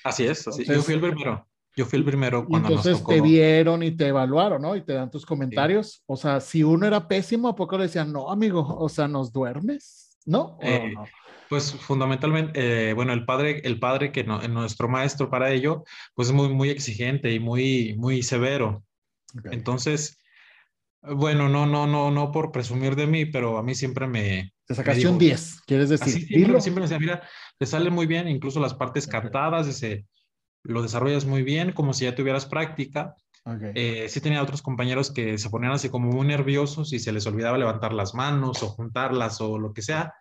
Así 0.03 0.25
es, 0.25 0.47
así. 0.47 0.63
yo 0.63 0.81
fui 0.83 0.93
el 0.93 1.01
primero. 1.01 1.47
Yo 1.75 1.85
fui 1.85 1.99
el 1.99 2.05
primero 2.05 2.45
cuando 2.45 2.67
Entonces 2.67 3.03
te 3.03 3.21
vieron 3.21 3.81
y 3.81 3.91
te 3.91 4.07
evaluaron, 4.07 4.61
¿no? 4.61 4.75
Y 4.75 4.81
te 4.81 4.93
dan 4.93 5.09
tus 5.09 5.25
comentarios. 5.25 6.03
O 6.05 6.17
sea, 6.17 6.39
si 6.41 6.63
uno 6.63 6.85
era 6.85 7.07
pésimo, 7.07 7.47
¿a 7.47 7.55
poco 7.55 7.77
le 7.77 7.85
decían, 7.85 8.11
no, 8.11 8.29
amigo, 8.29 8.77
o 8.77 8.89
sea, 8.89 9.07
nos 9.07 9.31
duermes? 9.31 10.19
¿No? 10.25 10.59
Eh, 10.61 10.93
pues 11.51 11.73
fundamentalmente, 11.73 12.91
eh, 12.91 12.93
bueno, 12.93 13.11
el 13.11 13.25
padre, 13.25 13.59
el 13.65 13.77
padre 13.77 14.13
que 14.13 14.23
no, 14.23 14.39
nuestro 14.47 14.87
maestro 14.87 15.29
para 15.29 15.51
ello, 15.51 15.83
pues 16.13 16.29
es 16.29 16.33
muy, 16.33 16.47
muy 16.47 16.69
exigente 16.69 17.33
y 17.33 17.41
muy, 17.41 17.93
muy 17.97 18.23
severo. 18.23 18.85
Entonces, 19.51 20.17
bueno, 21.01 21.49
no, 21.49 21.65
no, 21.65 21.87
no, 21.87 22.09
no 22.09 22.31
por 22.31 22.53
presumir 22.53 22.95
de 22.95 23.05
mí, 23.05 23.25
pero 23.25 23.57
a 23.57 23.63
mí 23.63 23.75
siempre 23.75 24.07
me... 24.07 24.53
Te 24.65 24.75
sacaste 24.75 25.09
un 25.09 25.19
10, 25.19 25.63
¿quieres 25.67 25.89
decir? 25.89 26.25
siempre, 26.25 26.61
siempre, 26.61 26.83
me 26.83 26.87
decía, 26.87 26.99
mira, 26.99 27.27
te 27.57 27.65
sale 27.65 27.89
muy 27.89 28.05
bien, 28.05 28.29
incluso 28.29 28.61
las 28.61 28.73
partes 28.73 29.05
cantadas, 29.05 29.67
ese, 29.67 30.05
lo 30.63 30.81
desarrollas 30.81 31.25
muy 31.25 31.43
bien, 31.43 31.73
como 31.73 31.91
si 31.91 32.05
ya 32.05 32.15
tuvieras 32.15 32.45
práctica. 32.45 33.13
Eh, 33.73 34.07
sí 34.07 34.21
tenía 34.21 34.43
otros 34.43 34.61
compañeros 34.61 35.11
que 35.11 35.37
se 35.37 35.49
ponían 35.49 35.71
así 35.71 35.89
como 35.89 36.11
muy 36.11 36.27
nerviosos 36.27 36.93
y 36.93 36.99
se 36.99 37.11
les 37.11 37.25
olvidaba 37.25 37.57
levantar 37.57 37.91
las 37.91 38.13
manos 38.13 38.61
o 38.61 38.67
juntarlas 38.67 39.41
o 39.41 39.57
lo 39.57 39.73
que 39.73 39.81
sea. 39.81 40.13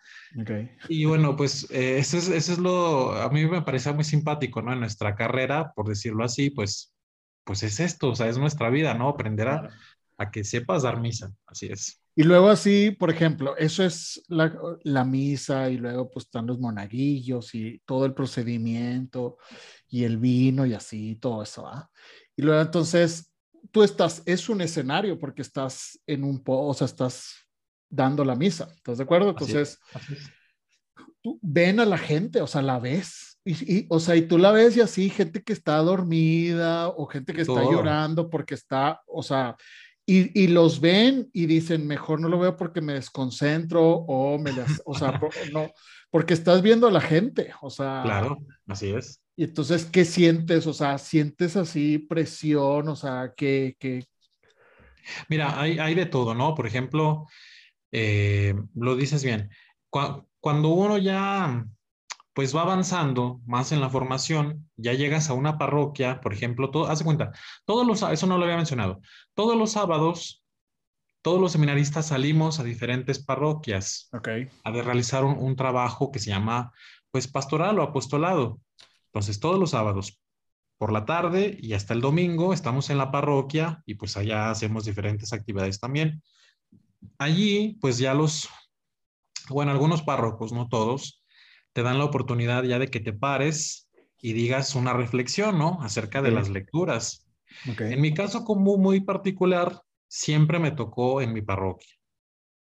Y 0.88 1.04
bueno, 1.04 1.36
pues 1.36 1.70
eh, 1.70 1.98
eso, 1.98 2.16
es, 2.16 2.28
eso 2.28 2.52
es 2.52 2.58
lo, 2.58 3.12
a 3.12 3.28
mí 3.30 3.46
me 3.46 3.62
parecía 3.62 3.92
muy 3.92 4.04
simpático, 4.04 4.62
¿no? 4.62 4.72
En 4.72 4.80
nuestra 4.80 5.14
carrera, 5.14 5.72
por 5.74 5.86
decirlo 5.86 6.24
así, 6.24 6.50
pues 6.50 6.94
pues 7.44 7.64
es 7.64 7.80
esto, 7.80 8.10
o 8.10 8.14
sea, 8.14 8.28
es 8.28 8.38
nuestra 8.38 8.70
vida, 8.70 8.94
¿no? 8.94 9.08
Aprender 9.08 9.48
a, 9.48 9.70
que 10.30 10.44
sepas 10.44 10.82
dar 10.82 11.00
misa, 11.00 11.32
así 11.46 11.66
es. 11.66 12.00
Y 12.14 12.22
luego 12.22 12.48
así, 12.48 12.90
por 12.90 13.10
ejemplo, 13.10 13.56
eso 13.56 13.82
es 13.82 14.22
la, 14.28 15.04
misa 15.04 15.70
y 15.70 15.78
luego 15.78 16.10
pues 16.10 16.26
están 16.26 16.46
los 16.46 16.60
monaguillos 16.60 17.54
y 17.54 17.80
todo 17.86 18.04
el 18.04 18.12
procedimiento 18.14 19.38
y 19.88 20.04
el 20.04 20.18
vino 20.18 20.66
y 20.66 20.74
así, 20.74 21.16
todo 21.16 21.42
eso, 21.42 21.66
¿ah? 21.66 21.90
Y 22.40 22.42
luego 22.42 22.62
entonces 22.62 23.30
tú 23.70 23.82
estás, 23.82 24.22
es 24.24 24.48
un 24.48 24.62
escenario 24.62 25.18
porque 25.18 25.42
estás 25.42 26.00
en 26.06 26.24
un, 26.24 26.42
o 26.46 26.72
sea, 26.72 26.86
estás 26.86 27.34
dando 27.90 28.24
la 28.24 28.34
misa, 28.34 28.66
¿estás 28.74 28.96
de 28.96 29.04
acuerdo? 29.04 29.28
Entonces, 29.28 29.78
tú 31.20 31.38
ven 31.42 31.80
a 31.80 31.84
la 31.84 31.98
gente, 31.98 32.40
o 32.40 32.46
sea, 32.46 32.62
la 32.62 32.78
ves, 32.78 33.38
y, 33.44 33.84
o 33.90 34.00
sea, 34.00 34.16
y 34.16 34.22
tú 34.22 34.38
la 34.38 34.52
ves 34.52 34.74
y 34.78 34.80
así, 34.80 35.10
gente 35.10 35.42
que 35.42 35.52
está 35.52 35.76
dormida 35.76 36.88
o 36.88 37.04
gente 37.04 37.34
que 37.34 37.42
está 37.42 37.62
llorando 37.62 38.30
porque 38.30 38.54
está, 38.54 39.02
o 39.06 39.22
sea, 39.22 39.54
y, 40.06 40.42
y, 40.42 40.48
los 40.48 40.80
ven 40.80 41.28
y 41.34 41.44
dicen, 41.44 41.86
mejor 41.86 42.22
no 42.22 42.30
lo 42.30 42.38
veo 42.38 42.56
porque 42.56 42.80
me 42.80 42.94
desconcentro 42.94 43.82
o 43.86 44.38
me 44.38 44.52
o 44.86 44.94
sea, 44.94 45.20
no, 45.52 45.70
porque 46.10 46.32
estás 46.32 46.62
viendo 46.62 46.88
a 46.88 46.90
la 46.90 47.02
gente, 47.02 47.52
o 47.60 47.68
sea. 47.68 48.00
Claro, 48.02 48.38
así 48.66 48.88
es. 48.88 49.20
Y 49.40 49.44
entonces, 49.44 49.86
¿qué 49.86 50.04
sientes? 50.04 50.66
O 50.66 50.74
sea, 50.74 50.98
¿sientes 50.98 51.56
así 51.56 51.96
presión? 51.96 52.86
O 52.88 52.94
sea, 52.94 53.32
¿qué? 53.34 53.74
qué... 53.78 54.04
Mira, 55.30 55.58
hay, 55.58 55.78
hay 55.78 55.94
de 55.94 56.04
todo, 56.04 56.34
¿no? 56.34 56.54
Por 56.54 56.66
ejemplo, 56.66 57.26
eh, 57.90 58.54
lo 58.74 58.96
dices 58.96 59.24
bien, 59.24 59.48
cuando 59.88 60.68
uno 60.68 60.98
ya 60.98 61.64
pues 62.34 62.54
va 62.54 62.60
avanzando 62.60 63.40
más 63.46 63.72
en 63.72 63.80
la 63.80 63.88
formación, 63.88 64.68
ya 64.76 64.92
llegas 64.92 65.30
a 65.30 65.32
una 65.32 65.56
parroquia, 65.56 66.20
por 66.20 66.34
ejemplo, 66.34 66.70
todo, 66.70 66.88
haz 66.88 67.02
cuenta, 67.02 67.32
todos 67.64 67.86
los, 67.86 68.02
eso 68.02 68.26
no 68.26 68.36
lo 68.36 68.44
había 68.44 68.58
mencionado, 68.58 69.00
todos 69.32 69.56
los 69.56 69.72
sábados, 69.72 70.44
todos 71.22 71.40
los 71.40 71.52
seminaristas 71.52 72.08
salimos 72.08 72.60
a 72.60 72.64
diferentes 72.64 73.24
parroquias 73.24 74.10
a 74.64 74.70
de 74.70 74.82
realizar 74.82 75.24
un, 75.24 75.56
trabajo 75.56 76.12
que 76.12 76.18
se 76.18 76.28
llama, 76.28 76.72
pues, 77.10 77.26
pastoral 77.26 77.78
o 77.78 77.82
apostolado. 77.82 78.60
Entonces, 79.12 79.40
todos 79.40 79.58
los 79.58 79.70
sábados, 79.70 80.20
por 80.78 80.92
la 80.92 81.04
tarde 81.04 81.58
y 81.60 81.74
hasta 81.74 81.92
el 81.94 82.00
domingo, 82.00 82.54
estamos 82.54 82.88
en 82.90 82.98
la 82.98 83.10
parroquia 83.10 83.82
y 83.84 83.94
pues 83.94 84.16
allá 84.16 84.50
hacemos 84.50 84.84
diferentes 84.84 85.32
actividades 85.32 85.78
también. 85.78 86.22
Allí, 87.18 87.76
pues 87.80 87.98
ya 87.98 88.14
los, 88.14 88.48
bueno, 89.48 89.72
algunos 89.72 90.02
párrocos, 90.02 90.52
no 90.52 90.68
todos, 90.68 91.22
te 91.72 91.82
dan 91.82 91.98
la 91.98 92.04
oportunidad 92.04 92.62
ya 92.64 92.78
de 92.78 92.88
que 92.88 93.00
te 93.00 93.12
pares 93.12 93.90
y 94.22 94.32
digas 94.32 94.74
una 94.74 94.92
reflexión, 94.92 95.58
¿no? 95.58 95.82
Acerca 95.82 96.22
de 96.22 96.30
las 96.30 96.48
lecturas. 96.48 97.26
En 97.78 98.00
mi 98.00 98.14
caso 98.14 98.44
como 98.44 98.76
muy 98.76 99.00
particular, 99.00 99.82
siempre 100.08 100.58
me 100.58 100.70
tocó 100.70 101.20
en 101.20 101.32
mi 101.32 101.42
parroquia. 101.42 101.94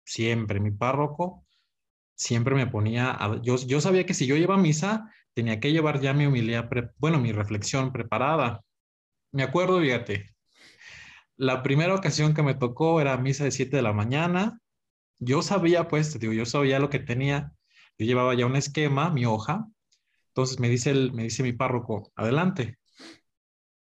Siempre, 0.03 0.59
mi 0.59 0.71
párroco 0.71 1.45
siempre 2.19 2.53
me 2.53 2.67
ponía, 2.67 3.17
yo, 3.41 3.55
yo 3.55 3.79
sabía 3.79 4.05
que 4.05 4.13
si 4.13 4.27
yo 4.27 4.35
iba 4.35 4.55
a 4.55 4.57
misa, 4.57 5.09
tenía 5.39 5.59
que 5.59 5.71
llevar 5.71 6.01
ya 6.01 6.13
mi 6.13 6.25
humildad, 6.25 6.69
bueno, 6.97 7.19
mi 7.19 7.31
reflexión 7.31 7.91
preparada. 7.93 8.61
Me 9.31 9.43
acuerdo, 9.43 9.79
fíjate, 9.79 10.35
la 11.37 11.63
primera 11.63 11.95
ocasión 11.95 12.33
que 12.33 12.43
me 12.43 12.55
tocó 12.55 13.01
era 13.01 13.17
misa 13.17 13.45
de 13.45 13.51
7 13.51 13.77
de 13.77 13.83
la 13.83 13.93
mañana. 13.93 14.59
Yo 15.19 15.41
sabía, 15.41 15.87
pues, 15.87 16.11
te 16.13 16.19
digo, 16.19 16.33
yo 16.33 16.45
sabía 16.45 16.79
lo 16.79 16.89
que 16.89 16.99
tenía 16.99 17.53
yo 17.99 18.05
llevaba 18.05 18.33
ya 18.33 18.45
un 18.45 18.55
esquema, 18.55 19.09
mi 19.11 19.25
hoja. 19.25 19.67
Entonces 20.29 20.59
me 20.59 20.69
dice, 20.69 20.91
el, 20.91 21.11
me 21.13 21.23
dice 21.23 21.43
mi 21.43 21.53
párroco, 21.53 22.11
adelante. 22.15 22.79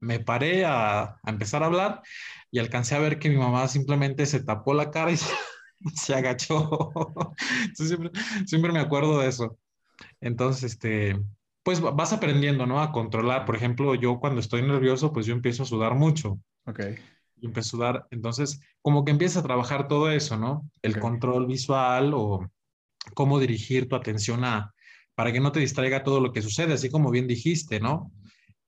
Me 0.01 0.21
paré 0.21 0.65
a, 0.67 1.17
empezar 1.27 1.63
a 1.63 1.67
hablar 1.67 2.03
y 2.51 2.59
alcancé 2.59 2.95
a 2.95 2.99
ver 2.99 3.19
que 3.19 3.31
mi 3.31 3.37
mamá 3.37 3.69
simplemente 3.69 4.27
se 4.27 4.43
tapó 4.43 4.75
la 4.75 4.91
cara 4.91 5.13
y 5.13 5.17
se, 5.95 6.15
agachó. 6.15 6.93
siempre, 7.75 8.11
siempre, 8.47 8.73
me 8.73 8.81
acuerdo 8.81 9.21
de 9.21 9.29
eso. 9.29 9.59
Entonces, 10.21 10.73
este, 10.73 11.19
pues 11.63 11.81
vas 11.81 12.13
aprendiendo, 12.13 12.67
¿no? 12.67 12.81
A 12.81 12.93
controlar. 12.93 13.45
Por 13.45 13.57
ejemplo, 13.57 13.95
yo 13.95 14.19
cuando 14.19 14.41
estoy 14.41 14.63
nervioso, 14.63 15.13
pues 15.13 15.27
yo 15.27 15.35
empiezo 15.35 15.63
a 15.63 15.67
sudar 15.67 15.95
mucho. 15.95 16.39
Ok. 16.67 16.81
Y 17.37 17.47
empiezo 17.47 17.69
a 17.69 17.71
sudar. 17.71 18.07
Entonces, 18.11 18.61
como 18.81 19.05
que 19.05 19.13
empieza 19.13 19.41
a 19.41 19.45
trabajar 19.45 19.89
todo 19.89 20.11
eso, 20.11 20.37
¿no? 20.37 20.69
El 20.83 20.99
control 20.99 21.47
visual 21.47 22.13
o 22.15 22.51
cómo 23.15 23.39
dirigir 23.39 23.89
tu 23.89 23.97
atención 23.97 24.45
a, 24.45 24.73
para 25.15 25.33
que 25.33 25.41
no 25.41 25.53
te 25.53 25.61
distraiga 25.61 26.03
todo 26.03 26.21
lo 26.21 26.33
que 26.33 26.43
sucede, 26.43 26.75
así 26.75 26.91
como 26.91 27.11
bien 27.11 27.29
dijiste, 27.29 27.81
¿no? 27.81 28.13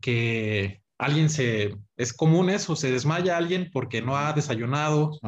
Que 0.01 0.83
alguien 0.99 1.31
se, 1.31 1.75
es 1.97 2.13
común 2.13 2.51
eso, 2.51 2.77
se 2.77 2.93
desmaya 2.93 3.37
alguien 3.37 3.71
porque 3.73 4.03
no 4.03 4.17
ha 4.17 4.33
desayunado 4.33 5.19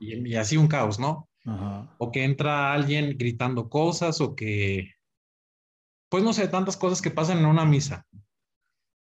Y, 0.00 0.34
así 0.34 0.56
un 0.56 0.68
caos, 0.68 0.98
¿no? 0.98 1.28
O 1.98 2.10
que 2.10 2.24
entra 2.24 2.72
alguien 2.72 3.16
gritando 3.16 3.68
cosas 3.68 4.20
o 4.20 4.34
que, 4.34 4.95
pues 6.08 6.22
no 6.22 6.32
sé, 6.32 6.48
tantas 6.48 6.76
cosas 6.76 7.02
que 7.02 7.10
pasan 7.10 7.38
en 7.38 7.46
una 7.46 7.64
misa. 7.64 8.06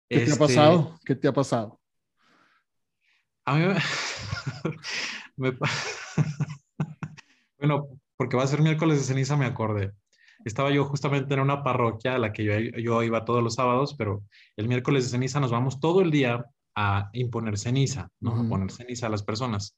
¿Qué 0.09 0.17
te 0.17 0.21
ha 0.23 0.25
este, 0.25 0.39
pasado? 0.39 0.99
¿Qué 1.05 1.15
te 1.15 1.27
ha 1.27 1.33
pasado? 1.33 1.79
A 3.45 3.55
mí 3.55 3.65
me... 5.37 5.51
bueno, 7.57 7.87
porque 8.17 8.37
va 8.37 8.43
a 8.43 8.47
ser 8.47 8.61
miércoles 8.61 8.99
de 8.99 9.03
ceniza, 9.03 9.37
me 9.37 9.45
acordé. 9.45 9.93
Estaba 10.43 10.71
yo 10.71 10.85
justamente 10.85 11.33
en 11.33 11.39
una 11.39 11.63
parroquia 11.63 12.15
a 12.15 12.19
la 12.19 12.33
que 12.33 12.43
yo, 12.43 12.53
yo 12.79 13.03
iba 13.03 13.25
todos 13.25 13.43
los 13.43 13.55
sábados, 13.55 13.95
pero 13.97 14.23
el 14.57 14.67
miércoles 14.67 15.05
de 15.05 15.11
ceniza 15.11 15.39
nos 15.39 15.51
vamos 15.51 15.79
todo 15.79 16.01
el 16.01 16.11
día 16.11 16.45
a 16.75 17.09
imponer 17.13 17.57
ceniza, 17.57 18.09
¿no? 18.19 18.41
A 18.41 18.49
poner 18.49 18.71
ceniza 18.71 19.07
a 19.07 19.09
las 19.09 19.23
personas. 19.23 19.77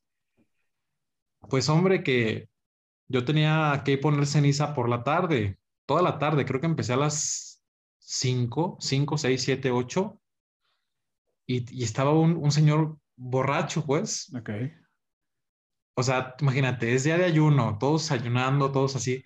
Pues 1.49 1.67
hombre, 1.69 2.03
que 2.03 2.47
yo 3.07 3.25
tenía 3.25 3.81
que 3.83 3.97
poner 3.97 4.25
ceniza 4.25 4.73
por 4.73 4.89
la 4.89 5.03
tarde, 5.03 5.57
toda 5.85 6.01
la 6.01 6.19
tarde, 6.19 6.45
creo 6.45 6.59
que 6.59 6.67
empecé 6.67 6.93
a 6.93 6.97
las 6.97 7.63
5, 7.99 8.77
5, 8.79 9.17
6, 9.17 9.41
7, 9.41 9.71
8, 9.71 10.19
y, 11.47 11.79
y 11.79 11.83
estaba 11.83 12.13
un, 12.13 12.37
un, 12.37 12.51
señor 12.51 12.97
borracho, 13.15 13.85
pues. 13.85 14.33
Ok 14.35 14.49
o 15.95 16.03
sea, 16.03 16.35
imagínate, 16.39 16.93
es 16.93 17.03
día 17.03 17.17
de 17.17 17.25
ayuno, 17.25 17.77
todos 17.79 18.11
ayunando, 18.11 18.71
todos 18.71 18.95
así. 18.95 19.23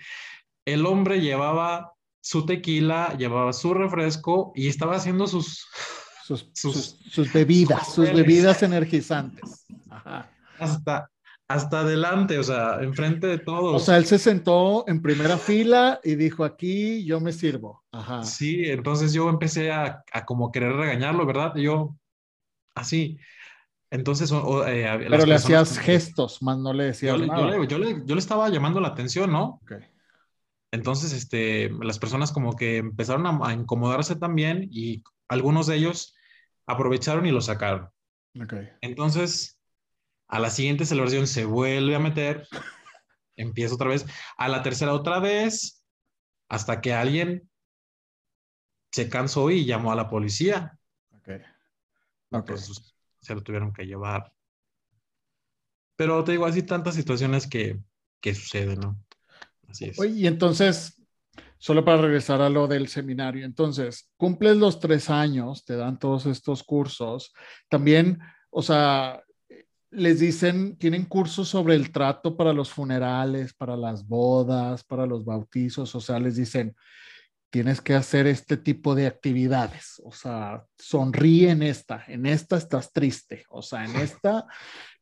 El 0.65 0.85
hombre 0.85 1.21
llevaba 1.21 1.93
su 2.21 2.45
tequila, 2.45 3.15
llevaba 3.17 3.53
su 3.53 3.73
refresco 3.73 4.51
y 4.55 4.67
estaba 4.67 4.95
haciendo 4.95 5.27
sus... 5.27 5.65
Sus, 6.25 6.49
sus, 6.53 7.31
bebidas, 7.31 7.93
sus 7.93 8.11
bebidas 8.11 8.61
energizantes. 8.61 9.65
Hasta, 10.59 11.09
hasta 11.47 11.79
adelante, 11.81 12.37
o 12.37 12.43
sea, 12.43 12.79
enfrente 12.81 13.27
de 13.27 13.37
todos. 13.39 13.81
O 13.81 13.85
sea, 13.85 13.97
él 13.97 14.05
se 14.05 14.19
sentó 14.19 14.83
en 14.87 15.01
primera 15.01 15.37
fila 15.37 15.99
y 16.03 16.15
dijo, 16.15 16.43
aquí 16.43 17.05
yo 17.05 17.21
me 17.21 17.31
sirvo. 17.31 17.85
Ajá. 17.91 18.23
Sí, 18.23 18.65
entonces 18.65 19.13
yo 19.13 19.29
empecé 19.29 19.71
a, 19.71 20.03
a 20.11 20.25
como 20.25 20.51
querer 20.51 20.73
regañarlo, 20.73 21.25
¿verdad? 21.25 21.55
yo, 21.55 21.95
así. 22.75 23.17
Entonces, 23.89 24.31
eh, 24.31 25.07
pero 25.09 25.25
le 25.25 25.35
hacías 25.35 25.79
gestos, 25.79 26.41
más 26.41 26.57
no 26.57 26.73
le 26.73 26.85
decías 26.85 27.17
yo, 27.17 27.25
nada. 27.25 27.65
Yo 27.65 27.77
le, 27.77 28.03
yo, 28.05 28.15
le, 28.15 28.19
estaba 28.19 28.49
llamando 28.49 28.81
la 28.81 28.89
atención, 28.89 29.31
¿no? 29.31 29.61
Okay. 29.63 29.79
Entonces, 30.71 31.13
este, 31.13 31.69
las 31.81 31.97
personas 31.97 32.33
como 32.33 32.57
que 32.57 32.77
empezaron 32.77 33.25
a, 33.25 33.53
incomodarse 33.53 34.17
también 34.17 34.67
y 34.69 35.03
algunos 35.29 35.67
de 35.67 35.77
ellos 35.77 36.13
aprovecharon 36.65 37.25
y 37.25 37.31
lo 37.31 37.39
sacaron. 37.39 37.89
Okay. 38.43 38.67
Entonces, 38.81 39.56
a 40.27 40.39
la 40.39 40.49
siguiente 40.49 40.85
celebración 40.85 41.27
se 41.27 41.45
vuelve 41.45 41.95
a 41.95 41.99
meter, 41.99 42.47
empieza 43.35 43.75
otra 43.75 43.89
vez, 43.89 44.05
a 44.37 44.47
la 44.47 44.63
tercera 44.63 44.93
otra 44.93 45.19
vez, 45.19 45.83
hasta 46.49 46.81
que 46.81 46.93
alguien 46.93 47.49
se 48.91 49.09
cansó 49.09 49.49
y 49.51 49.65
llamó 49.65 49.91
a 49.91 49.95
la 49.95 50.09
policía. 50.09 50.77
Okay. 51.19 51.41
Okay 52.31 52.55
se 53.27 53.35
lo 53.35 53.43
tuvieron 53.43 53.73
que 53.73 53.85
llevar. 53.85 54.31
Pero 55.97 56.23
te 56.23 56.31
digo, 56.31 56.45
así 56.45 56.63
tantas 56.63 56.95
situaciones 56.95 57.47
que, 57.47 57.79
que 58.21 58.33
suceden, 58.33 58.79
¿no? 58.79 59.03
Así 59.67 59.85
es. 59.85 59.99
Oye, 59.99 60.13
y 60.13 60.27
entonces, 60.27 61.03
solo 61.57 61.83
para 61.83 62.01
regresar 62.01 62.41
a 62.41 62.49
lo 62.49 62.67
del 62.67 62.87
seminario, 62.87 63.45
entonces, 63.45 64.09
cumples 64.15 64.55
los 64.55 64.79
tres 64.79 65.09
años, 65.09 65.65
te 65.65 65.75
dan 65.75 65.99
todos 65.99 66.25
estos 66.25 66.63
cursos, 66.63 67.33
también, 67.67 68.19
o 68.49 68.61
sea, 68.61 69.21
les 69.89 70.19
dicen, 70.19 70.75
tienen 70.77 71.05
cursos 71.05 71.47
sobre 71.47 71.75
el 71.75 71.91
trato 71.91 72.35
para 72.35 72.53
los 72.53 72.69
funerales, 72.69 73.53
para 73.53 73.77
las 73.77 74.07
bodas, 74.07 74.83
para 74.83 75.05
los 75.05 75.23
bautizos, 75.23 75.93
o 75.95 76.01
sea, 76.01 76.19
les 76.19 76.35
dicen, 76.35 76.75
tienes 77.49 77.81
que 77.81 77.93
hacer 77.93 78.27
este 78.27 78.57
tipo 78.57 78.95
de 78.95 79.07
actividades. 79.07 80.01
O 80.03 80.11
sea, 80.11 80.63
sonríe 80.77 81.51
en 81.51 81.63
esta, 81.63 82.03
en 82.07 82.25
esta 82.25 82.57
estás 82.57 82.91
triste, 82.91 83.45
o 83.49 83.61
sea, 83.61 83.85
en 83.85 83.95
esta, 84.21 84.45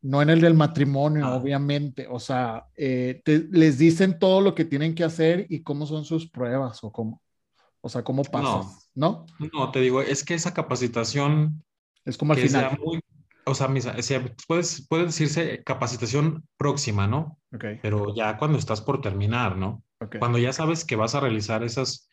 no 0.02 0.22
en 0.22 0.30
el 0.30 0.42
del 0.42 0.54
matrimonio, 0.54 1.26
ah. 1.26 1.36
obviamente. 1.36 2.08
O 2.10 2.20
sea, 2.20 2.66
eh, 2.76 3.22
les 3.26 3.78
dicen 3.78 4.20
todo 4.20 4.42
lo 4.42 4.56
que 4.56 4.66
tienen 4.66 4.96
que 4.96 5.04
hacer 5.04 5.48
y 5.50 5.64
cómo 5.64 5.86
son 5.86 6.06
sus 6.06 6.30
pruebas 6.30 6.84
o 6.84 6.92
cómo, 6.92 7.22
o 7.82 7.90
sea, 7.90 8.04
cómo 8.04 8.24
pasas, 8.24 8.90
¿no? 8.94 9.26
No, 9.54 9.72
te 9.72 9.80
digo, 9.80 10.02
es 10.02 10.24
que 10.24 10.36
esa 10.36 10.54
capacitación 10.54 11.64
es 12.04 12.18
como 12.18 12.34
al 12.34 12.40
final. 12.40 12.78
O 13.46 13.54
sea, 13.56 13.70
puedes, 14.48 14.88
puede 14.88 15.06
decirse 15.06 15.64
capacitación 15.64 16.48
próxima, 16.58 17.08
¿no? 17.08 17.40
Okay. 17.54 17.80
Pero 17.82 18.14
ya 18.16 18.38
cuando 18.38 18.58
estás 18.58 18.82
por 18.82 19.02
terminar, 19.02 19.58
¿no? 19.58 19.84
Cuando 20.20 20.38
ya 20.38 20.54
sabes 20.54 20.84
que 20.86 20.96
vas 20.96 21.16
a 21.16 21.20
realizar 21.20 21.64
esas 21.64 22.10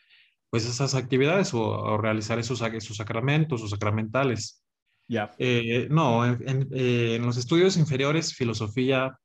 pues 0.53 0.67
esas 0.67 0.95
actividades 0.95 1.55
o, 1.55 1.97
realizar 1.97 2.39
esos, 2.39 2.61
esos 2.61 2.99
sacramentos 2.99 3.63
o 3.63 3.69
sacramentales. 3.69 4.63
Ya. 5.09 5.35
Eh, 5.39 5.89
no, 5.91 6.27
eh, 6.31 6.37
en, 6.45 7.23
los 7.23 7.39
estudios 7.39 7.79
inferiores, 7.79 8.35
filosofía, 8.35 9.19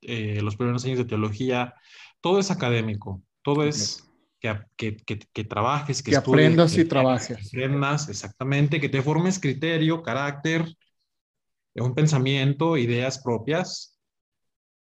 eh, 0.00 0.40
los 0.40 0.54
primeros 0.54 0.84
años 0.84 0.98
de 0.98 1.04
teología, 1.04 1.74
todo 2.20 2.38
es 2.38 2.52
académico, 2.52 3.24
todo 3.42 3.64
es 3.64 4.08
que, 4.38 4.56
que, 4.76 4.96
que, 5.18 5.44
trabajes, 5.44 6.00
que, 6.00 6.14
aprendas 6.14 6.78
y 6.78 6.84
trabajes. 6.84 7.48
aprendas, 7.48 8.08
exactamente, 8.08 8.80
que 8.80 8.88
te 8.88 9.02
formes 9.02 9.40
criterio, 9.40 10.00
carácter, 10.00 10.76
un 11.74 11.94
pensamiento, 11.94 12.76
ideas 12.76 13.22
propias. 13.22 13.98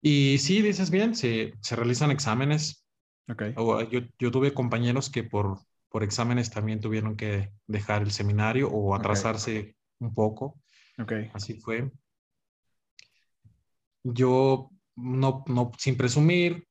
Y 0.01 0.37
sí, 0.37 0.61
dices 0.61 0.89
bien, 0.91 1.15
se, 1.15 1.53
se 1.61 1.75
realizan 1.75 2.11
exámenes 2.11 2.85
Okay. 3.29 3.53
yo, 3.91 4.01
yo, 4.17 4.31
tuve 4.31 4.55
compañeros 4.55 5.11
que 5.11 5.23
por, 5.23 5.59
por 5.87 6.03
exámenes 6.03 6.49
también 6.49 6.79
tuvieron 6.79 7.15
que 7.15 7.51
dejar 7.67 8.01
el 8.01 8.11
seminario 8.11 8.69
o 8.69 8.95
atrasarse 8.95 9.75
un 9.99 10.13
poco. 10.15 10.59
Okay. 10.97 11.29
Así 11.33 11.59
fue. 11.59 11.91
Yo, 14.03 14.71
no, 14.95 15.43
no, 15.45 15.71
sin 15.77 15.95
presumir, 15.95 16.67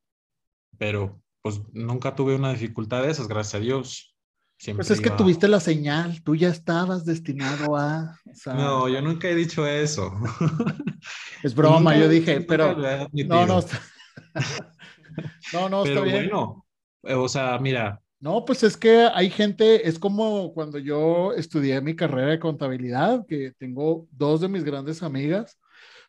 pero 0.77 1.23
pues 1.43 1.61
nunca 1.73 2.17
tuve 2.17 2.35
una 2.35 2.53
dificultad 2.53 3.03
de 3.03 3.13
esas, 3.13 3.29
gracias 3.29 3.55
a 3.55 3.61
Dios. 3.61 4.18
Pues 4.75 4.91
es 4.91 5.01
que 5.01 5.11
tuviste 5.11 5.49
la 5.49 5.61
señal, 5.61 6.23
tú 6.23 6.35
ya 6.35 6.49
estabas 6.49 7.05
destinado 7.05 7.77
a... 7.77 8.19
No, 8.47 8.89
yo 8.89 9.01
nunca 9.01 9.29
he 9.29 9.35
dicho 9.35 9.67
eso. 9.67 10.13
es 11.43 11.55
broma, 11.55 11.97
yo 11.97 12.09
dije, 12.09 12.41
pero... 12.41 12.77
No, 13.13 13.47
no. 13.47 13.61
No, 15.53 15.69
no, 15.69 15.85
está 15.85 16.01
bien. 16.03 16.29
bueno, 16.29 16.67
eh, 17.05 17.15
o 17.15 17.29
sea, 17.29 17.59
mira. 17.59 18.01
No, 18.21 18.45
pues 18.45 18.65
es 18.65 18.77
que 18.77 19.09
hay 19.15 19.31
gente, 19.31 19.89
es 19.89 19.99
como 19.99 20.53
cuando 20.53 20.79
yo 20.79 21.33
estudié 21.35 21.81
mi 21.81 21.95
carrera 21.95 22.33
de 22.33 22.41
contabilidad, 22.41 23.25
que 23.27 23.53
tengo 23.59 24.09
dos 24.11 24.41
de 24.41 24.49
mis 24.49 24.65
grandes 24.65 25.03
amigas, 25.05 25.57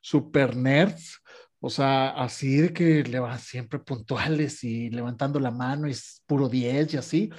super 0.01 0.55
nerds, 0.55 1.21
o 1.61 1.69
sea, 1.69 2.09
así 2.11 2.57
de 2.57 2.73
que 2.73 3.03
le 3.03 3.19
van 3.19 3.37
siempre 3.37 3.79
puntuales 3.79 4.63
y 4.63 4.89
levantando 4.89 5.39
la 5.39 5.51
mano 5.51 5.87
y 5.87 5.91
es 5.91 6.23
puro 6.25 6.47
10 6.47 6.93
y 6.93 6.97
así. 6.97 7.29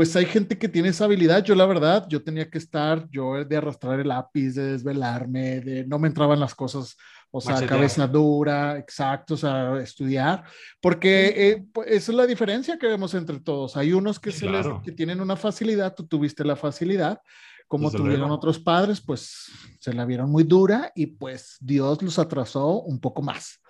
Pues 0.00 0.16
hay 0.16 0.24
gente 0.24 0.56
que 0.56 0.66
tiene 0.66 0.88
esa 0.88 1.04
habilidad. 1.04 1.44
Yo, 1.44 1.54
la 1.54 1.66
verdad, 1.66 2.06
yo 2.08 2.22
tenía 2.22 2.48
que 2.48 2.56
estar, 2.56 3.06
yo 3.10 3.44
de 3.44 3.54
arrastrar 3.54 4.00
el 4.00 4.08
lápiz, 4.08 4.54
de 4.54 4.72
desvelarme, 4.72 5.60
de 5.60 5.86
no 5.86 5.98
me 5.98 6.08
entraban 6.08 6.40
las 6.40 6.54
cosas 6.54 6.96
o 7.30 7.38
sea, 7.38 7.66
cabeza 7.66 8.06
dura, 8.06 8.78
exacto, 8.78 9.34
o 9.34 9.36
sea, 9.36 9.78
estudiar, 9.78 10.44
porque 10.80 11.34
eh, 11.36 11.66
pues, 11.70 11.88
esa 11.88 12.12
es 12.12 12.16
la 12.16 12.26
diferencia 12.26 12.78
que 12.78 12.86
vemos 12.86 13.12
entre 13.12 13.40
todos. 13.40 13.76
Hay 13.76 13.92
unos 13.92 14.18
que, 14.18 14.32
se 14.32 14.48
les, 14.48 14.66
que 14.82 14.92
tienen 14.92 15.20
una 15.20 15.36
facilidad, 15.36 15.94
tú 15.94 16.06
tuviste 16.06 16.46
la 16.46 16.56
facilidad, 16.56 17.20
como 17.68 17.90
tuvieron 17.90 18.30
otros 18.30 18.58
padres, 18.58 19.02
pues 19.02 19.50
se 19.80 19.92
la 19.92 20.06
vieron 20.06 20.30
muy 20.30 20.44
dura 20.44 20.92
y 20.94 21.08
pues 21.08 21.58
Dios 21.60 22.00
los 22.00 22.18
atrasó 22.18 22.80
un 22.80 23.00
poco 23.00 23.20
más. 23.20 23.60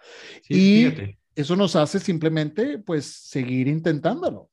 y 0.48 1.16
eso 1.34 1.56
nos 1.56 1.74
hace 1.74 1.98
simplemente 1.98 2.78
pues 2.78 3.06
seguir 3.06 3.66
intentándolo. 3.66 4.49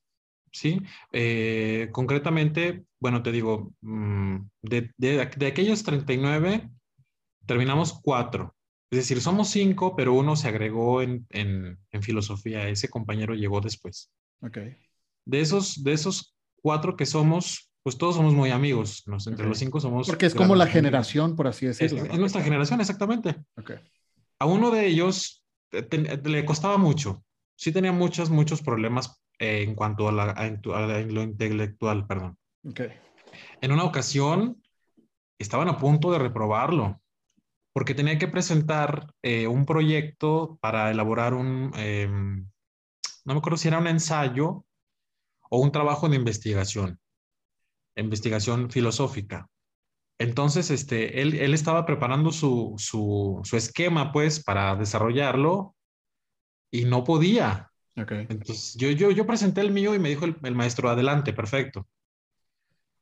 Sí, 0.58 0.82
eh, 1.12 1.90
concretamente, 1.92 2.84
bueno, 3.00 3.22
te 3.22 3.32
digo, 3.32 3.74
mm, 3.82 4.38
de, 4.64 4.92
de, 4.98 5.30
de 5.38 5.46
aquellos 5.46 5.84
39, 5.84 6.68
terminamos 7.46 8.00
cuatro. 8.02 8.56
Es 8.90 8.98
decir, 8.98 9.22
somos 9.22 9.50
cinco, 9.50 9.96
pero 9.96 10.14
uno 10.14 10.36
se 10.36 10.48
agregó 10.48 11.04
en, 11.04 11.28
en, 11.30 11.78
en 11.92 12.02
filosofía. 12.02 12.68
Ese 12.68 12.90
compañero 12.90 13.36
llegó 13.36 13.62
después. 13.62 14.10
Ok. 14.42 14.58
De 15.26 15.42
esos, 15.42 15.84
de 15.84 15.94
esos 15.94 16.36
cuatro 16.56 16.96
que 16.96 17.06
somos, 17.06 17.70
pues 17.84 18.00
todos 18.00 18.16
somos 18.16 18.34
muy 18.34 18.50
amigos. 18.50 19.04
Entre 19.28 19.46
los 19.46 19.60
cinco 19.60 19.80
somos. 19.80 20.08
Porque 20.08 20.26
es 20.26 20.34
como 20.34 20.56
la 20.56 20.66
generación, 20.66 21.36
por 21.36 21.46
así 21.46 21.68
decirlo. 21.68 22.04
Es, 22.04 22.18
nuestra 22.18 22.42
generación, 22.42 22.82
exactamente. 22.82 23.36
Okay. 23.58 23.78
A 24.40 24.48
uno 24.48 24.72
de 24.72 24.88
ellos 24.88 25.46
le 26.24 26.46
costaba 26.46 26.80
mucho. 26.80 27.24
Sí 27.56 27.72
tenía 27.72 27.92
muchos, 27.92 28.32
muchos 28.32 28.64
problemas 28.64 29.22
eh, 29.40 29.64
en 29.64 29.76
cuanto 29.76 30.10
a, 30.10 30.12
la, 30.12 30.24
a, 30.32 30.50
lo 30.50 31.22
intelectual, 31.22 32.06
perdón. 32.08 32.38
Okay. 32.64 32.92
En 33.62 33.72
una 33.72 33.84
ocasión 33.84 34.62
estaban 35.38 35.68
a 35.68 35.78
punto 35.78 36.12
de 36.12 36.20
reprobarlo 36.20 37.02
porque 37.74 37.94
tenía 37.94 38.18
que 38.18 38.28
presentar 38.28 39.14
eh, 39.22 39.46
un 39.46 39.66
proyecto 39.66 40.58
para 40.62 40.90
elaborar 40.90 41.36
un, 41.36 41.72
em, 41.76 42.50
no 43.24 43.34
me 43.34 43.38
acuerdo 43.38 43.58
si 43.58 43.68
era 43.68 43.78
un 43.78 43.88
ensayo 43.88 44.66
o 45.50 45.60
un 45.60 45.72
trabajo 45.72 46.10
de 46.10 46.16
investigación, 46.16 47.00
investigación 47.96 48.72
filosófica. 48.72 49.48
Entonces, 50.18 50.72
este, 50.72 51.22
él, 51.22 51.36
él 51.36 51.54
estaba 51.54 51.86
preparando 51.86 52.32
su, 52.32 52.74
su, 52.78 53.42
su, 53.44 53.58
esquema, 53.58 54.12
pues, 54.12 54.44
para 54.44 54.76
desarrollarlo 54.76 55.76
y 56.72 56.86
no 56.86 57.04
podía. 57.04 57.72
Okay. 57.98 58.28
Entonces, 58.30 58.76
yo, 58.76 58.92
yo, 58.92 59.12
yo 59.12 59.26
presenté 59.26 59.62
el 59.62 59.72
mío 59.72 59.96
y 59.96 60.00
me 60.00 60.10
dijo 60.10 60.26
el, 60.26 60.36
el 60.44 60.56
maestro, 60.56 60.90
adelante, 60.90 61.34
perfecto. 61.34 61.88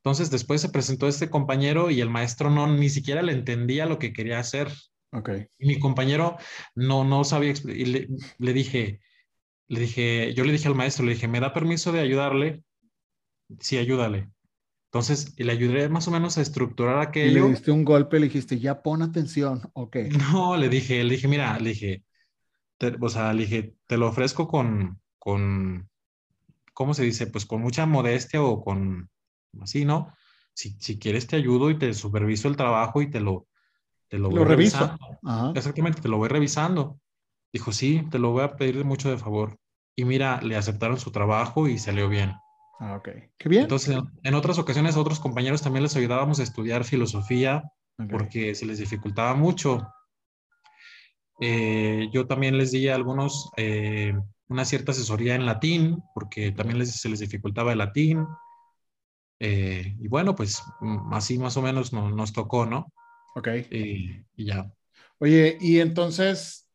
Entonces 0.06 0.30
después 0.30 0.60
se 0.60 0.68
presentó 0.68 1.08
este 1.08 1.28
compañero 1.28 1.90
y 1.90 2.00
el 2.00 2.08
maestro 2.08 2.48
no 2.48 2.68
ni 2.68 2.88
siquiera 2.88 3.22
le 3.22 3.32
entendía 3.32 3.86
lo 3.86 3.98
que 3.98 4.12
quería 4.12 4.38
hacer. 4.38 4.72
Okay. 5.10 5.46
Y 5.58 5.66
mi 5.66 5.80
compañero 5.80 6.36
no, 6.76 7.02
no 7.02 7.24
sabía 7.24 7.54
y 7.64 7.84
le, 7.86 8.08
le, 8.38 8.52
dije, 8.52 9.00
le 9.66 9.80
dije, 9.80 10.32
yo 10.34 10.44
le 10.44 10.52
dije 10.52 10.68
al 10.68 10.76
maestro, 10.76 11.04
le 11.04 11.14
dije, 11.14 11.26
¿me 11.26 11.40
da 11.40 11.52
permiso 11.52 11.90
de 11.90 12.00
ayudarle? 12.00 12.62
Sí, 13.58 13.78
ayúdale. 13.78 14.30
Entonces 14.92 15.34
le 15.38 15.50
ayudé 15.50 15.88
más 15.88 16.06
o 16.06 16.12
menos 16.12 16.38
a 16.38 16.42
estructurar 16.42 17.00
aquello. 17.00 17.44
le 17.44 17.50
diste 17.50 17.72
un 17.72 17.84
golpe, 17.84 18.20
le 18.20 18.26
dijiste, 18.26 18.58
ya 18.58 18.82
pon 18.82 19.02
atención, 19.02 19.60
ok. 19.74 19.96
No, 20.32 20.56
le 20.56 20.68
dije, 20.68 21.02
le 21.02 21.14
dije, 21.14 21.26
mira, 21.26 21.58
le 21.58 21.70
dije, 21.70 22.04
o 23.00 23.08
sea, 23.08 23.32
le 23.32 23.42
dije, 23.42 23.74
te 23.86 23.96
lo 23.96 24.08
ofrezco 24.08 24.48
con, 24.48 25.00
con, 25.18 25.88
¿cómo 26.72 26.94
se 26.94 27.04
dice? 27.04 27.26
Pues 27.26 27.46
con 27.46 27.60
mucha 27.60 27.86
modestia 27.86 28.42
o 28.42 28.62
con, 28.62 29.10
así, 29.60 29.84
¿no? 29.84 30.12
Si, 30.54 30.76
si 30.80 30.98
quieres 30.98 31.26
te 31.26 31.36
ayudo 31.36 31.70
y 31.70 31.78
te 31.78 31.92
superviso 31.94 32.48
el 32.48 32.56
trabajo 32.56 33.02
y 33.02 33.10
te 33.10 33.20
lo, 33.20 33.46
te 34.08 34.18
lo, 34.18 34.30
lo 34.30 34.44
reviso. 34.44 34.96
Exactamente, 35.54 36.00
te 36.00 36.08
lo 36.08 36.18
voy 36.18 36.28
revisando. 36.28 37.00
Dijo, 37.52 37.72
sí, 37.72 38.06
te 38.10 38.18
lo 38.18 38.32
voy 38.32 38.44
a 38.44 38.56
pedir 38.56 38.84
mucho 38.84 39.10
de 39.10 39.18
favor. 39.18 39.58
Y 39.94 40.04
mira, 40.04 40.40
le 40.42 40.56
aceptaron 40.56 40.98
su 40.98 41.10
trabajo 41.10 41.68
y 41.68 41.78
salió 41.78 42.08
bien. 42.08 42.34
Ah, 42.78 42.96
ok. 42.96 43.08
Qué 43.38 43.48
bien. 43.48 43.62
Entonces, 43.62 43.96
en 44.22 44.34
otras 44.34 44.58
ocasiones 44.58 44.96
a 44.96 45.00
otros 45.00 45.20
compañeros 45.20 45.62
también 45.62 45.82
les 45.82 45.96
ayudábamos 45.96 46.40
a 46.40 46.42
estudiar 46.42 46.84
filosofía 46.84 47.64
porque 48.10 48.54
se 48.54 48.66
les 48.66 48.78
dificultaba 48.78 49.34
mucho. 49.34 49.88
Eh, 51.40 52.08
yo 52.12 52.26
también 52.26 52.56
les 52.56 52.72
di 52.72 52.88
a 52.88 52.94
algunos 52.94 53.50
eh, 53.56 54.14
una 54.48 54.64
cierta 54.64 54.92
asesoría 54.92 55.34
en 55.34 55.46
latín, 55.46 56.02
porque 56.14 56.52
también 56.52 56.78
les, 56.78 56.92
se 57.00 57.08
les 57.08 57.20
dificultaba 57.20 57.72
el 57.72 57.78
latín. 57.78 58.26
Eh, 59.38 59.94
y 59.98 60.08
bueno, 60.08 60.34
pues 60.34 60.62
mm, 60.80 61.12
así 61.12 61.38
más 61.38 61.56
o 61.56 61.62
menos 61.62 61.92
nos 61.92 62.32
tocó, 62.32 62.66
¿no? 62.66 62.92
Ok. 63.34 63.48
y 63.70 64.24
ya. 64.36 64.70
Oye, 65.18 65.58
y 65.60 65.80
entonces 65.80 66.70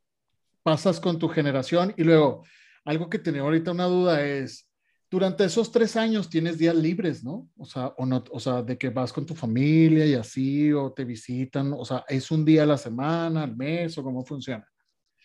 pasas 0.64 1.00
con 1.00 1.18
tu 1.20 1.28
generación 1.28 1.94
y 1.98 2.04
luego, 2.04 2.44
algo 2.86 3.10
que 3.10 3.20
tenía 3.20 3.42
ahorita 3.42 3.72
una 3.72 3.86
duda 3.86 4.24
es, 4.24 4.71
durante 5.12 5.44
esos 5.44 5.70
tres 5.74 5.98
años 5.98 6.30
tienes 6.30 6.58
días 6.58 6.74
libres, 6.74 7.22
¿no? 7.22 7.50
O 7.58 7.66
sea, 7.66 7.88
o 7.98 8.06
no, 8.06 8.24
o 8.32 8.40
sea, 8.40 8.64
de 8.64 8.78
que 8.78 8.90
vas 8.90 9.12
con 9.12 9.26
tu 9.26 9.36
familia 9.36 10.06
y 10.06 10.14
así, 10.14 10.72
o 10.72 10.94
te 10.94 11.04
visitan, 11.04 11.74
o 11.74 11.84
sea, 11.84 12.06
¿es 12.08 12.32
un 12.32 12.46
día 12.46 12.64
a 12.64 12.66
la 12.66 12.78
semana, 12.78 13.44
al 13.44 13.58
mes, 13.58 13.98
o 13.98 14.04
cómo 14.04 14.24
funciona? 14.24 14.66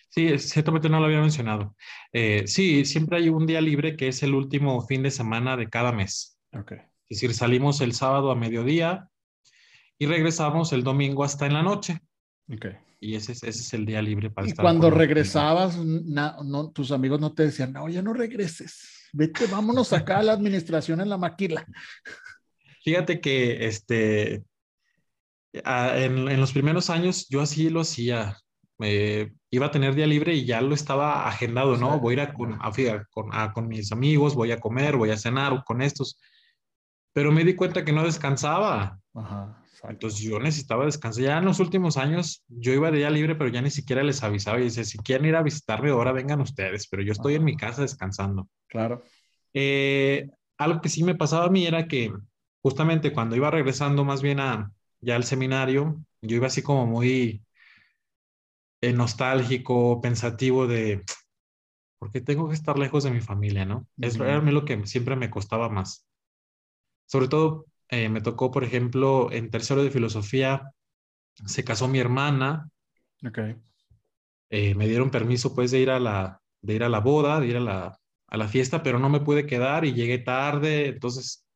Sí, 0.08 0.36
ciertamente 0.40 0.88
no 0.88 0.98
lo 0.98 1.06
había 1.06 1.20
mencionado. 1.20 1.76
Eh, 2.12 2.44
sí, 2.46 2.84
siempre 2.84 3.18
hay 3.18 3.28
un 3.28 3.46
día 3.46 3.60
libre 3.60 3.96
que 3.96 4.08
es 4.08 4.24
el 4.24 4.34
último 4.34 4.84
fin 4.86 5.04
de 5.04 5.12
semana 5.12 5.56
de 5.56 5.68
cada 5.68 5.92
mes. 5.92 6.36
Ok. 6.52 6.72
Es 7.08 7.20
decir, 7.20 7.32
salimos 7.32 7.80
el 7.80 7.92
sábado 7.92 8.32
a 8.32 8.34
mediodía 8.34 9.08
y 9.98 10.06
regresamos 10.06 10.72
el 10.72 10.82
domingo 10.82 11.22
hasta 11.22 11.46
en 11.46 11.54
la 11.54 11.62
noche. 11.62 12.00
Ok. 12.52 12.66
Y 12.98 13.14
ese, 13.14 13.32
ese 13.32 13.48
es 13.48 13.74
el 13.74 13.84
día 13.84 14.00
libre 14.00 14.30
para 14.30 14.48
y 14.48 14.52
cuando 14.52 14.90
regresabas, 14.90 15.76
no, 15.76 16.70
tus 16.70 16.92
amigos 16.92 17.20
no 17.20 17.34
te 17.34 17.44
decían, 17.44 17.72
no, 17.72 17.88
ya 17.88 18.02
no 18.02 18.14
regreses 18.14 18.96
vete, 19.16 19.46
vámonos 19.46 19.92
acá 19.92 20.18
a 20.18 20.22
la 20.22 20.32
administración 20.32 21.00
en 21.00 21.08
la 21.08 21.16
maquila. 21.16 21.66
Fíjate 22.84 23.20
que 23.20 23.66
este, 23.66 24.44
en, 25.52 26.40
los 26.40 26.52
primeros 26.52 26.90
años 26.90 27.26
yo 27.28 27.40
así 27.40 27.70
lo 27.70 27.80
hacía. 27.80 28.36
iba 28.78 29.66
a 29.66 29.70
tener 29.70 29.94
día 29.94 30.06
libre 30.06 30.34
y 30.34 30.44
ya 30.44 30.60
lo 30.60 30.74
estaba 30.74 31.26
agendado, 31.26 31.76
¿no? 31.76 31.98
Voy 31.98 32.12
a 32.12 32.14
ir 32.14 32.20
a 32.20 32.32
con, 32.32 32.58
a, 33.32 33.52
con, 33.52 33.68
mis 33.68 33.90
amigos, 33.90 34.34
voy 34.34 34.52
a 34.52 34.60
comer, 34.60 34.96
voy 34.96 35.10
a 35.10 35.16
cenar 35.16 35.64
con 35.64 35.82
estos. 35.82 36.20
Pero 37.12 37.32
me 37.32 37.44
di 37.44 37.56
cuenta 37.56 37.84
que 37.84 37.92
no 37.92 38.04
descansaba. 38.04 39.00
Ajá. 39.14 39.62
Entonces 39.88 40.20
yo 40.20 40.38
necesitaba 40.38 40.86
descansar. 40.86 41.24
Ya 41.24 41.38
en 41.38 41.44
los 41.44 41.60
últimos 41.60 41.96
años 41.96 42.42
yo 42.48 42.72
iba 42.72 42.90
de 42.90 42.98
día 42.98 43.10
libre, 43.10 43.34
pero 43.34 43.50
ya 43.50 43.62
ni 43.62 43.70
siquiera 43.70 44.02
les 44.02 44.22
avisaba 44.22 44.58
y 44.60 44.64
decía, 44.64 44.84
si 44.84 44.98
quieren 44.98 45.26
ir 45.26 45.36
a 45.36 45.42
visitarme 45.42 45.90
ahora, 45.90 46.12
vengan 46.12 46.40
ustedes, 46.40 46.88
pero 46.88 47.02
yo 47.02 47.12
estoy 47.12 47.34
en 47.34 47.44
mi 47.44 47.56
casa 47.56 47.82
descansando. 47.82 48.48
Claro. 48.68 49.02
Eh, 49.52 50.30
algo 50.58 50.80
que 50.80 50.88
sí 50.88 51.04
me 51.04 51.14
pasaba 51.14 51.46
a 51.46 51.50
mí 51.50 51.66
era 51.66 51.86
que 51.86 52.12
justamente 52.62 53.12
cuando 53.12 53.36
iba 53.36 53.50
regresando 53.50 54.04
más 54.04 54.22
bien 54.22 54.40
a, 54.40 54.72
ya 55.00 55.16
al 55.16 55.24
seminario, 55.24 56.02
yo 56.20 56.36
iba 56.36 56.46
así 56.46 56.62
como 56.62 56.86
muy 56.86 57.44
eh, 58.80 58.92
nostálgico, 58.92 60.00
pensativo 60.00 60.66
de, 60.66 61.02
¿por 61.98 62.10
qué 62.10 62.20
tengo 62.20 62.48
que 62.48 62.54
estar 62.54 62.78
lejos 62.78 63.04
de 63.04 63.10
mi 63.10 63.20
familia, 63.20 63.64
no? 63.64 63.86
Eso 64.00 64.24
era 64.24 64.40
lo 64.40 64.64
que 64.64 64.86
siempre 64.86 65.16
me 65.16 65.30
costaba 65.30 65.68
más. 65.68 66.06
Sobre 67.06 67.28
todo 67.28 67.66
eh, 67.88 68.08
me 68.08 68.20
tocó, 68.20 68.50
por 68.50 68.64
ejemplo, 68.64 69.30
en 69.32 69.50
tercero 69.50 69.82
de 69.82 69.90
filosofía, 69.90 70.72
se 71.44 71.64
casó 71.64 71.88
mi 71.88 71.98
hermana. 71.98 72.68
Ok. 73.26 73.38
Eh, 74.50 74.74
me 74.74 74.88
dieron 74.88 75.10
permiso, 75.10 75.54
pues, 75.54 75.70
de 75.70 75.80
ir 75.80 75.90
a 75.90 76.00
la, 76.00 76.40
de 76.62 76.74
ir 76.74 76.84
a 76.84 76.88
la 76.88 77.00
boda, 77.00 77.40
de 77.40 77.46
ir 77.48 77.56
a 77.56 77.60
la, 77.60 77.98
a 78.28 78.36
la 78.36 78.48
fiesta, 78.48 78.82
pero 78.82 78.98
no 78.98 79.08
me 79.08 79.20
pude 79.20 79.46
quedar 79.46 79.84
y 79.84 79.94
llegué 79.94 80.18
tarde. 80.18 80.88
Entonces, 80.88 81.46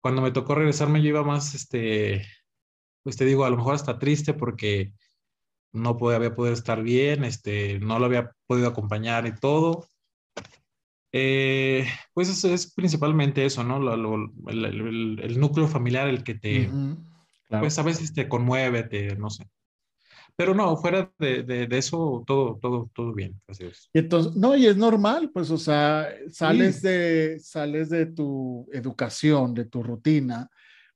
cuando 0.00 0.22
me 0.22 0.32
tocó 0.32 0.54
regresarme, 0.54 1.02
yo 1.02 1.08
iba 1.08 1.22
más, 1.22 1.54
este, 1.54 2.26
pues 3.02 3.16
te 3.16 3.24
digo, 3.24 3.44
a 3.44 3.50
lo 3.50 3.56
mejor 3.56 3.74
hasta 3.74 3.98
triste 3.98 4.34
porque 4.34 4.92
no 5.72 5.96
podía, 5.96 6.16
había 6.16 6.34
podido 6.34 6.54
estar 6.54 6.82
bien, 6.82 7.24
este, 7.24 7.78
no 7.80 7.98
lo 7.98 8.06
había 8.06 8.32
podido 8.46 8.68
acompañar 8.68 9.26
y 9.26 9.34
todo. 9.34 9.86
Eh, 11.12 11.86
pues 12.14 12.44
es 12.44 12.72
principalmente 12.72 13.44
eso, 13.44 13.64
¿no? 13.64 13.78
el, 13.92 15.40
núcleo 15.40 15.66
familiar 15.66 16.08
el 16.08 16.22
que 16.22 16.34
te, 16.34 16.70
pues 17.48 17.78
a 17.78 17.82
veces 17.82 18.12
te 18.12 18.28
conmueve, 18.28 18.84
te, 18.84 19.16
no 19.16 19.30
sé. 19.30 19.48
Pero 20.36 20.54
no, 20.54 20.76
fuera 20.76 21.12
de, 21.18 21.42
de, 21.42 21.68
eso, 21.76 22.24
todo, 22.26 22.58
todo, 22.62 22.90
todo 22.94 23.12
bien. 23.12 23.38
Así 23.46 23.64
Y 23.92 23.98
entonces, 23.98 24.34
no, 24.36 24.56
y 24.56 24.66
es 24.66 24.76
normal, 24.76 25.30
pues, 25.34 25.50
o 25.50 25.58
sea, 25.58 26.08
sales, 26.30 26.80
de, 26.80 27.38
sales 27.40 27.90
de 27.90 28.06
tu 28.06 28.66
educación, 28.72 29.52
de 29.52 29.66
tu 29.66 29.82
rutina, 29.82 30.48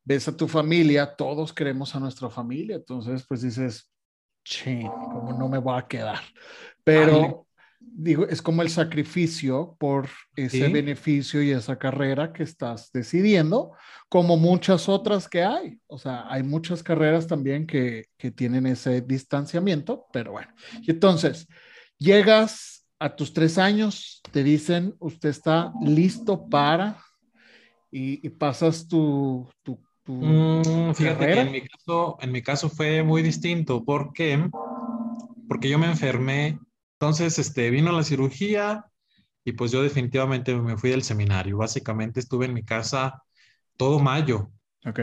ves 0.02 0.28
a 0.28 0.36
tu 0.36 0.48
familia, 0.48 1.14
todos 1.14 1.52
queremos 1.52 1.94
a 1.94 2.00
nuestra 2.00 2.30
familia, 2.30 2.76
entonces, 2.76 3.24
pues 3.28 3.42
dices, 3.42 3.90
ching, 4.44 4.86
¿cómo 4.86 5.36
no 5.38 5.48
me 5.48 5.58
voy 5.58 5.78
a 5.78 5.86
quedar? 5.86 6.20
Pero 6.82 7.46
digo, 7.92 8.26
es 8.26 8.42
como 8.42 8.62
el 8.62 8.70
sacrificio 8.70 9.76
por 9.78 10.08
ese 10.36 10.68
beneficio 10.68 11.42
y 11.42 11.50
esa 11.50 11.78
carrera 11.78 12.32
que 12.32 12.42
estás 12.42 12.90
decidiendo, 12.92 13.72
como 14.08 14.36
muchas 14.36 14.88
otras 14.88 15.28
que 15.28 15.42
hay. 15.42 15.78
O 15.86 15.98
sea, 15.98 16.24
hay 16.28 16.42
muchas 16.42 16.82
carreras 16.82 17.26
también 17.26 17.66
que, 17.66 18.06
que 18.16 18.30
tienen 18.30 18.66
ese 18.66 19.00
distanciamiento, 19.00 20.06
pero 20.12 20.32
bueno. 20.32 20.52
Y 20.82 20.90
entonces, 20.90 21.46
llegas 21.98 22.84
a 22.98 23.14
tus 23.14 23.32
tres 23.32 23.58
años, 23.58 24.22
te 24.30 24.42
dicen, 24.42 24.94
usted 24.98 25.28
está 25.28 25.72
listo 25.82 26.48
para, 26.48 26.98
y, 27.96 28.28
pasas 28.30 28.88
tu... 28.88 29.48
tu, 29.62 29.78
mm, 30.06 30.94
fíjate 30.94 31.26
que 31.26 31.40
en 31.40 31.52
mi, 31.52 31.60
caso, 31.60 32.18
en 32.20 32.32
mi 32.32 32.42
caso 32.42 32.68
fue 32.68 33.04
muy 33.04 33.22
distinto. 33.22 33.84
¿Por 33.84 34.12
qué? 34.12 34.50
Porque 35.46 35.68
yo 35.68 35.78
me 35.78 35.86
enfermé 35.86 36.58
entonces, 37.04 37.38
este, 37.38 37.68
vino 37.68 37.92
la 37.92 38.02
cirugía 38.02 38.86
y 39.44 39.52
pues 39.52 39.70
yo 39.70 39.82
definitivamente 39.82 40.54
me 40.54 40.78
fui 40.78 40.88
del 40.88 41.02
seminario. 41.02 41.58
Básicamente 41.58 42.18
estuve 42.18 42.46
en 42.46 42.54
mi 42.54 42.64
casa 42.64 43.22
todo 43.76 43.98
mayo. 43.98 44.50
Ok. 44.86 45.00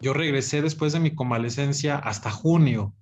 Yo 0.00 0.14
regresé 0.14 0.62
después 0.62 0.94
de 0.94 1.00
mi 1.00 1.14
convalecencia 1.14 1.96
hasta 1.96 2.30
junio, 2.30 2.94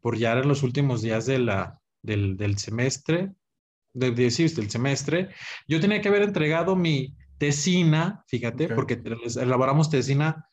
por 0.00 0.16
ya 0.16 0.32
en 0.32 0.48
los 0.48 0.62
últimos 0.62 1.02
días 1.02 1.26
de 1.26 1.38
la, 1.38 1.78
del, 2.00 2.38
del 2.38 2.56
semestre, 2.56 3.34
de, 3.92 4.10
de, 4.12 4.30
del 4.30 4.70
semestre. 4.70 5.28
Yo 5.68 5.80
tenía 5.80 6.00
que 6.00 6.08
haber 6.08 6.22
entregado 6.22 6.76
mi 6.76 7.14
tesina, 7.36 8.24
fíjate, 8.26 8.68
porque 8.68 9.02
elaboramos 9.38 9.90
tesina 9.90 10.46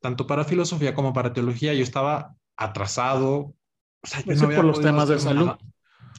tanto 0.00 0.26
para 0.26 0.44
filosofía 0.44 0.94
como 0.94 1.12
para 1.12 1.34
teología. 1.34 1.74
Yo 1.74 1.82
estaba 1.82 2.34
atrasado. 2.56 3.54
O 4.00 4.06
sea, 4.06 4.22
yo 4.24 4.36
no 4.36 4.48
por 4.48 4.64
los 4.64 4.80
temas 4.80 5.10
de 5.10 5.18
salud. 5.18 5.50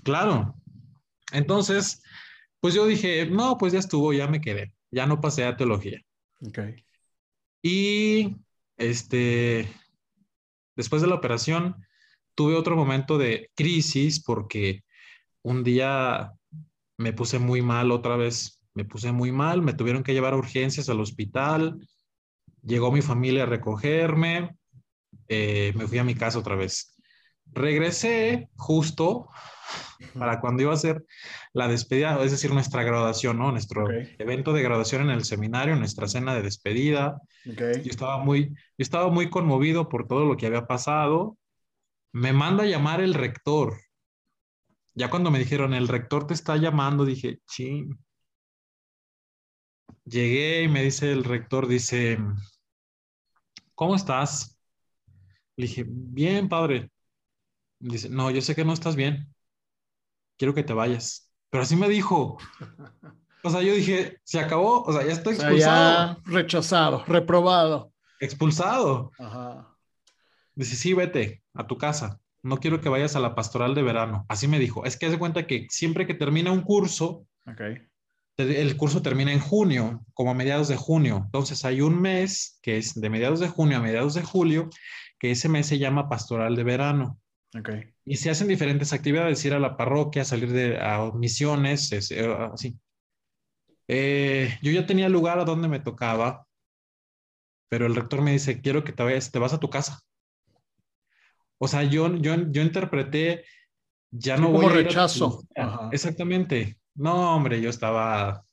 Claro. 0.03 0.55
Entonces, 1.31 2.01
pues 2.59 2.73
yo 2.73 2.85
dije, 2.85 3.25
no, 3.25 3.57
pues 3.57 3.73
ya 3.73 3.79
estuvo, 3.79 4.13
ya 4.13 4.27
me 4.27 4.41
quedé, 4.41 4.73
ya 4.91 5.05
no 5.05 5.21
pasé 5.21 5.45
a 5.45 5.57
teología. 5.57 6.01
Ok. 6.45 6.59
Y 7.61 8.37
este, 8.77 9.69
después 10.75 11.01
de 11.01 11.07
la 11.07 11.15
operación, 11.15 11.75
tuve 12.35 12.55
otro 12.55 12.75
momento 12.75 13.17
de 13.17 13.51
crisis 13.55 14.23
porque 14.23 14.83
un 15.41 15.63
día 15.63 16.33
me 16.97 17.13
puse 17.13 17.39
muy 17.39 17.61
mal 17.61 17.91
otra 17.91 18.15
vez, 18.15 18.59
me 18.73 18.85
puse 18.85 19.11
muy 19.11 19.31
mal, 19.31 19.61
me 19.61 19.73
tuvieron 19.73 20.03
que 20.03 20.13
llevar 20.13 20.33
a 20.33 20.37
urgencias 20.37 20.89
al 20.89 20.99
hospital, 20.99 21.79
llegó 22.63 22.91
mi 22.91 23.01
familia 23.01 23.43
a 23.43 23.47
recogerme, 23.47 24.55
eh, 25.27 25.73
me 25.75 25.87
fui 25.87 25.97
a 25.97 26.03
mi 26.03 26.15
casa 26.15 26.39
otra 26.39 26.55
vez. 26.55 26.96
Regresé 27.53 28.49
justo 28.55 29.29
para 30.17 30.39
cuando 30.39 30.61
iba 30.63 30.73
a 30.73 30.77
ser 30.77 31.05
la 31.53 31.67
despedida, 31.67 32.21
es 32.23 32.31
decir, 32.31 32.53
nuestra 32.53 32.83
graduación, 32.83 33.37
¿no? 33.37 33.51
Nuestro 33.51 33.89
evento 33.91 34.53
de 34.53 34.61
graduación 34.61 35.03
en 35.03 35.09
el 35.09 35.25
seminario, 35.25 35.75
nuestra 35.75 36.07
cena 36.07 36.35
de 36.35 36.43
despedida. 36.43 37.21
Yo, 37.45 37.65
estaba 37.65 38.17
muy, 38.19 38.49
yo 38.49 38.55
estaba 38.77 39.09
muy 39.09 39.29
conmovido 39.29 39.89
por 39.89 40.07
todo 40.07 40.25
lo 40.25 40.37
que 40.37 40.47
había 40.47 40.67
pasado. 40.67 41.37
Me 42.11 42.33
manda 42.33 42.63
a 42.63 42.67
llamar 42.67 43.01
el 43.01 43.13
rector. 43.13 43.75
Ya 44.93 45.09
cuando 45.09 45.31
me 45.31 45.39
dijeron, 45.39 45.73
el 45.73 45.87
rector 45.87 46.27
te 46.27 46.33
está 46.33 46.57
llamando, 46.57 47.05
dije, 47.05 47.39
sí. 47.47 47.87
Llegué 50.05 50.63
y 50.63 50.67
me 50.67 50.83
dice 50.83 51.11
el 51.11 51.23
rector, 51.23 51.67
dice, 51.67 52.17
¿cómo 53.75 53.95
estás? 53.95 54.57
Le 55.55 55.67
dije, 55.67 55.85
bien, 55.87 56.49
padre. 56.49 56.89
Dice, 57.79 58.09
no, 58.09 58.31
yo 58.31 58.41
sé 58.41 58.55
que 58.55 58.65
no 58.65 58.73
estás 58.73 58.95
bien 58.95 59.33
quiero 60.37 60.53
que 60.53 60.63
te 60.63 60.73
vayas. 60.73 61.31
Pero 61.49 61.63
así 61.63 61.75
me 61.75 61.89
dijo. 61.89 62.37
O 63.43 63.49
sea, 63.49 63.61
yo 63.61 63.73
dije, 63.73 64.19
se 64.23 64.39
acabó, 64.39 64.83
o 64.83 64.91
sea, 64.91 65.05
ya 65.05 65.13
estoy 65.13 65.35
expulsado. 65.35 66.17
ya 66.17 66.21
rechazado, 66.25 67.03
reprobado. 67.05 67.93
Expulsado. 68.19 69.11
Ajá. 69.17 69.75
Dice, 70.55 70.75
sí, 70.75 70.93
vete 70.93 71.43
a 71.53 71.67
tu 71.67 71.77
casa. 71.77 72.19
no 72.43 72.57
quiero 72.57 72.81
que 72.81 72.89
vayas 72.89 73.15
a 73.15 73.19
la 73.19 73.35
pastoral 73.35 73.75
de 73.75 73.83
verano. 73.83 74.25
Así 74.27 74.47
me 74.47 74.59
dijo. 74.59 74.85
Es 74.85 74.97
que 74.97 75.05
haz 75.05 75.11
de 75.11 75.19
cuenta 75.19 75.47
que 75.47 75.67
siempre 75.69 76.07
que 76.07 76.13
termina 76.13 76.51
un 76.51 76.61
curso, 76.61 77.25
el 78.37 78.77
curso 78.77 79.01
termina 79.01 79.31
en 79.31 79.39
junio, 79.39 80.03
como 80.13 80.31
a 80.31 80.33
mediados 80.33 80.67
de 80.67 80.75
junio. 80.75 81.21
Entonces 81.25 81.63
hay 81.63 81.81
un 81.81 82.01
mes 82.01 82.59
que 82.61 82.77
es 82.77 82.99
de 82.99 83.09
mediados 83.09 83.39
de 83.39 83.49
junio 83.49 83.77
a 83.77 83.81
mediados 83.81 84.13
de 84.13 84.23
julio, 84.23 84.69
que 85.19 85.31
ese 85.31 85.47
mes 85.47 85.67
se 85.67 85.77
llama 85.77 86.09
pastoral 86.09 86.55
de 86.55 86.63
verano. 86.63 87.19
Y 88.05 88.15
se 88.17 88.29
hacen 88.29 88.47
diferentes 88.47 88.93
actividades, 88.93 89.43
ir 89.45 89.53
a 89.53 89.59
la 89.59 89.77
parroquia, 89.77 90.23
salir 90.23 90.51
de 90.51 90.79
a 90.79 91.11
misiones, 91.13 91.91
eh, 92.11 92.35
así. 92.53 92.77
Eh, 93.87 94.57
yo 94.61 94.71
ya 94.71 94.85
tenía 94.85 95.09
lugar 95.09 95.39
a 95.39 95.45
donde 95.45 95.67
me 95.67 95.79
tocaba, 95.79 96.45
pero 97.69 97.85
el 97.85 97.95
rector 97.95 98.21
me 98.21 98.31
dice, 98.31 98.61
quiero 98.61 98.83
que 98.83 98.93
te 98.93 99.03
vayas, 99.03 99.31
te 99.31 99.39
vas 99.39 99.53
a 99.53 99.59
tu 99.59 99.69
casa. 99.69 99.99
O 101.57 101.67
sea, 101.67 101.83
yo, 101.83 102.15
yo, 102.17 102.35
yo 102.49 102.61
interpreté, 102.61 103.45
ya 104.11 104.37
no 104.37 104.51
voy 104.51 104.65
a 104.65 104.69
rechazo. 104.69 105.43
Exactamente. 105.91 106.77
No, 106.95 107.35
hombre, 107.35 107.61
yo 107.61 107.69
estaba 107.69 108.43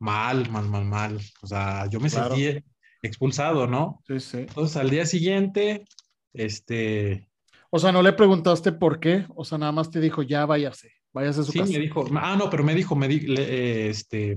mal, 0.00 0.50
mal, 0.50 0.68
mal, 0.68 0.84
mal. 0.84 1.20
O 1.42 1.46
sea, 1.46 1.86
yo 1.88 2.00
me 2.00 2.10
sentí 2.10 2.62
expulsado, 3.02 3.66
¿no? 3.66 4.02
Sí, 4.06 4.20
sí. 4.20 4.38
Entonces, 4.38 4.76
al 4.76 4.90
día 4.90 5.06
siguiente, 5.06 5.84
este... 6.32 7.28
O 7.76 7.80
sea, 7.80 7.90
¿no 7.90 8.02
le 8.02 8.12
preguntaste 8.12 8.70
por 8.70 9.00
qué? 9.00 9.26
O 9.34 9.44
sea, 9.44 9.58
nada 9.58 9.72
más 9.72 9.90
te 9.90 9.98
dijo, 9.98 10.22
ya 10.22 10.46
váyase, 10.46 10.92
váyase 11.12 11.40
a 11.40 11.42
su 11.42 11.52
casa. 11.52 11.66
Sí, 11.66 11.72
me 11.72 11.80
dijo, 11.80 12.04
ah, 12.14 12.36
no, 12.38 12.48
pero 12.48 12.62
me 12.62 12.72
dijo, 12.72 12.94
me 12.94 13.08
di, 13.08 13.34
este, 13.36 14.36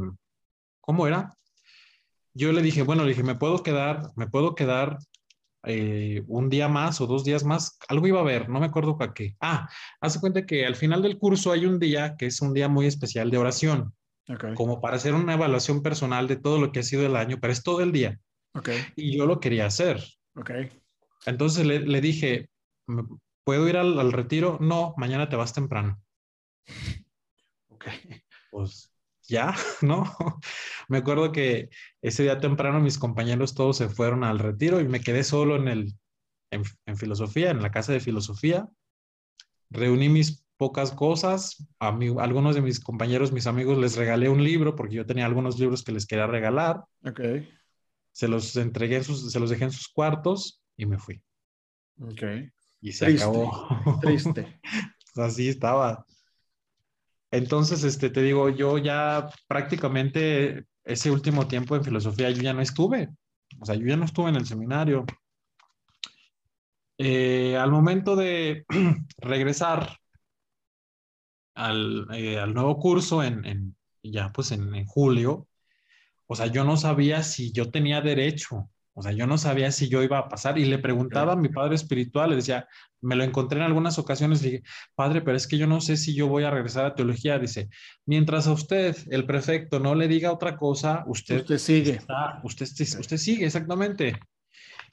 ¿cómo 0.81 1.05
era? 1.05 1.38
Yo 2.33 2.51
le 2.51 2.63
dije, 2.63 2.81
bueno, 2.81 3.03
le 3.03 3.09
dije, 3.09 3.21
me 3.21 3.35
puedo 3.35 3.61
quedar, 3.61 4.09
me 4.15 4.25
puedo 4.25 4.55
quedar 4.55 4.97
eh, 5.65 6.23
un 6.25 6.49
día 6.49 6.67
más 6.67 6.99
o 6.99 7.05
dos 7.05 7.23
días 7.23 7.43
más, 7.43 7.77
algo 7.88 8.07
iba 8.07 8.17
a 8.17 8.23
haber, 8.23 8.49
no 8.49 8.59
me 8.59 8.65
acuerdo 8.65 8.97
para 8.97 9.13
qué. 9.13 9.35
Ah, 9.39 9.69
hace 10.01 10.19
cuenta 10.19 10.47
que 10.47 10.65
al 10.65 10.75
final 10.75 11.03
del 11.03 11.19
curso 11.19 11.51
hay 11.51 11.67
un 11.67 11.77
día 11.77 12.15
que 12.17 12.25
es 12.25 12.41
un 12.41 12.55
día 12.55 12.67
muy 12.67 12.88
especial 12.88 13.29
de 13.29 13.38
oración, 13.38 13.93
como 14.55 14.81
para 14.81 14.95
hacer 14.95 15.13
una 15.13 15.35
evaluación 15.35 15.83
personal 15.83 16.27
de 16.27 16.38
todo 16.38 16.59
lo 16.59 16.71
que 16.71 16.79
ha 16.79 16.83
sido 16.83 17.05
el 17.05 17.15
año, 17.15 17.38
pero 17.39 17.53
es 17.53 17.61
todo 17.61 17.81
el 17.81 17.91
día. 17.91 18.19
Okay. 18.55 18.79
Y 18.95 19.15
yo 19.15 19.27
lo 19.27 19.39
quería 19.39 19.67
hacer. 19.67 20.03
Okay. 20.33 20.71
Entonces 21.27 21.67
le, 21.67 21.81
le 21.81 22.01
dije, 22.01 22.49
¿puedo 23.47 23.65
ir 23.69 23.77
al, 23.77 23.97
al, 23.97 24.11
retiro? 24.11 24.57
No, 24.59 24.93
mañana 24.97 25.29
te 25.29 25.37
vas 25.37 25.53
temprano. 25.53 26.03
Ok. 27.69 27.85
Pues 28.51 28.93
ya, 29.23 29.55
¿no? 29.81 30.03
me 30.89 30.97
acuerdo 30.97 31.31
que 31.31 31.69
ese 32.01 32.23
día 32.23 32.41
temprano 32.41 32.81
mis 32.81 32.97
compañeros 32.97 33.55
todos 33.55 33.77
se 33.77 33.87
fueron 33.87 34.25
al 34.25 34.39
retiro 34.39 34.81
y 34.81 34.89
me 34.89 34.99
quedé 34.99 35.23
solo 35.23 35.55
en 35.55 35.69
el, 35.69 35.93
en, 36.51 36.97
filosofía, 36.97 37.49
en 37.51 37.61
la 37.61 37.71
casa 37.71 37.93
de 37.93 38.01
filosofía. 38.01 38.67
Reuní 39.69 40.09
mis 40.09 40.45
pocas 40.57 40.91
cosas. 40.91 41.65
A, 41.79 41.93
mí, 41.93 42.13
algunos 42.19 42.53
de 42.53 42.61
mis 42.61 42.81
compañeros, 42.81 43.31
mis 43.31 43.47
amigos, 43.47 43.77
les 43.77 43.95
regalé 43.95 44.27
un 44.27 44.43
libro 44.43 44.75
porque 44.75 44.95
yo 44.95 45.05
tenía 45.05 45.25
algunos 45.25 45.57
libros 45.57 45.85
que 45.85 45.93
les 45.93 46.05
quería 46.05 46.27
regalar. 46.27 46.83
Ok. 47.05 47.21
Se 48.11 48.27
los 48.27 48.57
entregué, 48.57 49.01
sus, 49.05 49.31
se 49.31 49.39
los 49.39 49.49
dejé 49.49 49.63
en 49.63 49.71
sus 49.71 49.87
cuartos 49.87 50.61
y 50.75 50.85
me 50.85 50.97
fui. 50.97 51.23
Ok. 52.01 52.23
Y 52.82 52.91
se 52.91 53.07
acabó. 53.07 53.99
Triste. 54.01 54.59
Así 55.15 55.49
estaba. 55.49 56.05
Entonces, 57.32 57.84
este, 57.84 58.09
te 58.09 58.21
digo, 58.21 58.49
yo 58.49 58.78
ya 58.78 59.30
prácticamente 59.47 60.65
ese 60.84 61.11
último 61.11 61.47
tiempo 61.47 61.75
en 61.75 61.84
filosofía 61.84 62.30
yo 62.32 62.41
ya 62.41 62.53
no 62.53 62.61
estuve. 62.61 63.09
O 63.59 63.65
sea, 63.65 63.75
yo 63.75 63.86
ya 63.86 63.97
no 63.97 64.05
estuve 64.05 64.30
en 64.30 64.36
el 64.38 64.45
seminario. 64.45 65.05
Eh, 66.97 67.55
al 67.57 67.69
momento 67.71 68.15
de 68.15 68.65
regresar 69.17 69.97
al, 71.53 72.07
eh, 72.13 72.39
al, 72.39 72.53
nuevo 72.53 72.80
curso 72.80 73.23
en, 73.23 73.45
en 73.45 73.75
ya 74.01 74.32
pues 74.32 74.51
en, 74.51 74.73
en, 74.73 74.86
julio, 74.86 75.47
o 76.28 76.36
sea, 76.36 76.47
yo 76.47 76.63
no 76.63 76.78
sabía 76.78 77.23
si 77.23 77.51
yo 77.51 77.69
tenía 77.69 78.01
derecho 78.01 78.69
o 78.99 79.03
sea, 79.03 79.11
yo 79.11 79.27
no 79.27 79.37
sabía 79.37 79.71
si 79.71 79.89
yo 79.89 80.01
iba 80.01 80.17
a 80.17 80.27
pasar 80.27 80.57
y 80.57 80.65
le 80.65 80.79
preguntaba 80.79 81.33
a 81.33 81.35
mi 81.35 81.49
padre 81.49 81.75
espiritual, 81.75 82.31
le 82.31 82.37
decía, 82.37 82.67
me 82.99 83.15
lo 83.15 83.23
encontré 83.23 83.59
en 83.59 83.65
algunas 83.65 83.99
ocasiones, 83.99 84.41
le 84.41 84.49
dije, 84.49 84.63
padre, 84.95 85.21
pero 85.21 85.37
es 85.37 85.45
que 85.45 85.59
yo 85.59 85.67
no 85.67 85.81
sé 85.81 85.97
si 85.97 86.15
yo 86.15 86.27
voy 86.27 86.45
a 86.45 86.49
regresar 86.49 86.83
a 86.83 86.95
teología. 86.95 87.37
Dice, 87.37 87.69
mientras 88.07 88.47
a 88.47 88.53
usted, 88.53 88.97
el 89.11 89.27
prefecto, 89.27 89.79
no 89.79 89.93
le 89.93 90.07
diga 90.07 90.31
otra 90.31 90.57
cosa, 90.57 91.03
usted, 91.05 91.41
usted 91.41 91.59
sigue. 91.59 92.01
usted, 92.41 92.65
usted 92.65 93.17
sigue, 93.17 93.45
exactamente. 93.45 94.19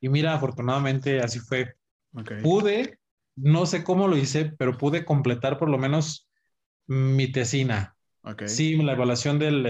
Y 0.03 0.11
mira, 0.11 0.35
afortunadamente 0.35 1.21
así 1.21 1.39
fue. 1.39 1.77
Pude, 2.43 2.99
no 3.37 3.65
sé 3.65 3.85
cómo 3.85 4.07
lo 4.07 4.19
hice, 4.19 4.53
pero 4.59 4.77
pude 4.77 5.07
completar 5.07 5.59
por 5.59 5.71
lo 5.71 5.79
menos 5.79 6.29
mi 6.87 7.33
tesina. 7.33 7.97
Sí, 8.47 8.77
la 8.77 8.93
evaluación 8.93 9.39
del 9.39 9.67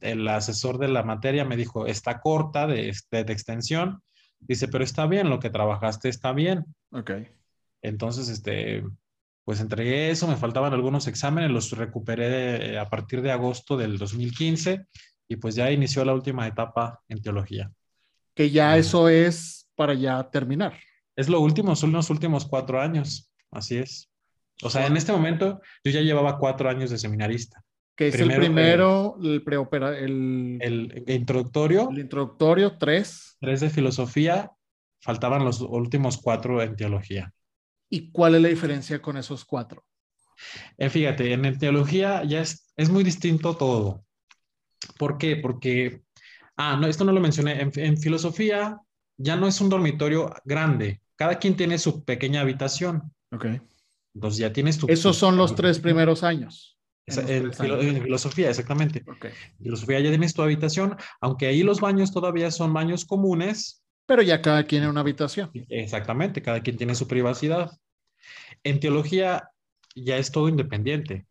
el, 0.00 0.28
asesor 0.28 0.78
de 0.78 0.88
la 0.88 1.02
materia 1.02 1.44
me 1.44 1.56
dijo, 1.56 1.86
está 1.86 2.20
corta 2.20 2.66
de, 2.66 2.94
de, 3.10 3.24
de, 3.24 3.32
extensión. 3.32 4.02
Dice, 4.38 4.68
pero 4.68 4.84
está 4.84 5.06
bien, 5.06 5.30
lo 5.30 5.40
que 5.40 5.50
trabajaste 5.50 6.08
está 6.08 6.32
bien. 6.32 6.64
Ok. 6.90 7.12
Entonces, 7.82 8.28
este, 8.28 8.84
pues 9.44 9.60
entregué 9.60 10.10
eso, 10.10 10.28
me 10.28 10.36
faltaban 10.36 10.74
algunos 10.74 11.06
exámenes, 11.06 11.50
los 11.50 11.72
recuperé 11.72 12.78
a 12.78 12.88
partir 12.88 13.22
de 13.22 13.32
agosto 13.32 13.76
del 13.76 13.98
2015 13.98 14.86
y 15.28 15.36
pues 15.36 15.54
ya 15.54 15.70
inició 15.70 16.04
la 16.04 16.14
última 16.14 16.46
etapa 16.46 17.00
en 17.08 17.22
teología. 17.22 17.72
Que 18.34 18.50
ya 18.50 18.76
eso 18.76 19.08
es 19.08 19.68
para 19.74 19.94
ya 19.94 20.22
terminar. 20.30 20.78
Es 21.16 21.28
lo 21.28 21.40
último, 21.40 21.74
son 21.76 21.92
los 21.92 22.10
últimos 22.10 22.46
cuatro 22.46 22.80
años, 22.80 23.30
así 23.50 23.78
es. 23.78 24.10
O 24.62 24.70
sea, 24.70 24.86
en 24.86 24.96
este 24.96 25.12
momento 25.12 25.60
yo 25.82 25.90
ya 25.90 26.00
llevaba 26.00 26.38
cuatro 26.38 26.68
años 26.68 26.90
de 26.90 26.98
seminarista. 26.98 27.64
Que 28.00 28.08
es 28.08 28.14
el 28.14 28.34
primero, 28.34 29.18
el 29.22 29.42
preopera, 29.42 29.98
el, 29.98 30.56
el, 30.62 31.04
introductorio. 31.06 31.90
El 31.90 31.98
introductorio, 31.98 32.78
tres. 32.78 33.36
Tres 33.38 33.60
de 33.60 33.68
filosofía, 33.68 34.52
faltaban 35.02 35.44
los 35.44 35.60
últimos 35.60 36.16
cuatro 36.16 36.62
en 36.62 36.76
teología. 36.76 37.30
¿Y 37.90 38.10
cuál 38.10 38.36
es 38.36 38.40
la 38.40 38.48
diferencia 38.48 39.02
con 39.02 39.18
esos 39.18 39.44
cuatro? 39.44 39.84
Eh, 40.78 40.88
fíjate, 40.88 41.30
en 41.34 41.58
teología 41.58 42.24
ya 42.24 42.40
es, 42.40 42.72
es, 42.74 42.88
muy 42.88 43.04
distinto 43.04 43.54
todo. 43.54 44.06
¿Por 44.98 45.18
qué? 45.18 45.36
Porque, 45.36 46.00
ah, 46.56 46.78
no, 46.80 46.86
esto 46.86 47.04
no 47.04 47.12
lo 47.12 47.20
mencioné, 47.20 47.60
en, 47.60 47.70
en 47.74 47.98
filosofía 47.98 48.80
ya 49.18 49.36
no 49.36 49.46
es 49.46 49.60
un 49.60 49.68
dormitorio 49.68 50.32
grande, 50.46 51.02
cada 51.16 51.38
quien 51.38 51.54
tiene 51.54 51.76
su 51.76 52.02
pequeña 52.02 52.40
habitación. 52.40 53.12
Ok. 53.30 53.44
Entonces 54.14 54.38
ya 54.38 54.54
tienes 54.54 54.78
tu... 54.78 54.86
Esos 54.88 55.18
son 55.18 55.36
los 55.36 55.54
tres 55.54 55.78
primeros 55.80 56.22
años. 56.22 56.79
En, 57.06 57.52
filosofía, 58.02 58.50
exactamente. 58.50 59.04
En 59.06 59.64
filosofía 59.64 60.00
ya 60.00 60.10
tienes 60.10 60.34
tu 60.34 60.42
habitación, 60.42 60.96
aunque 61.20 61.46
ahí 61.46 61.62
los 61.62 61.80
baños 61.80 62.12
todavía 62.12 62.50
son 62.50 62.72
baños 62.72 63.04
comunes. 63.04 63.82
Pero 64.06 64.22
ya 64.22 64.42
cada 64.42 64.64
quien 64.64 64.84
en 64.84 64.90
una 64.90 65.00
habitación. 65.00 65.50
Exactamente, 65.68 66.42
cada 66.42 66.62
quien 66.62 66.76
tiene 66.76 66.94
su 66.94 67.08
privacidad. 67.08 67.70
En 68.62 68.80
teología 68.80 69.50
ya 69.94 70.16
es 70.18 70.30
todo 70.30 70.48
independiente. 70.48 71.26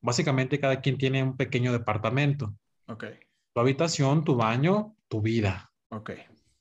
Básicamente 0.00 0.60
cada 0.60 0.80
quien 0.80 0.98
tiene 0.98 1.22
un 1.22 1.36
pequeño 1.36 1.72
departamento. 1.72 2.54
Ok. 2.88 3.04
Tu 3.52 3.60
habitación, 3.60 4.24
tu 4.24 4.36
baño, 4.36 4.96
tu 5.08 5.22
vida. 5.22 5.70
Ok. 5.88 6.10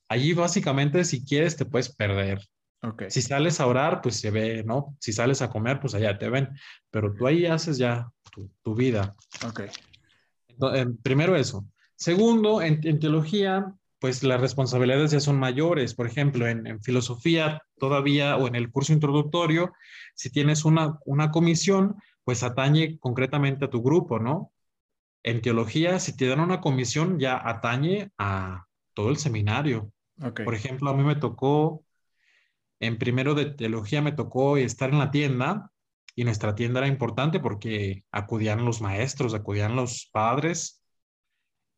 Allí 0.07 0.33
básicamente 0.33 1.03
si 1.05 1.25
quieres 1.25 1.57
te 1.57 1.65
puedes 1.65 1.93
perder. 1.93 2.39
Okay. 2.83 3.09
Si 3.09 3.21
sales 3.21 3.61
a 3.61 3.67
orar, 3.67 4.01
pues 4.01 4.19
se 4.19 4.29
ve, 4.29 4.63
¿no? 4.65 4.97
Si 4.99 5.13
sales 5.13 5.41
a 5.41 5.49
comer, 5.49 5.79
pues 5.79 5.95
allá 5.95 6.17
te 6.17 6.29
ven. 6.29 6.49
Pero 6.91 7.13
tú 7.13 7.25
ahí 7.25 7.45
haces 7.45 7.77
ya 7.77 8.11
tu, 8.61 8.75
vida. 8.75 9.15
Ok. 9.47 9.61
Entonces, 10.49 10.87
primero 11.01 11.37
eso. 11.37 11.65
Segundo, 11.95 12.61
en, 12.61 12.99
teología, 12.99 13.73
pues 13.99 14.21
las 14.23 14.41
responsabilidades 14.41 15.11
ya 15.11 15.21
son 15.21 15.39
mayores. 15.39 15.93
Por 15.93 16.07
ejemplo, 16.07 16.45
en, 16.45 16.81
filosofía 16.81 17.61
todavía 17.77 18.35
o 18.35 18.47
en 18.47 18.55
el 18.55 18.69
curso 18.69 18.91
introductorio, 18.91 19.71
si 20.13 20.29
tienes 20.29 20.65
una, 20.65 20.99
una 21.05 21.31
comisión, 21.31 21.95
pues 22.25 22.43
atañe 22.43 22.97
concretamente 22.99 23.63
a 23.63 23.69
tu 23.69 23.81
grupo, 23.81 24.19
¿no? 24.19 24.51
En 25.23 25.41
teología, 25.41 25.99
si 25.99 26.17
te 26.17 26.27
dan 26.27 26.41
una 26.41 26.59
comisión, 26.59 27.17
ya 27.17 27.39
atañe 27.47 28.11
a 28.17 28.65
todo 28.93 29.09
el 29.09 29.15
seminario. 29.15 29.89
Okay. 30.21 30.43
Por 30.43 30.53
ejemplo, 30.53 30.89
a 30.89 30.93
mí 30.93 31.03
me 31.03 31.15
tocó 31.15 31.85
en 32.85 32.97
primero 32.97 33.33
de 33.33 33.45
teología 33.45 34.01
me 34.01 34.11
tocó 34.11 34.57
estar 34.57 34.89
en 34.89 34.99
la 34.99 35.11
tienda 35.11 35.71
y 36.15 36.23
nuestra 36.23 36.53
tienda 36.55 36.79
era 36.79 36.87
importante 36.87 37.39
porque 37.39 38.03
acudían 38.11 38.65
los 38.65 38.81
maestros, 38.81 39.33
acudían 39.33 39.75
los 39.75 40.09
padres. 40.11 40.81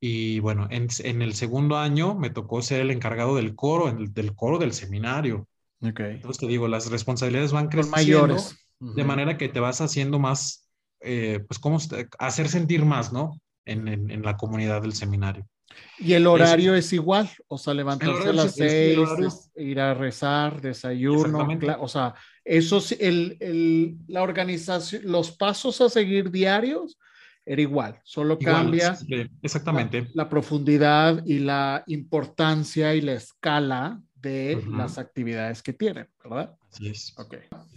Y 0.01 0.39
bueno, 0.39 0.67
en, 0.71 1.21
el 1.21 1.33
segundo 1.33 1.77
año 1.77 2.15
me 2.15 2.29
tocó 2.29 2.61
ser 2.61 2.81
el 2.81 2.91
encargado 2.91 3.35
del 3.35 3.55
coro, 3.55 3.91
del 3.91 4.35
coro 4.35 4.57
del 4.57 4.73
seminario. 4.73 5.47
Okay. 5.81 6.15
Entonces 6.15 6.39
te 6.39 6.47
digo, 6.47 6.67
las 6.67 6.89
responsabilidades 6.89 7.51
van 7.51 7.69
creciendo. 7.69 7.95
mayores. 7.95 8.57
De 8.79 9.03
manera 9.05 9.37
que 9.37 9.47
te 9.47 9.61
vas 9.61 9.79
haciendo 9.79 10.19
más, 10.19 10.69
eh, 10.99 11.39
pues, 11.47 11.59
como 11.59 11.79
hacer 12.19 12.49
sentir 12.49 12.83
más, 12.83 13.13
¿no? 13.13 13.39
En, 13.63 13.87
en, 13.87 14.21
la 14.21 14.37
comunidad 14.37 14.81
del 14.81 14.93
seminario. 14.93 15.47
Y 15.97 16.13
el 16.13 16.27
horario 16.27 16.75
es, 16.75 16.91
igual, 16.93 17.29
o 17.47 17.57
sea, 17.57 17.73
levantarse 17.73 18.29
a 18.29 18.33
las 18.33 18.55
seis, 18.55 18.99
ir 19.55 19.79
a 19.79 19.93
rezar, 19.93 20.61
desayuno, 20.61 21.47
o 21.79 21.87
sea, 21.87 22.13
eso 22.43 22.81
el, 22.99 23.37
el, 23.39 23.97
la 24.07 24.21
organización, 24.21 25.03
los 25.05 25.31
pasos 25.31 25.79
a 25.81 25.89
seguir 25.89 26.31
diarios 26.31 26.97
era 27.45 27.61
igual, 27.61 27.99
solo 28.03 28.37
cambia 28.39 28.97
exactamente. 29.41 30.07
La, 30.13 30.27
profundidad 30.27 31.23
y 31.25 31.39
la 31.39 31.83
importancia 31.87 32.93
y 32.95 33.01
la 33.01 33.13
escala 33.13 34.01
de 34.15 34.63
las 34.71 34.97
actividades 34.97 35.61
que 35.61 35.73
tienen, 35.73 36.09
¿verdad? 36.23 36.55
Así 36.71 36.89
es. 36.89 37.13
Ok. 37.17 37.35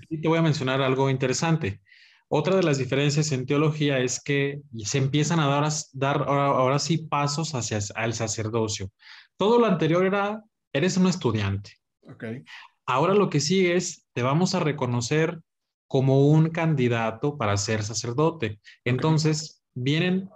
Y 0.09 0.21
te 0.21 0.29
voy 0.29 0.39
a 0.39 0.43
mencionar 0.43 0.81
algo 0.81 1.11
interesante. 1.11 1.83
Otra 2.29 2.57
de 2.57 2.63
las 2.63 2.79
diferencias 2.79 3.33
en 3.33 3.47
teología 3.47 3.99
es 3.99 4.23
que 4.23 4.61
se 4.85 4.99
empiezan 4.99 5.41
a 5.41 5.47
dar, 5.47 5.69
dar 5.93 6.25
ahora, 6.29 6.79
sí 6.79 6.99
pasos 6.99 7.55
hacia 7.55 7.79
el 8.05 8.13
sacerdocio. 8.13 8.91
Todo 9.39 9.59
lo 9.59 9.67
anterior 9.67 10.05
era, 10.05 10.45
eres 10.73 10.97
un 10.99 11.07
estudiante. 11.07 11.73
Okay. 12.03 12.45
Ahora 12.87 13.15
lo 13.15 13.31
que 13.31 13.41
sigue 13.41 13.77
es, 13.77 14.07
te 14.13 14.23
vamos 14.23 14.55
a 14.55 14.61
reconocer 14.61 15.41
como 15.87 16.29
un 16.29 16.51
candidato 16.51 17.39
para 17.39 17.57
ser 17.57 17.83
sacerdote. 17.83 18.61
Entonces, 18.85 19.63
vienen 19.75 20.29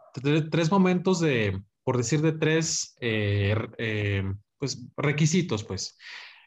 tres 0.50 0.70
momentos 0.70 1.20
de, 1.20 1.62
por 1.84 1.96
decir, 1.98 2.22
de 2.22 2.32
tres 2.32 2.96
eh, 3.00 3.54
eh, 3.78 4.24
pues, 4.58 4.86
requisitos, 4.96 5.62
pues. 5.64 5.98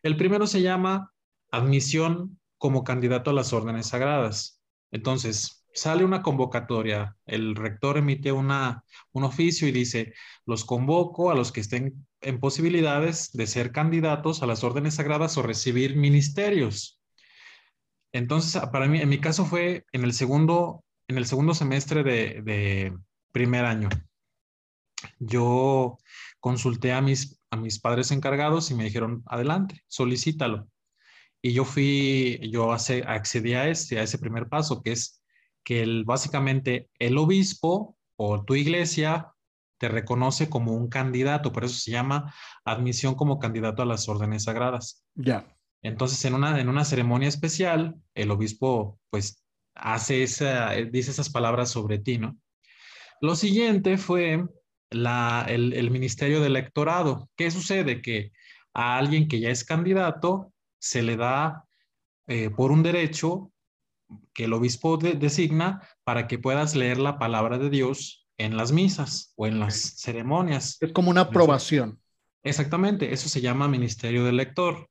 El 0.02 0.18
primero 0.18 0.48
se 0.48 0.62
llama 0.62 1.12
admisión 1.52 2.40
como 2.58 2.84
candidato 2.84 3.30
a 3.30 3.34
las 3.34 3.54
órdenes 3.54 3.88
sagradas. 3.88 4.62
Entonces, 4.92 5.66
sale 5.74 6.06
una 6.06 6.22
convocatoria, 6.22 7.18
el 7.26 7.56
rector 7.56 7.98
emite 7.98 8.32
una, 8.32 8.84
un 9.12 9.24
oficio 9.26 9.68
y 9.68 9.72
dice, 9.72 10.14
los 10.46 10.64
convoco 10.64 11.32
a 11.32 11.36
los 11.36 11.52
que 11.52 11.60
estén 11.60 12.08
en 12.22 12.40
posibilidades 12.40 13.32
de 13.34 13.46
ser 13.46 13.72
candidatos 13.72 14.42
a 14.42 14.48
las 14.48 14.64
órdenes 14.64 14.96
sagradas 14.96 15.38
o 15.38 15.44
recibir 15.44 15.98
ministerios. 15.98 17.02
Entonces, 18.14 18.62
para 18.72 18.88
mí, 18.88 19.02
en 19.02 19.10
mi 19.10 19.20
caso 19.20 19.46
fue 19.46 19.86
en 19.92 20.06
el 20.06 20.14
segundo, 20.14 20.86
en 21.10 21.18
el 21.18 21.26
segundo 21.26 21.54
semestre 21.54 22.04
de, 22.04 22.42
de 22.44 22.98
primer 23.34 23.66
año. 23.66 23.90
Yo 25.20 25.98
consulté 26.40 26.94
a 26.94 27.02
mis, 27.02 27.38
a 27.52 27.58
mis 27.58 27.80
padres 27.80 28.12
encargados 28.12 28.72
y 28.72 28.76
me 28.76 28.86
dijeron, 28.86 29.24
adelante, 29.26 29.84
solicítalo. 29.88 30.70
Y 31.46 31.54
yo 31.54 31.64
fui, 31.64 32.40
yo 32.52 32.72
accedí 32.72 33.54
a 33.54 33.70
ese, 33.70 34.00
a 34.00 34.02
ese 34.02 34.18
primer 34.18 34.50
paso, 34.50 34.82
que 34.82 34.94
es 34.94 35.22
que 35.64 35.84
el, 35.84 36.04
básicamente 36.04 36.90
el 36.98 37.20
obispo 37.20 37.96
o 38.16 38.44
tu 38.44 38.56
iglesia 38.56 39.32
te 39.78 39.88
reconoce 39.88 40.50
como 40.50 40.74
un 40.74 40.90
candidato, 40.90 41.52
por 41.52 41.64
eso 41.64 41.78
se 41.78 41.92
llama 41.92 42.34
admisión 42.64 43.14
como 43.14 43.38
candidato 43.38 43.84
a 43.84 43.86
las 43.86 44.10
órdenes 44.10 44.46
sagradas. 44.46 45.06
Ya. 45.14 45.56
Entonces, 45.84 46.26
en 46.26 46.34
una, 46.34 46.60
en 46.60 46.68
una 46.68 46.84
ceremonia 46.84 47.30
especial, 47.30 47.94
el 48.16 48.32
obispo, 48.32 49.00
pues, 49.12 49.46
hace 49.76 50.24
esa, 50.24 50.72
dice 50.72 51.12
esas 51.12 51.30
palabras 51.30 51.70
sobre 51.70 52.00
ti, 52.00 52.18
¿no? 52.18 52.36
Lo 53.22 53.36
siguiente 53.36 54.00
fue 54.00 54.44
la, 54.90 55.46
el, 55.48 55.74
el 55.74 55.92
ministerio 55.92 56.42
de 56.42 56.48
electorado. 56.48 57.30
¿Qué 57.36 57.52
sucede? 57.52 58.02
Que 58.02 58.32
a 58.74 58.98
alguien 58.98 59.28
que 59.28 59.40
ya 59.40 59.52
es 59.52 59.64
candidato 59.64 60.52
se 60.86 61.02
le 61.02 61.18
da 61.18 61.66
eh, 62.28 62.52
por 62.52 62.72
un 62.72 62.84
derecho 62.84 63.52
que 64.36 64.44
el 64.44 64.54
obispo 64.54 64.98
designa 64.98 65.82
para 66.04 66.28
que 66.28 66.38
puedas 66.38 66.76
leer 66.76 67.00
la 67.00 67.18
palabra 67.18 67.58
de 67.58 67.72
Dios 67.72 68.28
en 68.38 68.56
las 68.56 68.72
misas 68.72 69.34
o 69.36 69.48
en 69.48 69.60
las 69.60 69.96
ceremonias. 69.98 70.78
Es 70.80 70.92
como 70.92 71.10
una 71.10 71.22
aprobación. 71.22 72.00
Exactamente, 72.44 73.12
eso 73.12 73.30
se 73.30 73.42
llama 73.42 73.68
ministerio 73.68 74.24
del 74.26 74.38
lector. 74.38 74.88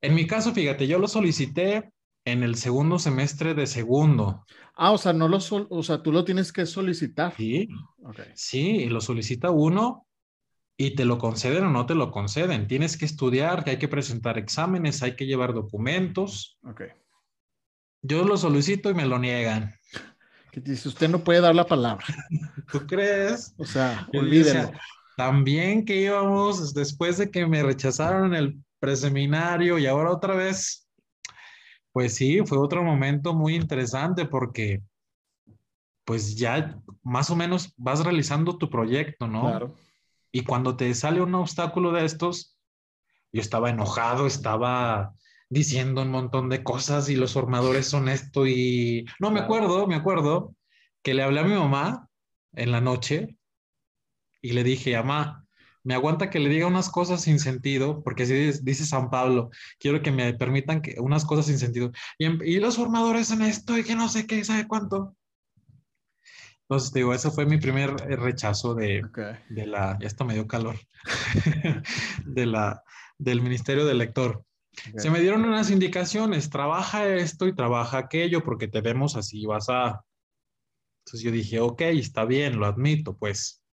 En 0.00 0.16
mi 0.16 0.26
caso, 0.26 0.52
fíjate, 0.52 0.88
yo 0.88 0.98
lo 0.98 1.06
solicité 1.06 1.92
en 2.24 2.42
el 2.42 2.56
segundo 2.56 2.98
semestre 2.98 3.54
de 3.54 3.68
segundo. 3.68 4.44
Ah, 4.74 4.90
o 4.90 4.98
sea, 4.98 5.12
no 5.12 5.28
lo 5.28 5.38
o 5.38 5.82
sea, 5.84 6.02
tú 6.02 6.10
lo 6.10 6.24
tienes 6.24 6.52
que 6.52 6.66
solicitar. 6.66 7.36
Sí. 7.36 7.68
Sí, 8.34 8.86
lo 8.86 9.00
solicita 9.00 9.52
uno 9.52 10.08
y 10.80 10.92
te 10.92 11.04
lo 11.04 11.18
conceden 11.18 11.64
o 11.64 11.70
no 11.70 11.84
te 11.84 11.94
lo 11.94 12.10
conceden. 12.10 12.66
Tienes 12.66 12.96
que 12.96 13.04
estudiar, 13.04 13.64
que 13.64 13.72
hay 13.72 13.76
que 13.76 13.86
presentar 13.86 14.38
exámenes, 14.38 15.02
hay 15.02 15.14
que 15.14 15.26
llevar 15.26 15.52
documentos. 15.52 16.58
Ok. 16.64 16.84
Yo 18.00 18.24
lo 18.24 18.38
solicito 18.38 18.88
y 18.88 18.94
me 18.94 19.04
lo 19.04 19.18
niegan. 19.18 19.74
Que 20.50 20.60
dice, 20.62 20.88
usted 20.88 21.10
no 21.10 21.22
puede 21.22 21.42
dar 21.42 21.54
la 21.54 21.66
palabra. 21.66 22.06
¿Tú 22.72 22.86
crees? 22.86 23.54
O 23.58 23.66
sea, 23.66 24.08
olvídelo. 24.14 24.72
También 25.18 25.84
que 25.84 26.00
íbamos 26.00 26.72
después 26.72 27.18
de 27.18 27.30
que 27.30 27.46
me 27.46 27.62
rechazaron 27.62 28.34
el 28.34 28.58
preseminario 28.78 29.78
y 29.78 29.86
ahora 29.86 30.10
otra 30.10 30.34
vez. 30.34 30.88
Pues 31.92 32.14
sí, 32.14 32.40
fue 32.46 32.56
otro 32.56 32.82
momento 32.82 33.34
muy 33.34 33.54
interesante 33.54 34.24
porque 34.24 34.80
pues 36.06 36.36
ya 36.36 36.80
más 37.02 37.28
o 37.28 37.36
menos 37.36 37.74
vas 37.76 38.02
realizando 38.02 38.56
tu 38.56 38.70
proyecto, 38.70 39.26
¿no? 39.26 39.42
Claro 39.42 39.76
y 40.32 40.44
cuando 40.44 40.76
te 40.76 40.94
sale 40.94 41.20
un 41.20 41.34
obstáculo 41.34 41.92
de 41.92 42.04
estos, 42.04 42.56
yo 43.32 43.40
estaba 43.40 43.70
enojado, 43.70 44.26
estaba 44.26 45.14
diciendo 45.48 46.02
un 46.02 46.10
montón 46.10 46.48
de 46.48 46.62
cosas 46.62 47.08
y 47.08 47.16
los 47.16 47.32
formadores 47.32 47.86
son 47.86 48.08
esto 48.08 48.46
y... 48.46 49.04
No, 49.18 49.30
me 49.30 49.40
acuerdo, 49.40 49.86
me 49.86 49.96
acuerdo 49.96 50.54
que 51.02 51.14
le 51.14 51.22
hablé 51.22 51.40
a 51.40 51.44
mi 51.44 51.54
mamá 51.54 52.08
en 52.52 52.70
la 52.70 52.80
noche 52.80 53.36
y 54.40 54.52
le 54.52 54.64
dije, 54.64 54.96
mamá, 54.96 55.44
me 55.82 55.94
aguanta 55.94 56.30
que 56.30 56.38
le 56.38 56.48
diga 56.48 56.66
unas 56.66 56.90
cosas 56.90 57.22
sin 57.22 57.38
sentido, 57.38 58.02
porque 58.02 58.24
así 58.24 58.34
dice 58.62 58.84
San 58.84 59.10
Pablo, 59.10 59.50
quiero 59.78 60.02
que 60.02 60.12
me 60.12 60.34
permitan 60.34 60.82
que 60.82 60.96
unas 61.00 61.24
cosas 61.24 61.46
sin 61.46 61.58
sentido. 61.58 61.90
Y, 62.18 62.26
y 62.44 62.60
los 62.60 62.76
formadores 62.76 63.28
son 63.28 63.42
esto 63.42 63.76
y 63.78 63.84
que 63.84 63.94
no 63.94 64.08
sé 64.08 64.26
qué, 64.26 64.44
¿sabe 64.44 64.68
cuánto? 64.68 65.16
Entonces, 66.70 66.92
digo, 66.92 67.12
ese 67.12 67.32
fue 67.32 67.46
mi 67.46 67.58
primer 67.58 67.96
eh, 68.08 68.14
rechazo 68.14 68.76
de, 68.76 69.02
de 69.48 69.66
la, 69.66 69.98
ya 70.00 70.06
está 70.06 70.22
medio 70.22 70.46
calor, 70.46 70.76
de 72.24 72.46
la, 72.46 72.84
del 73.18 73.40
Ministerio 73.40 73.84
del 73.84 73.98
Lector. 73.98 74.44
Se 74.96 75.10
me 75.10 75.18
dieron 75.18 75.44
unas 75.44 75.68
indicaciones, 75.68 76.48
trabaja 76.48 77.08
esto 77.08 77.48
y 77.48 77.56
trabaja 77.56 77.98
aquello, 77.98 78.44
porque 78.44 78.68
te 78.68 78.82
vemos 78.82 79.16
así, 79.16 79.44
vas 79.46 79.68
a... 79.68 80.04
Entonces 81.04 81.22
yo 81.24 81.32
dije, 81.32 81.58
ok, 81.58 81.80
está 81.80 82.24
bien, 82.24 82.60
lo 82.60 82.66
admito, 82.66 83.16
pues. 83.16 83.64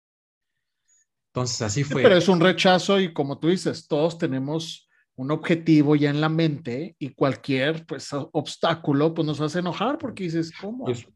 Entonces 1.34 1.60
así 1.60 1.84
fue. 1.84 2.02
Pero 2.02 2.16
es 2.16 2.28
un 2.28 2.40
rechazo 2.40 2.98
y 2.98 3.12
como 3.12 3.38
tú 3.38 3.48
dices, 3.48 3.88
todos 3.88 4.16
tenemos 4.16 4.88
un 5.16 5.32
objetivo 5.32 5.96
ya 5.96 6.08
en 6.08 6.22
la 6.22 6.30
mente 6.30 6.96
y 6.98 7.10
cualquier 7.10 7.84
pues 7.84 8.08
obstáculo 8.32 9.12
pues 9.12 9.26
nos 9.26 9.42
hace 9.42 9.58
enojar 9.58 9.98
porque 9.98 10.24
dices, 10.24 10.50
¿cómo? 10.58 10.86
Pues, 10.86 11.06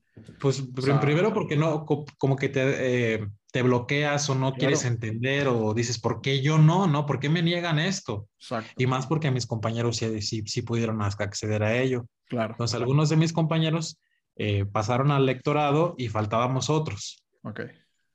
pues 0.41 0.63
primero 1.01 1.33
porque 1.33 1.57
no, 1.57 1.85
como 1.85 2.37
que 2.37 2.49
te, 2.49 3.15
eh, 3.15 3.27
te 3.53 3.63
bloqueas 3.63 4.29
o 4.31 4.35
no 4.35 4.55
quieres 4.55 4.85
entender 4.85 5.49
o 5.49 5.75
dices, 5.75 6.01
¿por 6.01 6.21
qué 6.21 6.41
yo 6.41 6.59
no? 6.59 6.87
¿No? 6.87 7.07
¿Por 7.07 7.21
qué 7.21 7.29
me 7.29 7.43
niegan 7.43 7.79
esto? 7.79 8.29
Y 8.77 8.87
más 8.87 9.07
porque 9.07 9.31
mis 9.31 9.47
compañeros 9.47 9.97
sí, 9.97 10.21
sí, 10.21 10.63
pudieron 10.63 11.03
acceder 11.03 11.63
a 11.63 11.77
ello. 11.77 12.07
Claro. 12.27 12.55
Entonces, 12.55 12.77
algunos 12.77 13.09
de 13.09 13.17
mis 13.17 13.33
compañeros 13.33 14.01
eh, 14.37 14.65
pasaron 14.65 15.11
al 15.11 15.27
lectorado 15.27 15.95
y 15.99 16.09
faltábamos 16.09 16.71
otros. 16.71 17.25
Ok. 17.43 17.63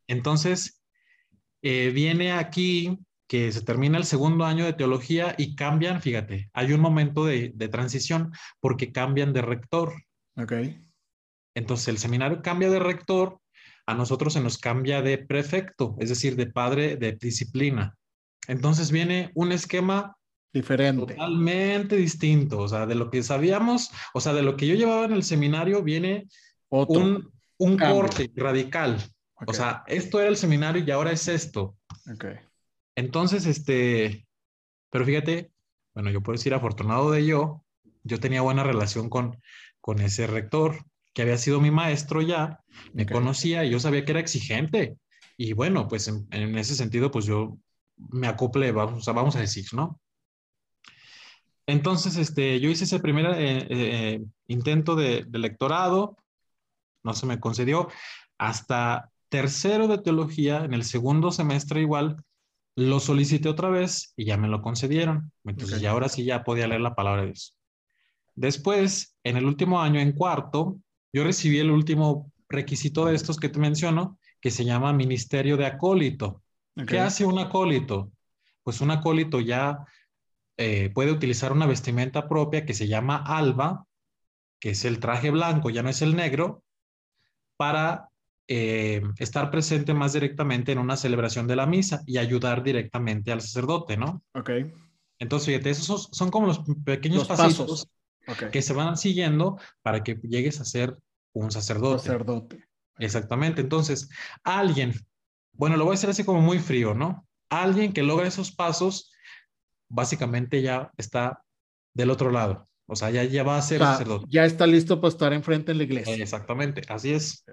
Entonces, 0.08 0.82
eh, 1.62 1.92
viene 1.94 2.32
aquí 2.32 3.00
que 3.28 3.52
se 3.52 3.62
termina 3.62 3.98
el 3.98 4.06
segundo 4.06 4.46
año 4.46 4.66
de 4.66 4.74
teología 4.74 5.34
y 5.38 5.56
cambian, 5.56 6.02
fíjate, 6.02 6.50
hay 6.54 6.74
un 6.74 6.80
momento 6.80 7.26
de, 7.26 7.52
de 7.56 7.68
transición 7.68 8.32
porque 8.60 8.92
cambian 8.92 9.34
de 9.34 9.42
rector. 9.42 9.94
Ok. 10.38 10.54
Entonces 11.56 11.88
el 11.88 11.98
seminario 11.98 12.42
cambia 12.42 12.70
de 12.70 12.80
rector, 12.80 13.40
a 13.88 13.94
nosotros 13.94 14.34
se 14.34 14.42
nos 14.42 14.58
cambia 14.58 15.02
de 15.02 15.18
prefecto, 15.18 15.96
es 16.00 16.10
decir, 16.10 16.36
de 16.36 16.48
padre 16.48 16.98
de 16.98 17.14
disciplina. 17.14 17.96
Entonces 18.48 18.92
viene 18.92 19.32
un 19.36 19.52
esquema 19.52 20.16
diferente. 20.54 21.14
Totalmente 21.14 21.96
distinto, 21.96 22.60
o 22.60 22.68
sea, 22.68 22.86
de 22.86 22.96
lo 22.96 23.10
que 23.10 23.24
sabíamos, 23.24 23.92
o 24.14 24.22
sea, 24.22 24.34
de 24.34 24.44
lo 24.44 24.58
que 24.58 24.68
yo 24.68 24.76
llevaba 24.76 25.06
en 25.06 25.14
el 25.14 25.24
seminario 25.24 25.82
viene 25.82 26.28
un, 26.70 27.32
un 27.58 27.78
corte 27.78 28.32
radical. 28.36 28.98
O 29.48 29.54
sea, 29.54 29.84
esto 29.88 30.20
era 30.20 30.30
el 30.30 30.38
seminario 30.38 30.84
y 30.84 30.92
ahora 30.92 31.12
es 31.12 31.28
esto. 31.28 31.78
Okay. 32.14 32.36
Entonces, 32.96 33.46
este, 33.46 34.26
pero 34.90 35.06
fíjate, 35.06 35.52
bueno, 35.94 36.10
yo 36.10 36.22
puedo 36.22 36.38
decir 36.38 36.54
afortunado 36.54 37.12
de 37.12 37.26
yo, 37.26 37.64
yo 38.04 38.20
tenía 38.20 38.42
buena 38.42 38.64
relación 38.64 39.10
con, 39.10 39.42
con 39.82 40.00
ese 40.00 40.28
rector 40.28 40.86
que 41.16 41.22
había 41.22 41.38
sido 41.38 41.62
mi 41.62 41.72
maestro 41.72 42.22
ya, 42.22 42.60
me 42.94 43.06
conocía 43.06 43.64
y 43.64 43.72
yo 43.72 43.80
sabía 43.80 44.04
que 44.04 44.12
era 44.12 44.20
exigente. 44.20 44.98
Y 45.38 45.54
bueno, 45.54 45.88
pues 45.88 46.10
en, 46.10 46.58
ese 46.58 46.76
sentido, 46.76 47.10
pues 47.10 47.26
yo 47.26 47.58
me 47.96 48.28
acople, 48.28 48.74
vamos, 48.74 49.06
vamos 49.06 49.36
a 49.38 49.40
decir, 49.40 49.66
¿no? 49.72 50.00
Entonces, 51.68 52.18
este, 52.18 52.60
yo 52.60 52.70
hice 52.70 52.84
ese 52.84 53.00
primer 53.00 53.28
eh, 53.28 53.68
eh, 53.70 54.26
intento 54.48 54.96
de, 54.96 55.24
de, 55.26 55.40
lectorado, 55.40 56.18
no 57.02 57.14
se 57.14 57.26
me 57.26 57.40
concedió. 57.40 57.88
Hasta 58.38 59.10
tercero 59.30 59.88
de 59.88 60.00
teología, 60.00 60.66
en 60.66 60.74
el 60.74 60.84
segundo 60.84 61.32
semestre 61.32 61.80
igual, 61.82 62.24
Lo 62.76 63.00
solicité 63.00 63.48
otra 63.48 63.70
vez 63.70 64.14
y 64.18 64.26
ya 64.26 64.36
me 64.36 64.50
lo 64.50 64.62
concedieron. 64.62 65.32
Entonces 65.46 65.80
ya 65.80 65.92
ahora 65.92 66.10
sí 66.10 66.26
ya 66.26 66.44
podía 66.44 66.68
leer 66.68 66.82
la 66.82 66.94
palabra 66.94 67.22
de 67.22 67.28
Dios. 67.28 67.56
Después, 68.36 69.16
en 69.24 69.38
el 69.38 69.46
último 69.46 69.82
año, 69.82 70.02
en 70.02 70.12
cuarto, 70.12 70.82
yo 71.16 71.24
recibí 71.24 71.60
el 71.60 71.72
último 71.72 72.30
requisito 72.50 73.06
de 73.06 73.16
estos 73.16 73.38
que 73.40 73.48
te 73.48 73.58
menciono, 73.58 74.20
que 74.42 74.52
se 74.52 74.66
llama 74.66 74.92
Ministerio 74.92 75.56
de 75.56 75.66
Acólito. 75.66 76.44
¿Qué 76.86 77.00
hace 77.00 77.24
un 77.24 77.40
acólito? 77.40 78.12
Pues 78.64 78.82
un 78.82 78.92
acólito 78.92 79.40
ya 79.40 79.78
eh, 80.58 80.92
puede 80.94 81.14
utilizar 81.14 81.54
una 81.54 81.68
vestimenta 81.68 82.28
propia 82.28 82.66
que 82.66 82.74
se 82.74 82.90
llama 82.90 83.24
alba, 83.26 83.86
que 84.60 84.72
es 84.72 84.84
el 84.84 85.00
traje 85.00 85.32
blanco, 85.32 85.70
ya 85.70 85.84
no 85.84 85.90
es 85.90 86.02
el 86.02 86.18
negro, 86.18 86.66
para 87.56 88.10
eh, 88.50 89.02
estar 89.18 89.50
presente 89.52 89.94
más 89.94 90.12
directamente 90.12 90.74
en 90.74 90.80
una 90.80 90.98
celebración 90.98 91.48
de 91.48 91.56
la 91.56 91.66
misa 91.66 92.02
y 92.06 92.18
ayudar 92.18 92.62
directamente 92.62 93.32
al 93.32 93.40
sacerdote, 93.40 93.96
¿no? 93.96 94.22
Ok. 94.34 94.50
Entonces, 95.20 95.48
fíjate, 95.48 95.70
esos 95.70 96.10
son 96.12 96.30
como 96.30 96.48
los 96.48 96.60
pequeños 96.84 97.26
pasos 97.26 97.88
que 98.52 98.62
se 98.62 98.74
van 98.74 98.98
siguiendo 98.98 99.58
para 99.82 100.04
que 100.04 100.16
llegues 100.16 100.60
a 100.60 100.66
ser 100.66 100.98
un 101.36 101.52
sacerdote. 101.52 102.00
Sacerdote. 102.00 102.66
Exactamente. 102.98 103.62
Entonces, 103.62 104.10
alguien, 104.44 104.94
bueno, 105.54 105.78
lo 105.78 105.86
voy 105.86 105.94
a 105.94 105.96
hacer 105.96 106.10
así 106.10 106.24
como 106.24 106.42
muy 106.42 106.60
frío, 106.60 106.94
¿no? 106.94 107.28
Alguien 107.50 107.94
que 107.94 108.04
logra 108.04 108.28
esos 108.28 108.52
pasos, 108.52 109.12
básicamente 109.88 110.62
ya 110.62 110.92
está 110.98 111.44
del 111.94 112.10
otro 112.10 112.32
lado. 112.32 112.68
O 112.88 112.96
sea, 112.96 113.10
ya, 113.10 113.24
ya 113.24 113.44
va 113.44 113.58
a 113.58 113.62
ser 113.62 113.80
sacerdote. 113.80 114.28
Ya 114.30 114.46
está 114.46 114.66
listo 114.66 115.02
para 115.02 115.10
estar 115.10 115.34
enfrente 115.34 115.72
en 115.72 115.80
la 115.80 115.84
iglesia. 115.84 116.16
Exactamente, 116.16 116.82
así 116.88 117.14
es. 117.14 117.44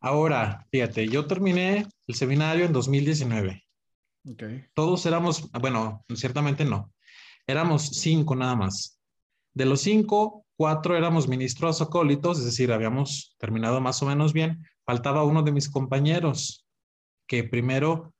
Ahora, 0.00 0.66
fíjate, 0.70 1.08
yo 1.08 1.26
terminé 1.26 1.86
el 2.06 2.14
seminario 2.14 2.64
en 2.64 2.72
2019. 2.72 3.62
Okay. 4.32 4.64
Todos 4.74 5.04
éramos, 5.06 5.50
bueno, 5.52 6.04
ciertamente 6.14 6.64
no. 6.64 6.92
Éramos 7.46 7.88
cinco 7.88 8.34
nada 8.34 8.56
más. 8.56 8.98
De 9.52 9.66
los 9.66 9.80
cinco, 9.80 10.41
cuatro 10.56 10.96
éramos 10.96 11.28
ministros 11.28 11.80
acólitos, 11.80 12.38
es 12.38 12.44
decir, 12.44 12.72
habíamos 12.72 13.36
terminado 13.38 13.80
más 13.80 14.02
o 14.02 14.06
menos 14.06 14.32
bien. 14.32 14.64
Faltaba 14.84 15.24
uno 15.24 15.42
de 15.42 15.52
mis 15.52 15.68
compañeros 15.68 16.66
que 17.26 17.44
primero, 17.44 18.14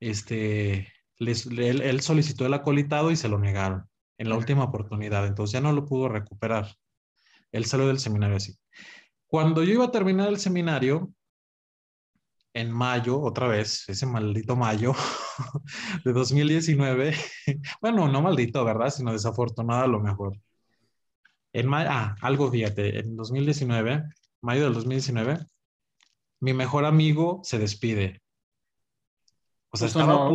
este, 0.00 0.92
él, 1.18 2.00
solicitó 2.00 2.46
el 2.46 2.54
acolitado 2.54 3.10
y 3.10 3.16
se 3.16 3.28
lo 3.28 3.38
negaron 3.38 3.88
en 4.18 4.28
la 4.28 4.36
última 4.36 4.64
oportunidad, 4.64 5.26
entonces 5.26 5.52
ya 5.54 5.60
no 5.60 5.72
lo 5.72 5.84
pudo 5.84 6.08
recuperar. 6.08 6.74
Él 7.50 7.64
salió 7.64 7.86
del 7.86 7.98
seminario 7.98 8.36
así. 8.36 8.56
Cuando 9.26 9.62
yo 9.62 9.72
iba 9.72 9.86
a 9.86 9.90
terminar 9.90 10.28
el 10.28 10.38
seminario, 10.38 11.12
en 12.54 12.70
mayo, 12.70 13.20
otra 13.20 13.48
vez, 13.48 13.88
ese 13.88 14.06
maldito 14.06 14.56
mayo 14.56 14.92
de 16.04 16.12
2019, 16.12 17.14
bueno, 17.80 18.08
no 18.08 18.22
maldito, 18.22 18.64
¿verdad? 18.64 18.90
Sino 18.90 19.12
desafortunado 19.12 19.82
a 19.82 19.86
lo 19.86 20.00
mejor. 20.00 20.38
En 21.52 21.66
mayo, 21.66 21.88
ah, 21.90 22.16
algo 22.20 22.50
fíjate, 22.50 22.98
en 22.98 23.16
2019, 23.16 24.04
mayo 24.40 24.64
del 24.64 24.74
2019, 24.74 25.38
mi 26.40 26.54
mejor 26.54 26.84
amigo 26.84 27.40
se 27.44 27.58
despide. 27.58 28.22
O 29.70 29.76
sea, 29.76 29.88
estaba 29.88 30.28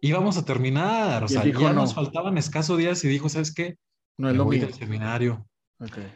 íbamos 0.00 0.36
a 0.38 0.44
terminar, 0.44 1.24
o 1.24 1.28
sea, 1.28 1.44
ya 1.44 1.72
nos 1.72 1.94
faltaban 1.94 2.38
escasos 2.38 2.78
días 2.78 3.02
y 3.04 3.08
dijo, 3.08 3.28
¿sabes 3.28 3.52
qué? 3.52 3.76
No 4.18 4.30
es 4.30 4.36
lo 4.36 4.50
seminario. 4.72 5.46
Okay. 5.78 6.12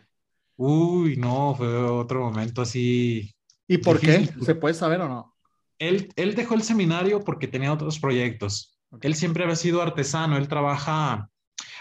Uy, 0.56 1.16
no, 1.16 1.54
fue 1.56 1.68
otro 1.68 2.20
momento 2.20 2.62
así. 2.62 3.34
¿Y 3.66 3.78
por 3.78 4.00
qué? 4.00 4.28
¿Se 4.42 4.54
puede 4.54 4.74
saber 4.74 5.00
o 5.00 5.08
no? 5.08 5.34
Él, 5.78 6.12
él 6.16 6.34
dejó 6.34 6.54
el 6.54 6.62
seminario 6.62 7.20
porque 7.24 7.48
tenía 7.48 7.72
otros 7.72 7.98
proyectos. 7.98 8.78
Él 9.00 9.14
siempre 9.14 9.44
había 9.44 9.56
sido 9.56 9.80
artesano, 9.82 10.36
él 10.36 10.48
trabaja 10.48 11.28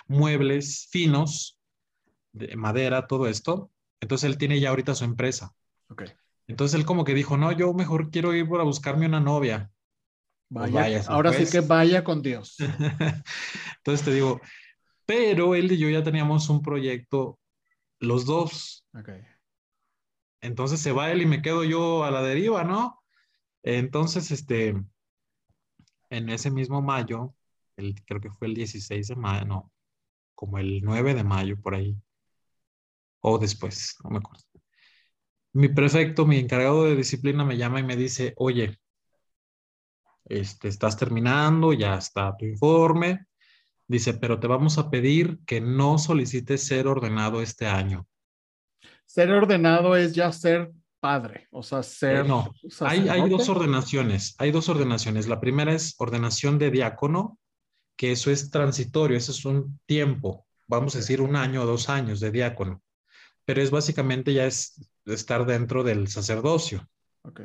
muebles 0.07 0.87
finos, 0.91 1.58
de 2.33 2.55
madera, 2.55 3.07
todo 3.07 3.27
esto. 3.27 3.71
Entonces 3.99 4.29
él 4.29 4.37
tiene 4.37 4.59
ya 4.59 4.69
ahorita 4.69 4.95
su 4.95 5.05
empresa. 5.05 5.53
Okay. 5.89 6.07
Entonces 6.47 6.79
él 6.79 6.85
como 6.85 7.03
que 7.03 7.13
dijo, 7.13 7.37
no, 7.37 7.51
yo 7.51 7.73
mejor 7.73 8.09
quiero 8.11 8.33
ir 8.33 8.47
a 8.59 8.63
buscarme 8.63 9.05
una 9.05 9.19
novia. 9.19 9.71
Pues 10.51 10.71
vaya, 10.71 11.03
ahora 11.07 11.31
sí 11.33 11.45
que 11.49 11.59
vaya 11.59 12.03
con 12.03 12.21
Dios. 12.21 12.57
Entonces 13.77 14.03
te 14.03 14.13
digo, 14.13 14.41
pero 15.05 15.53
él 15.55 15.71
y 15.71 15.77
yo 15.77 15.89
ya 15.89 16.03
teníamos 16.03 16.49
un 16.49 16.61
proyecto 16.61 17.39
los 17.99 18.25
dos. 18.25 18.85
Okay. 18.93 19.21
Entonces 20.41 20.79
se 20.79 20.91
va 20.91 21.11
él 21.11 21.21
y 21.21 21.25
me 21.25 21.41
quedo 21.41 21.63
yo 21.63 22.03
a 22.03 22.11
la 22.11 22.21
deriva, 22.21 22.63
¿no? 22.63 23.03
Entonces, 23.61 24.31
este, 24.31 24.75
en 26.09 26.29
ese 26.29 26.49
mismo 26.49 26.81
mayo, 26.81 27.35
el, 27.75 27.95
creo 28.05 28.21
que 28.21 28.31
fue 28.31 28.47
el 28.47 28.55
16 28.55 29.07
de 29.09 29.15
mayo, 29.15 29.45
no, 29.45 29.71
como 30.33 30.57
el 30.57 30.81
9 30.81 31.13
de 31.13 31.23
mayo 31.23 31.59
por 31.61 31.75
ahí, 31.75 31.95
o 33.21 33.37
después, 33.37 33.95
no 34.03 34.11
me 34.11 34.17
acuerdo. 34.17 34.43
Mi 35.53 35.69
prefecto, 35.69 36.25
mi 36.25 36.37
encargado 36.37 36.85
de 36.85 36.95
disciplina 36.95 37.43
me 37.43 37.57
llama 37.57 37.79
y 37.79 37.83
me 37.83 37.95
dice, 37.95 38.33
oye, 38.37 38.77
este, 40.25 40.67
estás 40.67 40.97
terminando, 40.97 41.73
ya 41.73 41.95
está 41.95 42.35
tu 42.37 42.45
informe, 42.45 43.29
Dice, 43.89 44.13
pero 44.13 44.39
te 44.39 44.45
vamos 44.45 44.77
a 44.77 44.91
pedir 44.91 45.39
que 45.47 45.59
no 45.61 45.97
solicites 45.97 46.63
ser 46.63 46.85
ordenado 46.85 47.41
este 47.41 47.65
año. 47.65 48.07
Ser 49.07 49.31
ordenado 49.31 49.95
es 49.95 50.13
ya 50.13 50.31
ser 50.31 50.71
padre, 50.99 51.47
o 51.49 51.63
sea, 51.63 51.81
ser... 51.81 52.27
no, 52.27 52.53
hay, 52.81 53.09
hay, 53.09 53.27
dos 53.27 53.49
ordenaciones, 53.49 54.35
hay 54.37 54.51
dos 54.51 54.69
ordenaciones. 54.69 55.27
La 55.27 55.39
primera 55.39 55.73
es 55.73 55.95
ordenación 55.97 56.59
de 56.59 56.69
diácono, 56.69 57.39
que 57.97 58.11
eso 58.11 58.29
es 58.29 58.51
transitorio, 58.51 59.17
eso 59.17 59.31
es 59.31 59.43
un 59.43 59.79
tiempo, 59.87 60.45
vamos 60.67 60.93
a 60.93 60.99
decir 60.99 61.19
un 61.19 61.35
año 61.35 61.63
o 61.63 61.65
dos 61.65 61.89
años 61.89 62.19
de 62.19 62.29
diácono, 62.29 62.83
pero 63.49 63.63
es 63.63 63.71
básicamente 63.71 64.31
ya 64.31 64.45
es 64.45 64.79
estar 65.07 65.43
dentro 65.43 65.83
del 65.83 66.07
sacerdocio. 66.07 66.87
Ok. 67.23 67.41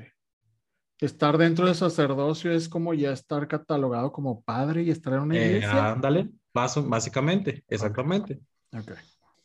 Estar 1.01 1.39
dentro 1.39 1.65
del 1.65 1.75
sacerdocio 1.75 2.53
es 2.53 2.69
como 2.69 2.93
ya 2.93 3.11
estar 3.11 3.49
catalogado 3.49 4.13
como 4.13 4.43
padre 4.43 4.83
y 4.83 4.91
estar 4.91 5.15
en 5.15 5.21
una 5.21 5.39
eh, 5.39 5.47
iglesia. 5.47 5.93
ándale, 5.93 6.29
básicamente, 6.53 7.65
exactamente. 7.69 8.39
Okay. 8.71 8.97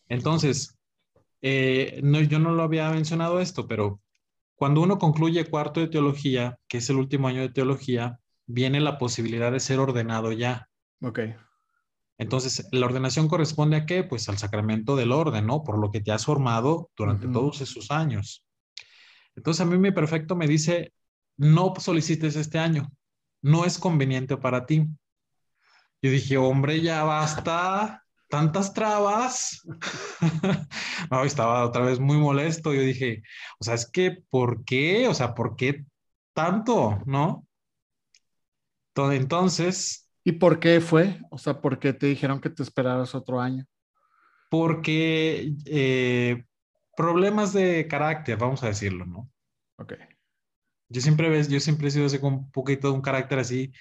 Entonces, 0.10 0.78
eh, 1.42 2.02
no, 2.04 2.20
yo 2.20 2.40
no 2.40 2.52
lo 2.52 2.64
había 2.64 2.92
mencionado 2.92 3.40
esto, 3.40 3.66
pero 3.66 4.02
cuando 4.56 4.82
uno 4.82 4.98
concluye 4.98 5.50
cuarto 5.50 5.80
de 5.80 5.88
teología, 5.88 6.60
que 6.68 6.80
es 6.80 6.90
el 6.90 6.98
último 6.98 7.30
año 7.30 7.40
de 7.40 7.54
teología, 7.54 8.20
viene 8.48 8.82
la 8.82 8.98
posibilidad 8.98 9.54
de 9.54 9.62
ser 9.62 9.80
ordenado 9.80 10.34
ya. 10.34 10.68
Ok. 11.02 11.20
Entonces, 12.20 12.68
la 12.74 12.86
ordenación 12.86 13.30
corresponde 13.30 13.78
a 13.78 13.86
qué? 13.86 14.04
Pues 14.04 14.28
al 14.28 14.38
sacramento 14.38 14.98
del 14.98 15.14
orden, 15.14 15.48
¿no? 15.48 15.64
Por 15.64 15.80
lo 15.80 15.90
que 15.90 16.02
te 16.02 16.12
has 16.12 16.26
formado 16.26 16.92
durante 16.98 17.28
todos 17.30 17.62
esos 17.62 17.92
años. 17.92 18.46
Entonces, 19.38 19.62
a 19.62 19.66
mí 19.66 19.78
mi 19.78 19.92
perfecto 19.92 20.36
me 20.36 20.46
dice, 20.46 20.94
no 21.38 21.74
solicites 21.80 22.36
este 22.36 22.60
año, 22.60 22.92
no 23.42 23.64
es 23.64 23.80
conveniente 23.80 24.36
para 24.36 24.66
ti. 24.66 24.86
Yo 26.02 26.12
dije, 26.12 26.36
hombre, 26.36 26.82
ya 26.82 27.04
basta, 27.04 28.04
tantas 28.28 28.74
trabas. 28.74 29.66
no, 31.10 31.24
estaba 31.24 31.66
otra 31.66 31.86
vez 31.86 32.02
muy 32.02 32.18
molesto. 32.18 32.74
Yo 32.74 32.82
dije, 32.82 33.24
o 33.62 33.64
sea, 33.64 33.76
es 33.76 33.90
que, 33.90 34.18
¿por 34.30 34.66
qué? 34.66 35.08
O 35.08 35.14
sea, 35.14 35.34
¿por 35.34 35.56
qué 35.56 35.86
tanto? 36.34 37.02
¿No? 37.06 37.48
Entonces... 38.94 40.09
¿Y 40.24 40.34
por 40.34 40.60
qué 40.60 40.82
fue? 40.82 41.20
O 41.32 41.38
sea, 41.38 41.62
¿por 41.62 41.80
qué 41.80 41.94
te 41.94 42.08
dijeron 42.08 42.42
que 42.42 42.50
te 42.50 42.64
esperaras 42.64 43.16
otro 43.16 43.40
año? 43.40 43.66
Porque 44.50 45.54
eh, 45.66 46.46
problemas 46.96 47.54
de 47.54 47.88
carácter, 47.88 48.38
vamos 48.38 48.64
a 48.64 48.68
decirlo, 48.68 49.06
¿no? 49.06 49.30
Ok. 49.78 49.94
Yo 50.90 51.02
siempre, 51.02 51.30
ves, 51.30 51.48
yo 51.50 51.60
siempre 51.60 51.88
he 51.88 51.92
sido 51.92 52.08
así 52.08 52.20
con 52.20 52.34
un 52.34 52.52
poquito 52.52 52.90
de 52.90 52.96
un 52.96 53.02
carácter 53.02 53.40
así, 53.40 53.72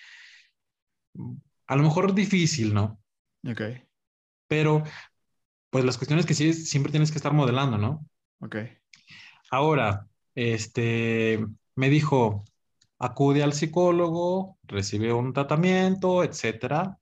a 1.67 1.77
lo 1.77 1.83
mejor 1.83 2.15
difícil, 2.15 2.75
¿no? 2.75 3.01
Ok. 3.49 3.63
Pero, 4.47 4.85
pues 5.71 5.85
las 5.85 5.97
cuestiones 5.97 6.27
que 6.27 6.35
sí 6.35 6.53
siempre 6.53 6.93
tienes 6.93 7.11
que 7.11 7.19
estar 7.19 7.33
modelando, 7.33 7.79
¿no? 7.79 8.07
Ok. 8.41 8.57
Ahora, 9.51 10.07
este, 10.35 11.45
me 11.75 11.89
dijo, 11.89 12.45
acude 12.99 13.43
al 13.43 13.53
psicólogo, 13.53 14.59
recibe 14.65 15.13
un 15.13 15.33
tratamiento, 15.33 16.25
etcétera, 16.25 16.99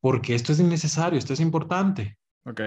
porque 0.00 0.34
esto 0.34 0.52
es 0.52 0.60
innecesario, 0.60 1.18
esto 1.18 1.32
es 1.32 1.40
importante. 1.40 2.18
Ok. 2.44 2.60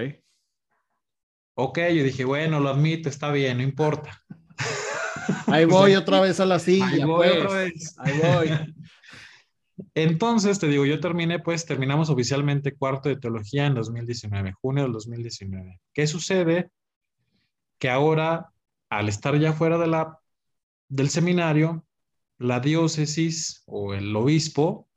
Ok, 1.54 1.78
yo 1.78 2.02
dije, 2.02 2.24
bueno, 2.24 2.60
lo 2.60 2.68
admito, 2.68 3.08
está 3.08 3.30
bien, 3.30 3.58
no 3.58 3.62
importa. 3.62 4.22
Ahí 5.46 5.64
voy 5.66 5.94
otra 5.94 6.20
vez 6.20 6.40
a 6.40 6.46
la 6.46 6.58
silla. 6.58 6.88
Ahí 6.88 7.04
voy 7.04 7.28
pues. 7.28 7.44
otra 7.44 7.56
vez. 7.56 7.94
Ahí 7.98 8.18
voy. 8.18 8.74
Entonces, 9.94 10.58
te 10.58 10.68
digo, 10.68 10.84
yo 10.84 11.00
terminé, 11.00 11.38
pues 11.38 11.64
terminamos 11.64 12.10
oficialmente 12.10 12.76
cuarto 12.76 13.08
de 13.08 13.16
teología 13.16 13.66
en 13.66 13.74
2019, 13.74 14.52
junio 14.52 14.82
del 14.84 14.92
2019. 14.92 15.80
¿Qué 15.92 16.06
sucede? 16.06 16.70
Que 17.78 17.88
ahora, 17.88 18.52
al 18.90 19.08
estar 19.08 19.38
ya 19.38 19.52
fuera 19.52 19.78
de 19.78 19.86
la, 19.86 20.18
del 20.88 21.08
seminario, 21.08 21.86
la 22.40 22.58
diócesis 22.58 23.62
o 23.66 23.92
el 23.92 24.16
obispo 24.16 24.88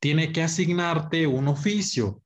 tiene 0.00 0.32
que 0.32 0.42
asignarte 0.42 1.26
un 1.26 1.48
oficio. 1.48 2.22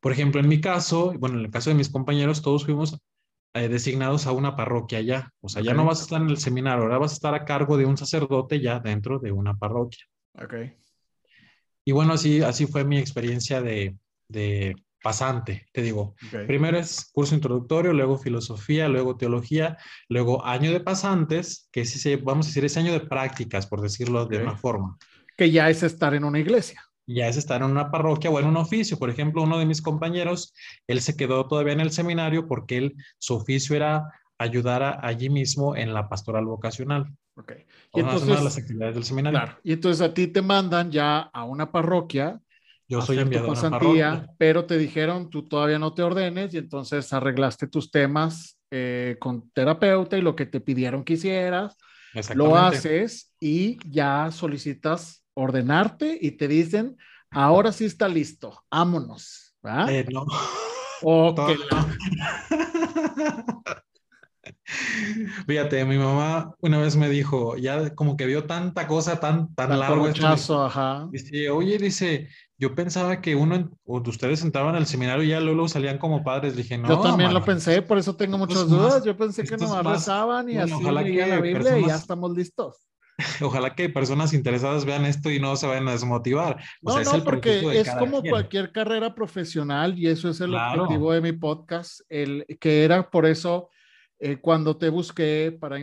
Por 0.00 0.12
ejemplo, 0.12 0.40
en 0.40 0.48
mi 0.48 0.60
caso, 0.60 1.14
bueno, 1.18 1.38
en 1.38 1.46
el 1.46 1.50
caso 1.50 1.70
de 1.70 1.76
mis 1.76 1.88
compañeros, 1.88 2.42
todos 2.42 2.66
fuimos 2.66 2.98
eh, 3.54 3.68
designados 3.68 4.26
a 4.26 4.32
una 4.32 4.54
parroquia 4.54 5.00
ya. 5.00 5.32
O 5.40 5.48
sea, 5.48 5.62
ya 5.62 5.72
no 5.72 5.86
vas 5.86 6.00
a 6.00 6.02
estar 6.02 6.20
en 6.20 6.28
el 6.28 6.36
seminario, 6.36 6.82
ahora 6.82 6.98
vas 6.98 7.12
a 7.12 7.14
estar 7.14 7.34
a 7.34 7.46
cargo 7.46 7.78
de 7.78 7.86
un 7.86 7.96
sacerdote 7.96 8.60
ya 8.60 8.80
dentro 8.80 9.18
de 9.18 9.32
una 9.32 9.56
parroquia. 9.56 10.04
Ok. 10.34 10.54
Y 11.86 11.92
bueno, 11.92 12.12
así, 12.12 12.42
así 12.42 12.66
fue 12.66 12.84
mi 12.84 12.98
experiencia 12.98 13.62
de, 13.62 13.96
de 14.28 14.76
pasante, 15.04 15.66
te 15.70 15.82
digo. 15.82 16.14
Primero 16.46 16.78
es 16.78 17.10
curso 17.12 17.34
introductorio, 17.34 17.92
luego 17.92 18.16
filosofía, 18.16 18.88
luego 18.88 19.18
teología, 19.18 19.76
luego 20.08 20.42
año 20.46 20.72
de 20.72 20.80
pasantes, 20.80 21.68
que 21.70 21.84
sí, 21.84 22.16
vamos 22.16 22.46
a 22.46 22.48
decir, 22.48 22.64
es 22.64 22.78
año 22.78 22.90
de 22.90 23.00
prácticas, 23.00 23.66
por 23.66 23.82
decirlo 23.82 24.24
de 24.24 24.38
una 24.38 24.56
forma. 24.56 24.96
Que 25.36 25.50
ya 25.50 25.68
es 25.68 25.82
estar 25.82 26.14
en 26.14 26.24
una 26.24 26.38
iglesia. 26.38 26.82
Ya 27.06 27.28
es 27.28 27.36
estar 27.36 27.60
en 27.60 27.70
una 27.70 27.90
parroquia 27.90 28.30
o 28.30 28.40
en 28.40 28.46
un 28.46 28.56
oficio. 28.56 28.98
Por 28.98 29.10
ejemplo, 29.10 29.42
uno 29.42 29.58
de 29.58 29.66
mis 29.66 29.82
compañeros, 29.82 30.54
él 30.86 31.02
se 31.02 31.18
quedó 31.18 31.46
todavía 31.46 31.74
en 31.74 31.80
el 31.80 31.90
seminario 31.90 32.48
porque 32.48 32.78
él, 32.78 32.94
su 33.18 33.34
oficio 33.34 33.76
era 33.76 34.10
ayudar 34.38 35.00
allí 35.02 35.28
mismo 35.28 35.76
en 35.76 35.92
la 35.92 36.08
pastoral 36.08 36.46
vocacional. 36.46 37.14
Ok. 37.36 37.52
Y 37.92 38.00
entonces, 38.00 38.42
las 38.42 38.56
actividades 38.56 38.94
del 38.94 39.04
seminario. 39.04 39.38
Claro. 39.38 39.58
Y 39.62 39.74
entonces 39.74 40.00
a 40.00 40.14
ti 40.14 40.28
te 40.28 40.40
mandan 40.40 40.90
ya 40.90 41.18
a 41.18 41.44
una 41.44 41.70
parroquia 41.70 42.40
yo 42.88 43.02
soy 43.02 43.18
enviado 43.18 43.46
a 43.46 43.54
pasantía, 43.54 44.26
pero 44.38 44.64
te 44.64 44.78
dijeron 44.78 45.30
tú 45.30 45.48
todavía 45.48 45.78
no 45.78 45.94
te 45.94 46.02
ordenes 46.02 46.54
y 46.54 46.58
entonces 46.58 47.12
arreglaste 47.12 47.66
tus 47.66 47.90
temas 47.90 48.58
eh, 48.70 49.16
con 49.20 49.50
terapeuta 49.50 50.18
y 50.18 50.22
lo 50.22 50.36
que 50.36 50.46
te 50.46 50.60
pidieron 50.60 51.04
que 51.04 51.14
hicieras, 51.14 51.76
lo 52.34 52.56
haces 52.56 53.34
y 53.40 53.78
ya 53.88 54.30
solicitas 54.30 55.24
ordenarte 55.34 56.18
y 56.20 56.32
te 56.32 56.48
dicen, 56.48 56.96
ahora 57.30 57.72
sí 57.72 57.84
está 57.84 58.08
listo, 58.08 58.62
vámonos. 58.70 59.56
Eh, 59.88 60.06
no. 60.12 60.26
Fíjate, 65.46 65.84
mi 65.84 65.98
mamá 65.98 66.54
una 66.60 66.78
vez 66.78 66.96
me 66.96 67.08
dijo, 67.08 67.56
ya 67.56 67.94
como 67.94 68.16
que 68.16 68.26
vio 68.26 68.44
tanta 68.44 68.86
cosa 68.86 69.20
tan, 69.20 69.54
tan 69.54 69.78
largo. 69.78 70.06
ajá. 70.06 71.08
Dice, 71.10 71.50
oye, 71.50 71.78
dice, 71.78 72.28
yo 72.64 72.74
pensaba 72.74 73.20
que 73.20 73.34
uno 73.34 73.70
o 73.84 74.00
de 74.00 74.08
ustedes 74.08 74.42
entraban 74.42 74.74
al 74.74 74.86
seminario 74.86 75.22
y 75.22 75.28
ya 75.28 75.40
luego 75.40 75.68
salían 75.68 75.98
como 75.98 76.24
padres. 76.24 76.56
Dije, 76.56 76.78
no. 76.78 76.88
Yo 76.88 76.98
también 76.98 77.34
lo 77.34 77.44
pensé, 77.44 77.82
por 77.82 77.98
eso 77.98 78.16
tengo 78.16 78.38
muchas 78.38 78.70
dudas. 78.70 79.04
yo 79.04 79.14
pensé 79.14 79.44
que 79.44 79.58
nomás 79.58 79.84
rezaban 79.84 80.48
y 80.48 80.56
así 80.56 80.72
ojalá 80.72 81.02
la 81.02 81.40
Biblia 81.40 81.78
y 81.78 81.86
ya 81.86 81.96
estamos 81.96 82.34
listos. 82.34 82.86
Ojalá 83.42 83.76
que 83.76 83.88
personas 83.90 84.32
interesadas 84.32 84.84
vean 84.84 85.04
esto 85.04 85.30
y 85.30 85.38
no 85.38 85.54
se 85.54 85.66
vayan 85.66 85.86
a 85.86 85.92
desmotivar. 85.92 86.60
no, 86.80 87.00
no, 87.00 87.22
porque 87.22 87.78
es 87.78 87.88
como 87.90 88.22
cualquier 88.22 88.72
carrera 88.72 89.14
profesional 89.14 89.96
y 89.96 90.08
eso 90.08 90.30
es 90.30 90.40
el 90.40 90.54
objetivo 90.54 91.12
de 91.12 91.20
mi 91.20 91.32
podcast, 91.32 92.00
el 92.08 92.44
que 92.58 92.82
era 92.82 93.10
por 93.10 93.26
eso 93.26 93.68
eh, 94.18 94.38
cuando 94.38 94.78
te 94.78 94.88
busqué 94.88 95.56
para, 95.60 95.78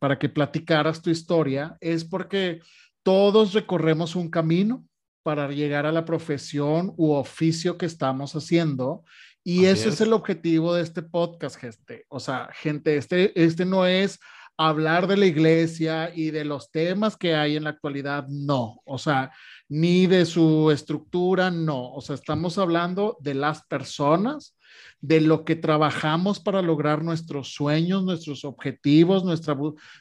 para 0.00 0.18
que 0.18 0.28
platicaras 0.28 1.00
tu 1.00 1.10
historia, 1.10 1.76
es 1.80 2.04
porque 2.04 2.60
todos 3.04 3.52
recorremos 3.52 4.16
un 4.16 4.28
camino 4.28 4.84
para 5.24 5.50
llegar 5.50 5.86
a 5.86 5.92
la 5.92 6.04
profesión 6.04 6.92
u 6.96 7.12
oficio 7.12 7.76
que 7.76 7.86
estamos 7.86 8.36
haciendo. 8.36 9.04
Y 9.42 9.64
ese 9.64 9.88
es. 9.88 10.00
el 10.00 10.12
objetivo 10.12 10.74
de 10.74 10.82
este 10.82 11.02
podcast, 11.02 11.56
gente. 11.56 12.04
O 12.08 12.20
sea, 12.20 12.50
gente, 12.52 12.96
este, 12.96 13.32
este 13.42 13.64
no 13.64 13.86
es 13.86 14.20
hablar 14.56 15.06
de 15.06 15.16
la 15.16 15.26
iglesia 15.26 16.12
y 16.14 16.30
de 16.30 16.44
los 16.44 16.70
temas 16.70 17.16
que 17.16 17.34
hay 17.34 17.56
en 17.56 17.64
la 17.64 17.70
actualidad, 17.70 18.26
no. 18.28 18.82
O 18.84 18.98
sea, 18.98 19.32
ni 19.68 20.06
de 20.06 20.26
su 20.26 20.70
estructura, 20.70 21.50
no. 21.50 21.92
O 21.92 22.02
sea, 22.02 22.14
estamos 22.14 22.58
hablando 22.58 23.16
de 23.20 23.34
las 23.34 23.64
personas 23.64 24.56
de 25.00 25.20
lo 25.20 25.44
que 25.44 25.56
trabajamos 25.56 26.40
para 26.40 26.62
lograr 26.62 27.04
nuestros 27.04 27.52
sueños, 27.52 28.04
nuestros 28.04 28.44
objetivos, 28.44 29.24
nuestra, 29.24 29.56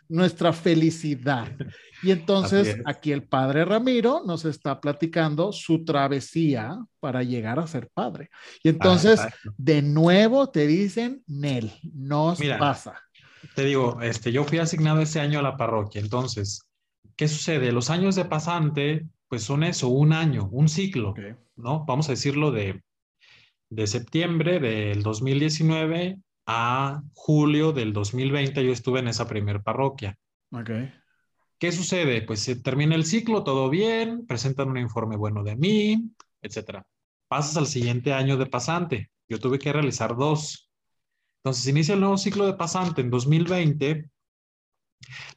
nuestra 0.08 0.54
felicidad. 0.54 1.52
Y 2.02 2.12
entonces 2.12 2.78
aquí 2.86 3.12
el 3.12 3.24
padre 3.24 3.66
Ramiro 3.66 4.24
nos 4.26 4.46
está 4.46 4.80
platicando 4.80 5.52
su 5.52 5.84
travesía 5.84 6.78
para 7.00 7.24
llegar 7.24 7.60
a 7.60 7.68
ser 7.68 7.90
padre. 7.94 8.30
Y 8.64 8.70
entonces, 8.70 9.20
de 9.58 9.82
nuevo 9.82 10.50
te 10.50 10.68
dicen, 10.68 11.24
Nel, 11.28 11.72
nos 11.94 12.40
pasa. 12.60 12.96
Te 13.56 13.66
digo, 13.66 14.02
este, 14.02 14.32
yo 14.32 14.44
fui 14.44 14.60
asignado 14.60 15.02
ese 15.02 15.20
año 15.20 15.40
a 15.40 15.44
la 15.44 15.58
parroquia. 15.58 16.02
Entonces, 16.02 16.62
¿qué 17.16 17.28
sucede? 17.28 17.72
Los 17.72 17.90
años 17.90 18.16
de 18.16 18.26
pasante, 18.26 19.06
pues 19.28 19.44
son 19.44 19.64
eso, 19.64 19.90
un 19.90 20.14
año, 20.14 20.48
un 20.52 20.70
ciclo, 20.70 21.14
¿no? 21.56 21.86
Vamos 21.86 22.08
a 22.08 22.14
decirlo 22.14 22.52
de 22.52 22.82
de 23.76 23.88
septiembre 23.88 24.60
del 24.60 25.02
2019 25.02 26.20
a 26.46 27.02
julio 27.14 27.72
del 27.72 27.94
2020 27.94 28.64
yo 28.64 28.72
estuve 28.72 29.00
en 29.00 29.08
esa 29.08 29.28
primer 29.28 29.64
parroquia. 29.64 30.18
Ok. 30.52 30.70
¿Qué 31.58 31.72
sucede? 31.72 32.22
Pues 32.22 32.42
se 32.42 32.58
termina 32.58 32.96
el 32.96 33.06
ciclo, 33.06 33.44
todo 33.44 33.70
bien, 33.70 34.28
presentan 34.28 34.70
un 34.70 34.78
informe 34.78 35.16
bueno 35.16 35.44
de 35.44 35.56
mí, 35.56 36.12
etcétera. 36.42 36.86
Pasas 37.28 37.58
al 37.58 37.68
siguiente 37.68 38.14
año 38.14 38.38
de 38.38 38.46
pasante. 38.46 39.10
Yo 39.28 39.40
tuve 39.40 39.58
que 39.58 39.74
realizar 39.74 40.16
dos. 40.16 40.70
Entonces 41.38 41.66
inicia 41.68 41.96
el 41.96 42.02
nuevo 42.02 42.18
ciclo 42.18 42.46
de 42.46 42.54
pasante 42.54 43.02
en 43.02 43.10
2020. 43.10 44.10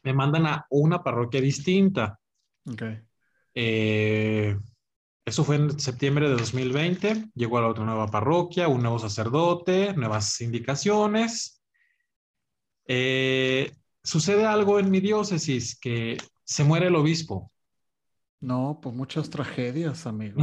Me 0.03 0.13
mandan 0.13 0.45
a 0.45 0.65
una 0.69 1.01
parroquia 1.01 1.41
distinta. 1.41 2.19
Ok. 2.65 2.83
Eh, 3.55 4.55
eso 5.27 5.43
fue 5.43 5.57
en 5.57 5.77
septiembre 5.77 6.29
de 6.29 6.37
2020. 6.37 7.31
Llegó 7.35 7.57
a 7.57 7.61
la 7.61 7.67
otra 7.67 7.83
nueva 7.83 8.07
parroquia, 8.07 8.69
un 8.69 8.81
nuevo 8.81 8.97
sacerdote, 8.97 9.93
nuevas 9.93 10.39
indicaciones. 10.39 11.61
Eh, 12.85 13.75
sucede 14.01 14.45
algo 14.45 14.79
en 14.79 14.89
mi 14.89 15.01
diócesis 15.01 15.77
que 15.77 16.15
se 16.45 16.63
muere 16.63 16.87
el 16.87 16.95
obispo. 16.95 17.51
No, 18.39 18.79
pues 18.81 18.95
muchas 18.95 19.29
tragedias, 19.29 20.07
amigo. 20.07 20.41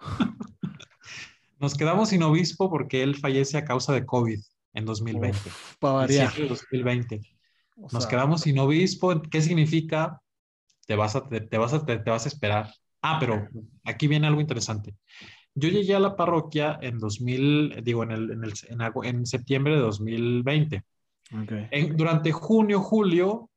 Nos 1.60 1.74
quedamos 1.74 2.08
sin 2.08 2.24
obispo 2.24 2.68
porque 2.68 3.04
él 3.04 3.14
fallece 3.14 3.56
a 3.56 3.64
causa 3.64 3.92
de 3.92 4.04
COVID 4.04 4.40
en 4.72 4.84
2020. 4.84 5.38
para 5.78 5.94
variar. 5.94 6.32
2020. 6.36 7.20
Nos 7.92 8.08
quedamos 8.08 8.40
sin 8.40 8.58
obispo. 8.58 9.22
¿Qué 9.22 9.40
significa? 9.40 10.20
Te 10.88 10.96
vas 10.96 11.14
a, 11.14 11.28
te, 11.28 11.56
vas 11.56 11.72
a, 11.72 11.86
te 11.86 12.10
vas 12.10 12.24
a 12.24 12.28
esperar 12.28 12.74
Ah, 13.02 13.18
pero 13.18 13.48
aquí 13.84 14.06
viene 14.06 14.26
algo 14.26 14.40
interesante. 14.40 14.94
Yo 15.54 15.68
llegué 15.68 15.94
a 15.94 16.00
la 16.00 16.16
parroquia 16.16 16.78
en 16.80 16.98
2000, 16.98 17.82
digo, 17.82 18.04
en, 18.04 18.10
el, 18.12 18.30
en, 18.30 18.44
el, 18.44 18.52
en, 19.04 19.26
septiembre 19.26 19.74
de 19.74 19.80
2020. 19.80 20.84
durante 21.94 22.32
junio, 22.32 22.80
julio, 22.80 23.50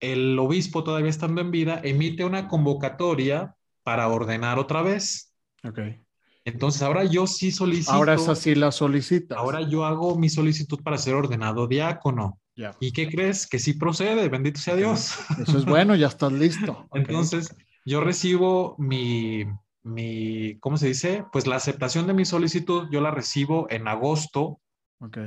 el 0.00 0.38
obispo, 0.38 0.84
todavía 0.84 1.10
estando 1.10 1.40
en 1.40 1.50
vida, 1.50 1.80
emite 1.82 2.24
una 2.24 2.48
convocatoria 2.48 3.54
para 3.82 4.08
ordenar 4.08 4.58
otra 4.58 4.82
vez. 4.82 5.34
Okay. 5.62 6.00
Entonces, 6.44 6.80
ahora 6.80 7.04
yo 7.04 7.26
sí 7.26 7.50
solicito. 7.50 7.92
Ahora 7.92 8.14
es 8.14 8.26
así 8.28 8.54
la 8.54 8.72
solicita. 8.72 9.36
Ahora 9.36 9.60
yo 9.60 9.84
hago 9.84 10.16
mi 10.16 10.30
solicitud 10.30 10.82
para 10.82 10.96
ser 10.96 11.14
ordenado 11.14 11.66
diácono. 11.66 12.40
¿Y 12.80 12.92
qué 12.92 13.08
crees? 13.08 13.46
Que 13.46 13.58
sí 13.58 13.74
procede, 13.74 14.28
bendito 14.28 14.58
sea 14.58 14.74
Dios. 14.74 15.14
Eso 15.40 15.58
es 15.58 15.64
bueno, 15.64 15.94
ya 15.94 16.08
estás 16.08 16.32
listo. 16.32 16.88
Entonces, 16.94 17.54
yo 17.84 18.00
recibo 18.00 18.74
mi, 18.78 19.44
mi, 19.82 20.58
¿cómo 20.60 20.76
se 20.76 20.88
dice? 20.88 21.24
Pues 21.32 21.46
la 21.46 21.56
aceptación 21.56 22.06
de 22.06 22.14
mi 22.14 22.24
solicitud, 22.24 22.88
yo 22.90 23.00
la 23.00 23.10
recibo 23.10 23.66
en 23.70 23.88
agosto. 23.88 24.60
Ok. 25.00 25.18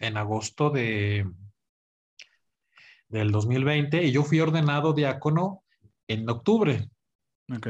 En 0.00 0.16
agosto 0.16 0.70
de, 0.70 1.26
del 3.08 3.30
2020 3.30 4.04
y 4.04 4.12
yo 4.12 4.24
fui 4.24 4.40
ordenado 4.40 4.92
diácono 4.92 5.62
en 6.08 6.28
octubre. 6.28 6.88
Ok. 7.54 7.68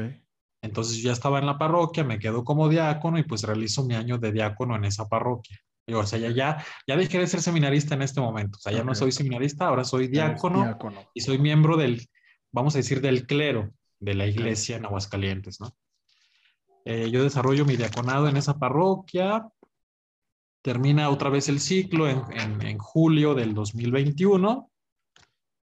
Entonces 0.61 1.03
ya 1.03 1.11
estaba 1.11 1.39
en 1.39 1.45
la 1.45 1.59
parroquia, 1.59 2.03
me 2.03 2.17
quedo 2.17 2.43
como 2.43 2.67
diácono 2.67 3.19
y 3.19 3.23
pues 3.23 3.43
realizo 3.43 3.85
mi 3.85 3.93
año 3.93 4.17
de 4.17 4.31
diácono 4.31 4.75
en 4.75 4.85
esa 4.85 5.07
parroquia. 5.07 5.59
o 5.93 6.05
sea, 6.05 6.17
ya, 6.17 6.31
ya, 6.31 6.65
ya 6.87 6.97
dejé 6.97 7.19
de 7.19 7.27
ser 7.27 7.41
seminarista 7.41 7.93
en 7.93 8.01
este 8.01 8.19
momento. 8.19 8.57
O 8.57 8.61
sea, 8.61 8.73
ya 8.73 8.83
no 8.83 8.95
soy 8.95 9.11
seminarista, 9.11 9.67
ahora 9.67 9.83
soy 9.83 10.07
diácono, 10.07 10.63
diácono, 10.63 11.07
y 11.13 11.21
soy 11.21 11.37
miembro 11.37 11.77
del, 11.77 12.09
vamos 12.51 12.73
a 12.73 12.79
decir, 12.79 12.99
del 13.01 13.27
clero 13.27 13.71
de 13.99 14.13
la 14.13 14.27
iglesia 14.27 14.77
en 14.77 14.85
Aguascalientes, 14.85 15.59
¿no? 15.59 15.75
Eh, 16.85 17.09
yo 17.09 17.23
desarrollo 17.23 17.65
mi 17.65 17.75
diaconado 17.75 18.27
en 18.27 18.37
esa 18.37 18.59
parroquia, 18.59 19.47
termina 20.61 21.09
otra 21.09 21.29
vez 21.29 21.49
el 21.49 21.59
ciclo 21.59 22.07
en, 22.07 22.77
julio 22.77 23.33
del 23.33 23.53
2021 23.53 24.71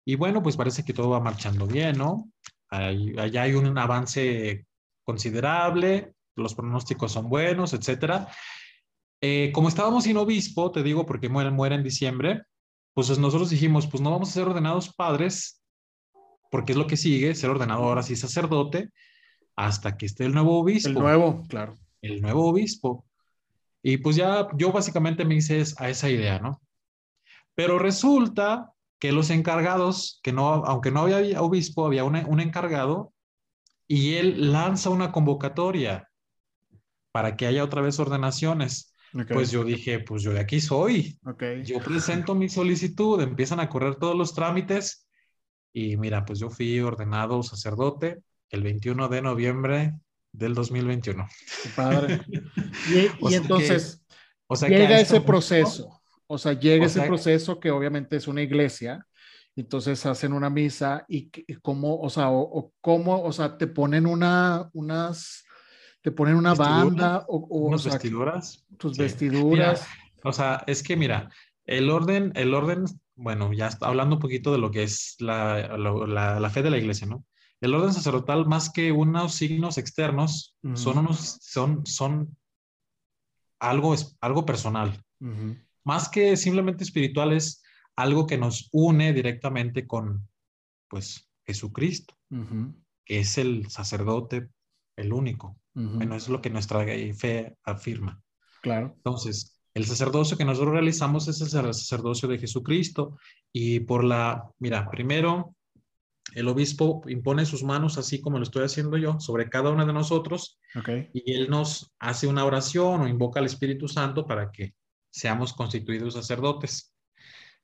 y 0.05 0.15
bueno, 0.15 0.43
pues 0.43 0.57
parece 0.57 0.85
que 0.85 0.93
todo 0.93 1.11
va 1.11 1.21
marchando 1.21 1.67
bien, 1.67 1.99
¿no? 1.99 2.31
allá 2.71 3.43
hay 3.43 3.55
un 3.55 3.77
avance 3.77 4.65
considerable, 5.05 6.15
los 6.37 6.55
pronósticos 6.55 7.11
son 7.11 7.29
buenos, 7.29 7.73
etcétera. 7.73 8.29
Eh, 9.21 9.51
como 9.53 9.69
estábamos 9.69 10.05
sin 10.05 10.17
obispo, 10.17 10.71
te 10.71 10.85
digo 10.85 11.05
porque 11.05 11.29
muere, 11.29 11.51
muere 11.51 11.75
en 11.75 11.83
diciembre, 11.83 12.45
pues 12.95 13.19
nosotros 13.19 13.51
dijimos, 13.51 13.89
pues 13.89 14.01
no 14.01 14.11
vamos 14.13 14.31
a 14.31 14.33
ser 14.33 14.45
ordenados 14.45 14.95
padres 14.95 15.60
porque 16.51 16.73
es 16.73 16.79
lo 16.79 16.87
que 16.87 16.97
sigue, 16.97 17.35
ser 17.35 17.51
ordenado 17.51 17.85
ahora 17.85 18.03
sí 18.03 18.17
sacerdote, 18.17 18.91
hasta 19.57 19.97
que 19.97 20.07
esté 20.07 20.25
el 20.25 20.35
nuevo 20.35 20.59
obispo. 20.59 20.91
El 20.91 20.95
nuevo, 20.97 21.47
claro. 21.49 21.75
El 22.03 22.21
nuevo 22.21 22.49
obispo. 22.49 23.05
Y 23.83 23.99
pues 23.99 24.17
ya 24.17 24.49
yo 24.57 24.73
básicamente 24.73 25.25
me 25.25 25.37
hice 25.37 25.63
a 25.79 25.89
esa 25.89 26.11
idea, 26.11 26.39
¿no? 26.39 26.61
Pero 27.55 27.79
resulta 27.79 28.73
que 28.99 29.13
los 29.13 29.31
encargados, 29.31 30.21
que 30.23 30.33
no, 30.33 30.49
aunque 30.49 30.91
no 30.91 31.01
había 31.01 31.41
obispo, 31.41 31.87
había 31.87 32.05
un, 32.05 32.41
encargado, 32.41 33.13
y 33.87 34.15
él 34.15 34.53
lanza 34.53 34.91
una 34.91 35.11
convocatoria 35.11 36.09
para 37.13 37.37
que 37.37 37.47
haya 37.47 37.65
otra 37.65 37.81
vez 37.81 37.99
ordenaciones. 37.99 38.95
Pues 39.29 39.51
yo 39.51 39.65
dije, 39.65 39.99
pues 39.99 40.23
yo 40.23 40.33
de 40.33 40.41
aquí 40.41 40.61
soy. 40.61 41.19
Yo 41.65 41.81
presento 41.81 42.35
mi 42.35 42.49
solicitud, 42.49 43.21
empiezan 43.21 43.59
a 43.59 43.69
correr 43.69 43.97
todos 43.97 44.17
los 44.17 44.35
trámites 44.35 45.10
y 45.73 45.97
mira, 45.97 46.25
pues 46.25 46.39
yo 46.39 46.51
fui 46.51 46.81
ordenado 46.81 47.43
sacerdote 47.43 48.23
el 48.51 48.63
21 48.63 49.09
de 49.09 49.23
noviembre 49.23 49.95
del 50.33 50.55
2021. 50.55 51.27
padre. 51.77 52.21
Y, 53.21 53.35
entonces, 53.35 54.03
o 54.47 54.57
sea, 54.57 54.69
llega 54.69 55.01
ese 55.01 55.21
proceso, 55.21 56.01
o 56.27 56.39
sea, 56.39 56.53
llega 56.53 56.87
ese 56.87 57.03
proceso 57.03 57.61
que 57.61 57.71
obviamente 57.71 58.17
es 58.17 58.27
una 58.27 58.43
iglesia, 58.43 59.07
entonces 59.57 60.05
hacen 60.07 60.33
una 60.33 60.51
misa 60.51 61.05
y, 61.09 61.31
cómo, 61.63 62.01
o 62.01 62.11
sea, 62.11 62.31
o, 62.31 62.73
cómo, 62.81 63.23
o 63.23 63.33
sea, 63.33 63.57
te 63.59 63.67
ponen 63.67 64.07
una, 64.07 64.69
unas, 64.73 65.45
te 66.01 66.11
ponen 66.11 66.35
una 66.35 66.55
banda 66.55 67.25
o, 67.29 67.39
unas 67.39 67.85
vestiduras. 67.85 68.65
Tus 68.79 68.97
vestiduras. 68.97 69.87
o 70.25 70.33
sea, 70.33 70.65
es 70.67 70.83
que 70.83 70.97
mira, 70.97 71.31
el 71.65 71.91
orden, 71.91 72.33
el 72.35 72.55
orden, 72.55 72.85
bueno, 73.21 73.53
ya 73.53 73.67
está 73.67 73.89
hablando 73.89 74.17
un 74.17 74.21
poquito 74.21 74.51
de 74.51 74.59
lo 74.59 74.71
que 74.71 74.83
es 74.83 75.17
la, 75.19 75.77
la, 75.77 76.41
la 76.41 76.51
fe 76.51 76.63
de 76.63 76.71
la 76.71 76.79
iglesia, 76.79 77.07
¿no? 77.07 77.27
El 77.61 77.75
orden 77.75 77.93
sacerdotal, 77.93 78.47
más 78.47 78.71
que 78.71 78.91
unos 78.91 79.35
signos 79.35 79.77
externos, 79.77 80.57
son, 80.75 80.97
unos, 80.97 81.39
son, 81.43 81.85
son 81.85 82.35
algo, 83.59 83.95
algo 84.23 84.47
personal. 84.47 85.05
Más 85.85 86.09
que 86.09 86.39
simplemente 86.39 86.83
espiritual, 86.83 87.33
es 87.35 87.63
algo 87.97 88.27
que 88.27 88.39
nos 88.39 88.71
une 88.73 89.13
directamente 89.13 89.87
con, 89.87 90.27
pues, 90.89 91.31
Jesucristo, 91.45 92.15
que 93.05 93.21
es 93.21 93.37
el 93.37 93.69
sacerdote, 93.69 94.49
el 94.97 95.13
único. 95.13 95.59
Bueno, 95.75 96.15
es 96.15 96.31
lo 96.31 96.41
que 96.41 96.49
nuestra 96.49 96.83
fe 97.15 97.59
afirma. 97.65 98.23
Claro. 98.63 98.95
Entonces, 98.97 99.60
el 99.75 99.87
sacerdocio 99.87 100.37
que 100.37 100.45
nosotros 100.45 100.73
realizamos 100.73 101.29
es 101.29 101.41
el 101.41 101.75
sacerdocio 101.75 102.29
de 102.29 102.39
Jesucristo. 102.39 103.19
Y 103.53 103.81
por 103.81 104.05
la, 104.05 104.51
mira, 104.59 104.91
primero 104.91 105.55
el 106.35 106.49
obispo 106.49 107.03
impone 107.09 107.47
sus 107.47 107.63
manos, 107.63 107.99
así 107.99 108.21
como 108.21 108.39
lo 108.39 108.45
estoy 108.45 108.65
haciendo 108.65 108.97
yo, 108.97 109.19
sobre 109.21 109.49
cada 109.49 109.71
uno 109.71 109.87
de 109.87 109.93
nosotros. 109.93 110.59
Y 111.13 111.33
él 111.33 111.51
nos 111.51 111.93
hace 111.99 112.27
una 112.27 112.45
oración 112.45 113.01
o 113.01 113.09
invoca 113.09 113.41
al 113.41 113.47
Espíritu 113.47 113.89
Santo 113.89 114.27
para 114.27 114.51
que 114.51 114.75
seamos 115.11 115.53
constituidos 115.53 116.15
sacerdotes. 116.15 116.95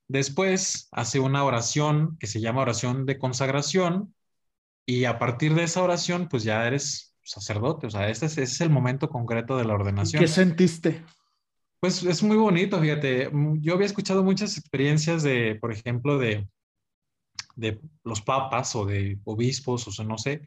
Después 0.08 0.88
hace 0.92 1.18
una 1.18 1.44
oración 1.44 2.16
que 2.18 2.26
se 2.26 2.40
llama 2.40 2.62
oración 2.62 3.06
de 3.06 3.18
consagración. 3.18 4.14
Y 4.84 5.04
a 5.04 5.18
partir 5.18 5.54
de 5.54 5.64
esa 5.64 5.82
oración, 5.82 6.28
pues 6.28 6.44
ya 6.44 6.64
eres 6.66 7.16
sacerdote. 7.24 7.88
O 7.88 7.90
sea, 7.90 8.08
este 8.08 8.26
es, 8.26 8.38
es 8.38 8.60
el 8.60 8.70
momento 8.70 9.08
concreto 9.08 9.56
de 9.56 9.64
la 9.64 9.74
ordenación. 9.74 10.20
¿Qué 10.20 10.28
sentiste? 10.28 11.04
Pues 11.80 12.02
es 12.02 12.22
muy 12.22 12.36
bonito, 12.36 12.80
fíjate. 12.80 13.30
Yo 13.60 13.74
había 13.74 13.86
escuchado 13.86 14.24
muchas 14.24 14.56
experiencias 14.58 15.22
de, 15.22 15.56
por 15.60 15.72
ejemplo, 15.72 16.18
de 16.18 16.48
de 17.56 17.80
los 18.04 18.20
papas 18.20 18.76
o 18.76 18.84
de 18.84 19.18
obispos 19.24 19.88
o 19.88 19.90
sea, 19.90 20.04
no 20.04 20.18
sé, 20.18 20.46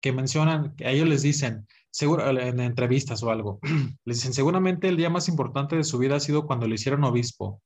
que 0.00 0.12
mencionan, 0.12 0.74
que 0.76 0.86
a 0.86 0.90
ellos 0.90 1.08
les 1.08 1.22
dicen, 1.22 1.66
seguro, 1.90 2.28
en 2.28 2.60
entrevistas 2.60 3.22
o 3.22 3.30
algo, 3.30 3.60
les 4.04 4.18
dicen, 4.18 4.34
seguramente 4.34 4.88
el 4.88 4.96
día 4.96 5.08
más 5.08 5.28
importante 5.28 5.76
de 5.76 5.84
su 5.84 5.98
vida 5.98 6.16
ha 6.16 6.20
sido 6.20 6.46
cuando 6.46 6.66
le 6.66 6.74
hicieron 6.74 7.04
obispo. 7.04 7.62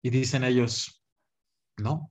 Y 0.00 0.10
dicen 0.10 0.44
ellos, 0.44 1.02
no, 1.76 2.10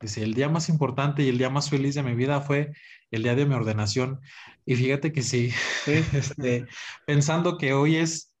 dice, 0.00 0.22
el 0.22 0.32
día 0.32 0.48
más 0.48 0.70
importante 0.70 1.22
y 1.22 1.28
el 1.28 1.36
día 1.36 1.50
más 1.50 1.68
feliz 1.68 1.94
de 1.94 2.02
mi 2.02 2.14
vida 2.14 2.40
fue 2.40 2.72
el 3.10 3.22
día 3.22 3.34
de 3.34 3.44
mi 3.44 3.54
ordenación. 3.54 4.20
Y 4.64 4.76
fíjate 4.76 5.12
que 5.12 5.22
sí, 5.22 5.52
este, 5.86 6.66
pensando 7.06 7.58
que 7.58 7.74
hoy 7.74 7.96
es, 7.96 8.32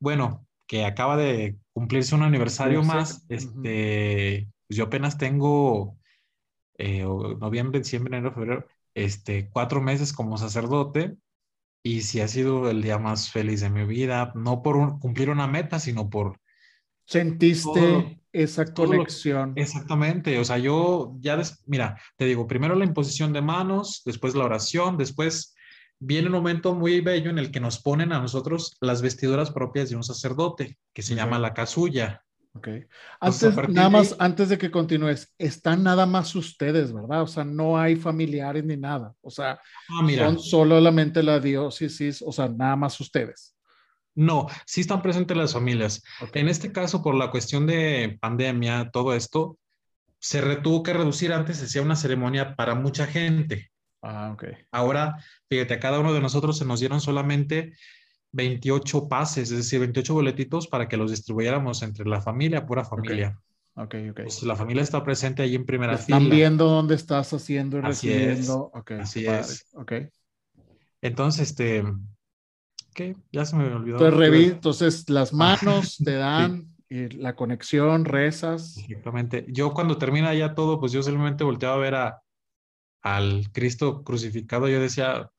bueno, 0.00 0.44
que 0.66 0.84
acaba 0.84 1.16
de 1.16 1.56
cumplirse 1.72 2.14
un 2.14 2.22
aniversario 2.22 2.82
más, 2.82 3.24
este, 3.28 4.48
pues 4.66 4.76
yo 4.76 4.84
apenas 4.84 5.18
tengo 5.18 5.96
eh, 6.78 7.02
noviembre, 7.02 7.80
diciembre, 7.80 8.16
enero, 8.16 8.34
febrero, 8.34 8.66
este, 8.94 9.48
cuatro 9.50 9.80
meses 9.80 10.12
como 10.12 10.36
sacerdote 10.38 11.16
y 11.82 12.02
si 12.02 12.20
ha 12.20 12.28
sido 12.28 12.70
el 12.70 12.82
día 12.82 12.98
más 12.98 13.30
feliz 13.30 13.60
de 13.60 13.70
mi 13.70 13.84
vida, 13.84 14.32
no 14.34 14.62
por 14.62 14.98
cumplir 15.00 15.30
una 15.30 15.46
meta, 15.46 15.80
sino 15.80 16.08
por... 16.08 16.38
Sentiste 17.04 18.22
esa 18.32 18.72
conexión. 18.72 19.52
exactamente, 19.56 20.38
o 20.38 20.44
sea, 20.44 20.56
yo 20.56 21.16
ya, 21.18 21.40
mira, 21.66 22.00
te 22.16 22.24
digo, 22.24 22.46
primero 22.46 22.74
la 22.74 22.84
imposición 22.84 23.32
de 23.32 23.42
manos, 23.42 24.02
después 24.06 24.34
la 24.34 24.44
oración, 24.44 24.96
después 24.96 25.54
viene 26.04 26.26
un 26.26 26.32
momento 26.32 26.74
muy 26.74 27.00
bello 27.00 27.30
en 27.30 27.38
el 27.38 27.52
que 27.52 27.60
nos 27.60 27.80
ponen 27.80 28.12
a 28.12 28.20
nosotros 28.20 28.76
las 28.80 29.02
vestiduras 29.02 29.52
propias 29.52 29.88
de 29.88 29.96
un 29.96 30.02
sacerdote, 30.02 30.76
que 30.92 31.02
se 31.02 31.14
llama 31.14 31.38
la 31.38 31.54
casulla. 31.54 32.24
Ok. 32.54 32.68
Antes, 33.20 33.56
nada 33.68 33.88
más, 33.88 34.16
antes 34.18 34.48
de 34.48 34.58
que 34.58 34.70
continúes, 34.70 35.32
están 35.38 35.84
nada 35.84 36.04
más 36.04 36.34
ustedes, 36.34 36.92
¿verdad? 36.92 37.22
O 37.22 37.26
sea, 37.28 37.44
no 37.44 37.78
hay 37.78 37.94
familiares 37.94 38.64
ni 38.64 38.76
nada. 38.76 39.14
O 39.22 39.30
sea, 39.30 39.60
ah, 39.88 40.08
son 40.18 40.40
solamente 40.40 41.22
la 41.22 41.38
diócesis, 41.38 42.20
o 42.20 42.32
sea, 42.32 42.48
nada 42.48 42.74
más 42.74 43.00
ustedes. 43.00 43.54
No, 44.14 44.48
sí 44.66 44.82
están 44.82 45.02
presentes 45.02 45.36
las 45.36 45.54
familias. 45.54 46.02
En 46.34 46.48
este 46.48 46.72
caso, 46.72 47.02
por 47.02 47.14
la 47.14 47.30
cuestión 47.30 47.66
de 47.66 48.18
pandemia, 48.20 48.90
todo 48.92 49.14
esto, 49.14 49.56
se 50.18 50.42
tuvo 50.56 50.82
que 50.82 50.92
reducir. 50.92 51.32
Antes 51.32 51.58
se 51.58 51.66
hacía 51.66 51.80
una 51.80 51.96
ceremonia 51.96 52.54
para 52.56 52.74
mucha 52.74 53.06
gente. 53.06 53.71
Ah, 54.02 54.32
ok. 54.34 54.44
Ahora, 54.72 55.16
fíjate, 55.48 55.74
a 55.74 55.80
cada 55.80 56.00
uno 56.00 56.12
de 56.12 56.20
nosotros 56.20 56.58
se 56.58 56.64
nos 56.64 56.80
dieron 56.80 57.00
solamente 57.00 57.72
28 58.32 59.08
pases, 59.08 59.50
es 59.50 59.58
decir, 59.58 59.78
28 59.80 60.14
boletitos 60.14 60.66
para 60.66 60.88
que 60.88 60.96
los 60.96 61.10
distribuyéramos 61.10 61.82
entre 61.82 62.06
la 62.06 62.20
familia, 62.20 62.66
pura 62.66 62.84
familia. 62.84 63.38
Ok, 63.74 63.94
ok. 64.10 64.20
Pues 64.24 64.42
la 64.42 64.56
familia 64.56 64.82
está 64.82 65.02
presente 65.02 65.42
ahí 65.42 65.54
en 65.54 65.64
primera 65.64 65.96
fila. 65.96 66.18
Están 66.18 66.30
viendo 66.30 66.66
dónde 66.66 66.94
estás 66.94 67.32
haciendo 67.32 67.78
y 67.78 67.80
recibiendo. 67.80 68.70
Así 68.98 69.26
es. 69.26 69.66
Ok. 69.74 69.92
Entonces, 71.00 71.50
este, 71.50 71.84
¿qué? 72.94 73.16
Ya 73.30 73.44
se 73.44 73.56
me 73.56 73.72
olvidó. 73.72 73.98
Entonces, 74.06 74.52
entonces 74.52 75.10
las 75.10 75.32
manos 75.32 75.98
te 76.04 76.14
dan 76.14 76.66
y 76.88 77.08
la 77.08 77.34
conexión, 77.34 78.04
rezas. 78.04 78.76
Exactamente. 78.76 79.46
Yo 79.48 79.72
cuando 79.72 79.96
termina 79.96 80.34
ya 80.34 80.54
todo, 80.54 80.78
pues 80.78 80.92
yo 80.92 81.02
simplemente 81.02 81.42
volteaba 81.42 81.76
a 81.76 81.78
ver 81.78 81.94
a, 81.94 82.21
al 83.02 83.50
Cristo 83.52 84.02
crucificado. 84.02 84.68
Yo 84.68 84.80
decía, 84.80 85.30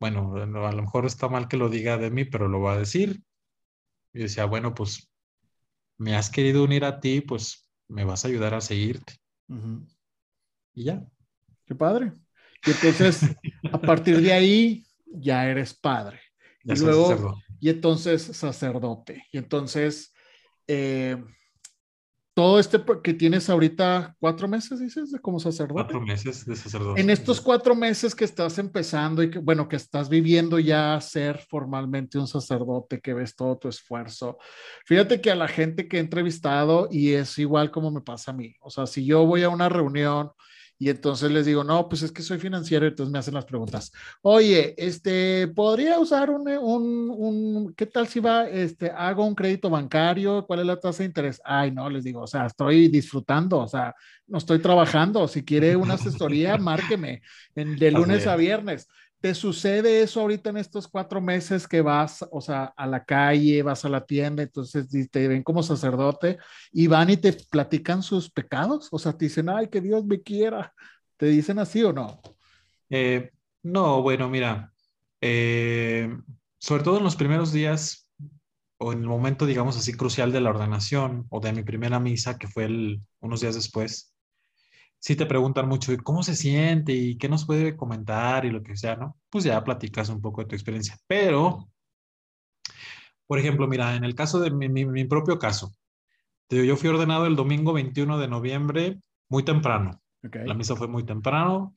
bueno, 0.00 0.34
a 0.34 0.72
lo 0.72 0.82
mejor 0.82 1.06
está 1.06 1.28
mal 1.28 1.48
que 1.48 1.56
lo 1.56 1.68
diga 1.68 1.96
de 1.98 2.10
mí, 2.10 2.24
pero 2.24 2.48
lo 2.48 2.60
va 2.60 2.74
a 2.74 2.78
decir. 2.78 3.22
Y 4.12 4.20
decía, 4.20 4.44
bueno, 4.46 4.74
pues 4.74 5.10
me 5.98 6.16
has 6.16 6.30
querido 6.30 6.64
unir 6.64 6.84
a 6.84 7.00
ti, 7.00 7.20
pues 7.20 7.70
me 7.88 8.04
vas 8.04 8.24
a 8.24 8.28
ayudar 8.28 8.54
a 8.54 8.60
seguirte. 8.60 9.14
Y 10.74 10.84
ya. 10.84 11.04
Qué 11.66 11.74
padre. 11.74 12.12
Y 12.66 12.70
entonces, 12.70 13.20
a 13.72 13.80
partir 13.80 14.20
de 14.20 14.32
ahí, 14.32 14.86
ya 15.06 15.46
eres 15.46 15.74
padre. 15.74 16.20
y 16.62 16.76
luego, 16.76 17.36
y 17.60 17.68
entonces 17.70 18.22
sacerdote. 18.22 19.26
Y 19.32 19.38
entonces, 19.38 20.12
eh, 20.66 21.22
todo 22.34 22.58
este 22.58 22.82
que 23.02 23.14
tienes 23.14 23.48
ahorita, 23.48 24.16
cuatro 24.18 24.48
meses, 24.48 24.80
dices, 24.80 25.12
de 25.12 25.20
como 25.20 25.38
sacerdote. 25.38 25.74
Cuatro 25.74 26.00
meses 26.00 26.44
de 26.44 26.56
sacerdote. 26.56 27.00
En 27.00 27.08
estos 27.08 27.40
cuatro 27.40 27.76
meses 27.76 28.12
que 28.12 28.24
estás 28.24 28.58
empezando 28.58 29.22
y 29.22 29.30
que, 29.30 29.38
bueno, 29.38 29.68
que 29.68 29.76
estás 29.76 30.08
viviendo 30.08 30.58
ya 30.58 31.00
ser 31.00 31.38
formalmente 31.38 32.18
un 32.18 32.26
sacerdote, 32.26 33.00
que 33.00 33.14
ves 33.14 33.36
todo 33.36 33.56
tu 33.56 33.68
esfuerzo. 33.68 34.38
Fíjate 34.84 35.20
que 35.20 35.30
a 35.30 35.36
la 35.36 35.46
gente 35.46 35.86
que 35.86 35.98
he 35.98 36.00
entrevistado, 36.00 36.88
y 36.90 37.12
es 37.12 37.38
igual 37.38 37.70
como 37.70 37.92
me 37.92 38.00
pasa 38.00 38.32
a 38.32 38.34
mí, 38.34 38.54
o 38.60 38.68
sea, 38.68 38.86
si 38.86 39.06
yo 39.06 39.24
voy 39.24 39.44
a 39.44 39.48
una 39.48 39.68
reunión 39.68 40.32
y 40.78 40.90
entonces 40.90 41.30
les 41.30 41.46
digo, 41.46 41.62
no, 41.62 41.88
pues 41.88 42.02
es 42.02 42.12
que 42.12 42.22
soy 42.22 42.38
financiero, 42.38 42.86
entonces 42.86 43.12
me 43.12 43.18
hacen 43.18 43.34
las 43.34 43.44
preguntas. 43.44 43.92
Oye, 44.22 44.74
este, 44.76 45.48
¿podría 45.48 45.98
usar 45.98 46.30
un, 46.30 46.48
un, 46.48 47.10
un, 47.10 47.74
qué 47.74 47.86
tal 47.86 48.08
si 48.08 48.20
va, 48.20 48.48
este, 48.48 48.90
hago 48.90 49.24
un 49.24 49.34
crédito 49.34 49.70
bancario? 49.70 50.44
¿Cuál 50.46 50.60
es 50.60 50.66
la 50.66 50.80
tasa 50.80 51.02
de 51.02 51.06
interés? 51.06 51.40
Ay, 51.44 51.70
no, 51.70 51.88
les 51.88 52.04
digo, 52.04 52.22
o 52.22 52.26
sea, 52.26 52.46
estoy 52.46 52.88
disfrutando, 52.88 53.60
o 53.60 53.68
sea, 53.68 53.94
no 54.26 54.38
estoy 54.38 54.58
trabajando. 54.58 55.28
Si 55.28 55.44
quiere 55.44 55.76
una 55.76 55.94
asesoría, 55.94 56.56
márqueme 56.58 57.22
en, 57.54 57.76
de 57.76 57.90
lunes 57.90 58.26
a 58.26 58.36
viernes. 58.36 58.88
¿Te 59.24 59.34
sucede 59.34 60.02
eso 60.02 60.20
ahorita 60.20 60.50
en 60.50 60.58
estos 60.58 60.86
cuatro 60.86 61.18
meses 61.18 61.66
que 61.66 61.80
vas, 61.80 62.22
o 62.30 62.42
sea, 62.42 62.74
a 62.76 62.86
la 62.86 63.06
calle, 63.06 63.62
vas 63.62 63.82
a 63.86 63.88
la 63.88 64.04
tienda, 64.04 64.42
entonces 64.42 64.86
te 65.10 65.28
ven 65.28 65.42
como 65.42 65.62
sacerdote 65.62 66.36
y 66.70 66.88
van 66.88 67.08
y 67.08 67.16
te 67.16 67.32
platican 67.32 68.02
sus 68.02 68.30
pecados? 68.30 68.90
O 68.92 68.98
sea, 68.98 69.16
te 69.16 69.24
dicen, 69.24 69.48
ay, 69.48 69.68
que 69.68 69.80
Dios 69.80 70.04
me 70.04 70.20
quiera. 70.20 70.74
¿Te 71.16 71.24
dicen 71.24 71.58
así 71.58 71.82
o 71.82 71.94
no? 71.94 72.20
Eh, 72.90 73.30
no, 73.62 74.02
bueno, 74.02 74.28
mira, 74.28 74.74
eh, 75.22 76.14
sobre 76.58 76.82
todo 76.82 76.98
en 76.98 77.04
los 77.04 77.16
primeros 77.16 77.50
días 77.50 78.10
o 78.76 78.92
en 78.92 78.98
el 78.98 79.06
momento, 79.06 79.46
digamos 79.46 79.78
así, 79.78 79.94
crucial 79.94 80.32
de 80.32 80.42
la 80.42 80.50
ordenación 80.50 81.24
o 81.30 81.40
de 81.40 81.54
mi 81.54 81.62
primera 81.62 81.98
misa, 81.98 82.36
que 82.36 82.46
fue 82.46 82.68
unos 83.20 83.40
días 83.40 83.54
después, 83.54 84.13
sí 85.04 85.16
te 85.16 85.26
preguntan 85.26 85.68
mucho, 85.68 85.92
¿cómo 86.02 86.22
se 86.22 86.34
siente? 86.34 86.94
¿Y 86.94 87.18
qué 87.18 87.28
nos 87.28 87.44
puede 87.44 87.76
comentar? 87.76 88.46
Y 88.46 88.50
lo 88.50 88.62
que 88.62 88.74
sea, 88.74 88.96
¿no? 88.96 89.18
Pues 89.28 89.44
ya 89.44 89.62
platicas 89.62 90.08
un 90.08 90.22
poco 90.22 90.40
de 90.40 90.46
tu 90.46 90.54
experiencia. 90.54 90.96
Pero, 91.06 91.68
por 93.26 93.38
ejemplo, 93.38 93.68
mira, 93.68 93.96
en 93.96 94.04
el 94.04 94.14
caso 94.14 94.40
de 94.40 94.50
mi, 94.50 95.04
propio 95.04 95.38
caso, 95.38 95.74
yo 96.48 96.74
fui 96.78 96.88
ordenado 96.88 97.26
el 97.26 97.36
domingo 97.36 97.74
21 97.74 98.18
de 98.18 98.28
noviembre 98.28 98.98
muy 99.28 99.42
temprano. 99.42 100.00
La 100.22 100.54
misa 100.54 100.74
fue 100.74 100.88
muy 100.88 101.04
temprano. 101.04 101.76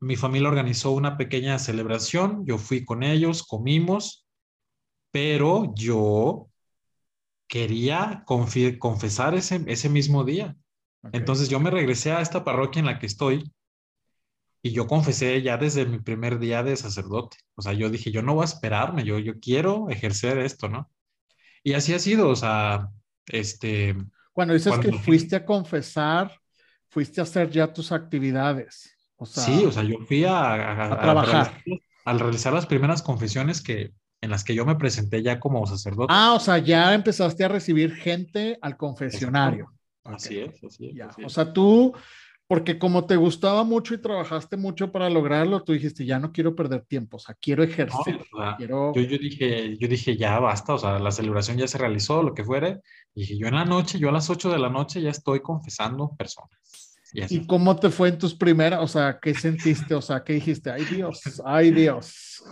Mi 0.00 0.16
familia 0.16 0.48
organizó 0.48 0.90
una 0.90 1.16
pequeña 1.16 1.60
celebración. 1.60 2.44
Yo 2.44 2.58
fui 2.58 2.84
con 2.84 3.04
ellos, 3.04 3.44
comimos, 3.44 4.26
pero 5.12 5.72
yo 5.76 6.48
quería 7.46 8.24
confesar 8.26 9.36
ese, 9.36 9.62
ese 9.68 9.88
mismo 9.88 10.24
día. 10.24 10.56
Entonces 11.10 11.48
yo 11.48 11.58
me 11.58 11.70
regresé 11.70 12.12
a 12.12 12.20
esta 12.20 12.44
parroquia 12.44 12.80
en 12.80 12.86
la 12.86 12.98
que 12.98 13.06
estoy 13.06 13.50
y 14.62 14.70
yo 14.70 14.86
confesé 14.86 15.42
ya 15.42 15.56
desde 15.56 15.84
mi 15.84 15.98
primer 15.98 16.38
día 16.38 16.62
de 16.62 16.76
sacerdote. 16.76 17.38
O 17.56 17.62
sea, 17.62 17.72
yo 17.72 17.90
dije, 17.90 18.12
yo 18.12 18.22
no 18.22 18.34
voy 18.34 18.42
a 18.42 18.46
esperarme, 18.46 19.02
yo, 19.02 19.18
yo 19.18 19.40
quiero 19.40 19.90
ejercer 19.90 20.38
esto, 20.38 20.68
¿no? 20.68 20.88
Y 21.64 21.72
así 21.72 21.92
ha 21.94 21.98
sido, 21.98 22.28
o 22.28 22.36
sea, 22.36 22.88
este... 23.26 23.96
Cuando 24.32 24.54
dices 24.54 24.78
que 24.78 24.92
fuiste 24.92 25.36
a 25.36 25.44
confesar, 25.44 26.32
fuiste 26.88 27.20
a 27.20 27.24
hacer 27.24 27.50
ya 27.50 27.72
tus 27.72 27.90
actividades. 27.90 28.96
O 29.16 29.26
sea, 29.26 29.42
sí, 29.42 29.64
o 29.64 29.72
sea, 29.72 29.82
yo 29.82 29.98
fui 30.06 30.24
a, 30.24 30.96
trabajar. 31.00 31.60
al 32.04 32.20
realizar 32.20 32.52
las 32.52 32.66
primeras 32.66 33.02
confesiones 33.02 33.60
que, 33.60 33.92
en 34.20 34.30
las 34.30 34.42
que 34.44 34.54
yo 34.54 34.64
me 34.64 34.76
presenté 34.76 35.22
ya 35.22 35.38
como 35.38 35.66
sacerdote. 35.66 36.12
Ah, 36.14 36.34
o 36.34 36.40
sea, 36.40 36.58
ya 36.58 36.94
empezaste 36.94 37.44
a 37.44 37.48
recibir 37.48 37.94
gente 37.94 38.58
al 38.62 38.76
confesionario. 38.76 39.72
Así 40.04 40.38
es, 40.38 40.62
así 40.64 40.94
es, 40.98 41.24
O 41.24 41.28
sea, 41.28 41.52
tú, 41.52 41.94
porque 42.46 42.78
como 42.78 43.06
te 43.06 43.16
gustaba 43.16 43.64
mucho 43.64 43.94
y 43.94 43.98
trabajaste 44.02 44.56
mucho 44.56 44.92
para 44.92 45.08
lograrlo, 45.08 45.62
tú 45.62 45.72
dijiste, 45.72 46.04
ya 46.04 46.18
no 46.18 46.32
quiero 46.32 46.54
perder 46.54 46.82
tiempo, 46.82 47.16
o 47.16 47.20
sea, 47.20 47.34
quiero 47.40 47.62
ejercer. 47.62 48.20
yo, 48.58 48.92
yo, 48.94 49.18
dije, 49.18 49.76
yo 49.78 49.88
dije, 49.88 50.16
ya 50.16 50.38
basta, 50.38 50.74
o 50.74 50.78
sea, 50.78 50.98
la 50.98 51.10
celebración 51.10 51.56
ya 51.56 51.68
se 51.68 51.78
realizó, 51.78 52.22
lo 52.22 52.34
que 52.34 52.44
fuere. 52.44 52.80
Y 53.14 53.22
dije, 53.22 53.38
yo 53.38 53.46
en 53.46 53.54
la 53.54 53.64
noche, 53.64 53.98
yo 53.98 54.08
a 54.08 54.12
las 54.12 54.28
8 54.28 54.50
de 54.50 54.58
la 54.58 54.68
noche 54.68 55.00
ya 55.00 55.10
estoy 55.10 55.40
confesando 55.40 56.14
personas. 56.16 56.50
Y, 57.14 57.36
¿Y 57.36 57.46
cómo 57.46 57.76
te 57.76 57.90
fue 57.90 58.08
en 58.08 58.18
tus 58.18 58.34
primeras, 58.34 58.80
o 58.80 58.88
sea, 58.88 59.18
qué 59.20 59.34
sentiste, 59.34 59.94
o 59.94 60.02
sea, 60.02 60.24
qué 60.24 60.34
dijiste? 60.34 60.70
Ay 60.70 60.84
Dios, 60.84 61.42
ay 61.44 61.70
Dios. 61.70 62.42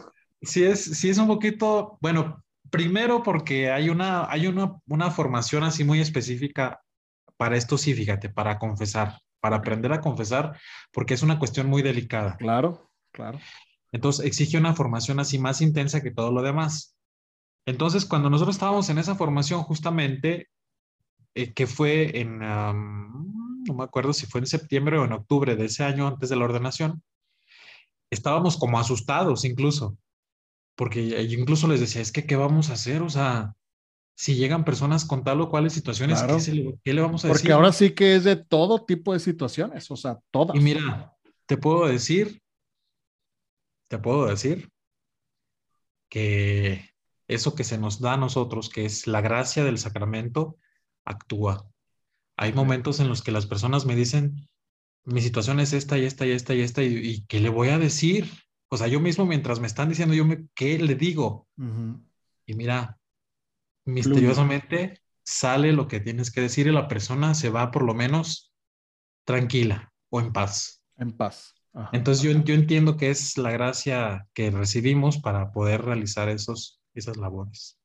Sí 0.42 0.64
es, 0.64 0.82
sí 0.82 1.10
es 1.10 1.18
un 1.18 1.26
poquito, 1.26 1.98
bueno, 2.00 2.42
primero 2.70 3.22
porque 3.22 3.70
hay 3.70 3.90
una, 3.90 4.30
hay 4.30 4.46
una, 4.46 4.76
una 4.86 5.10
formación 5.10 5.64
así 5.64 5.84
muy 5.84 6.00
específica 6.00 6.80
para 7.40 7.56
esto 7.56 7.78
sí, 7.78 7.94
fíjate, 7.94 8.28
para 8.28 8.58
confesar, 8.58 9.18
para 9.40 9.56
aprender 9.56 9.90
a 9.94 10.02
confesar, 10.02 10.60
porque 10.92 11.14
es 11.14 11.22
una 11.22 11.38
cuestión 11.38 11.68
muy 11.68 11.80
delicada. 11.80 12.36
Claro, 12.36 12.90
claro. 13.12 13.40
Entonces 13.92 14.26
exige 14.26 14.58
una 14.58 14.74
formación 14.74 15.20
así 15.20 15.38
más 15.38 15.62
intensa 15.62 16.02
que 16.02 16.10
todo 16.10 16.32
lo 16.32 16.42
demás. 16.42 16.98
Entonces, 17.64 18.04
cuando 18.04 18.28
nosotros 18.28 18.56
estábamos 18.56 18.90
en 18.90 18.98
esa 18.98 19.14
formación, 19.14 19.62
justamente, 19.62 20.50
eh, 21.34 21.54
que 21.54 21.66
fue 21.66 22.20
en, 22.20 22.40
no 22.40 23.74
me 23.74 23.84
acuerdo 23.84 24.12
si 24.12 24.26
fue 24.26 24.42
en 24.42 24.46
septiembre 24.46 24.98
o 24.98 25.06
en 25.06 25.12
octubre 25.14 25.56
de 25.56 25.64
ese 25.64 25.82
año 25.82 26.08
antes 26.08 26.28
de 26.28 26.36
la 26.36 26.44
ordenación, 26.44 27.02
estábamos 28.10 28.58
como 28.58 28.78
asustados 28.78 29.46
incluso, 29.46 29.96
porque 30.76 31.00
incluso 31.22 31.68
les 31.68 31.80
decía, 31.80 32.02
es 32.02 32.12
que, 32.12 32.26
¿qué 32.26 32.36
vamos 32.36 32.68
a 32.68 32.74
hacer? 32.74 33.00
O 33.00 33.08
sea, 33.08 33.54
si 34.20 34.34
llegan 34.34 34.66
personas 34.66 35.06
con 35.06 35.24
tal 35.24 35.40
o 35.40 35.48
cuales 35.48 35.72
situaciones, 35.72 36.22
¿qué, 36.84 36.92
le, 36.92 37.00
vamos 37.00 37.24
a 37.24 37.28
decir? 37.28 37.40
Porque 37.40 37.52
ahora 37.54 37.72
sí 37.72 37.92
que 37.92 38.16
es 38.16 38.24
de 38.24 38.36
todo 38.36 38.84
tipo 38.84 39.14
de 39.14 39.18
situaciones, 39.18 39.90
o 39.90 39.96
sea, 39.96 40.18
todas. 40.30 40.54
Y 40.54 40.60
mira, 40.60 41.16
te 41.46 41.56
puedo 41.56 41.86
decir, 41.86 42.42
te 43.88 43.96
puedo 43.96 44.26
decir 44.26 44.68
que 46.10 46.84
eso 47.28 47.54
que 47.54 47.64
se 47.64 47.78
nos 47.78 47.98
da 47.98 48.12
a 48.12 48.16
nosotros, 48.18 48.68
que 48.68 48.84
es 48.84 49.06
la 49.06 49.22
gracia 49.22 49.64
del 49.64 49.78
sacramento, 49.78 50.58
actúa. 51.06 51.66
Hay 52.36 52.52
momentos 52.52 53.00
en 53.00 53.08
los 53.08 53.22
que 53.22 53.32
las 53.32 53.46
personas 53.46 53.86
me 53.86 53.96
dicen, 53.96 54.50
mi 55.04 55.22
situación 55.22 55.60
es 55.60 55.72
esta 55.72 55.96
y 55.96 56.04
esta 56.04 56.26
y 56.26 56.32
esta 56.32 56.54
y 56.54 56.60
esta, 56.60 56.82
y, 56.82 57.24
¿qué 57.26 57.40
le 57.40 57.48
voy 57.48 57.70
a 57.70 57.78
decir? 57.78 58.30
O 58.68 58.76
sea, 58.76 58.86
yo 58.86 59.00
mismo 59.00 59.24
mientras 59.24 59.60
me 59.60 59.66
están 59.66 59.88
diciendo, 59.88 60.14
yo 60.14 60.26
me, 60.26 60.46
¿qué 60.54 60.78
le 60.78 60.94
digo? 60.94 61.48
Y 62.44 62.52
mira, 62.52 62.99
misteriosamente 63.90 65.00
sale 65.22 65.72
lo 65.72 65.86
que 65.86 66.00
tienes 66.00 66.30
que 66.30 66.40
decir 66.40 66.66
y 66.66 66.72
la 66.72 66.88
persona 66.88 67.34
se 67.34 67.50
va 67.50 67.70
por 67.70 67.82
lo 67.84 67.94
menos 67.94 68.52
tranquila 69.24 69.92
o 70.08 70.20
en 70.20 70.32
paz. 70.32 70.82
En 70.96 71.12
paz. 71.12 71.54
Entonces 71.92 72.22
yo, 72.22 72.32
yo 72.42 72.54
entiendo 72.54 72.96
que 72.96 73.10
es 73.10 73.38
la 73.38 73.52
gracia 73.52 74.26
que 74.34 74.50
recibimos 74.50 75.18
para 75.18 75.52
poder 75.52 75.82
realizar 75.82 76.28
esos, 76.28 76.82
esas 76.94 77.16
labores. 77.16 77.78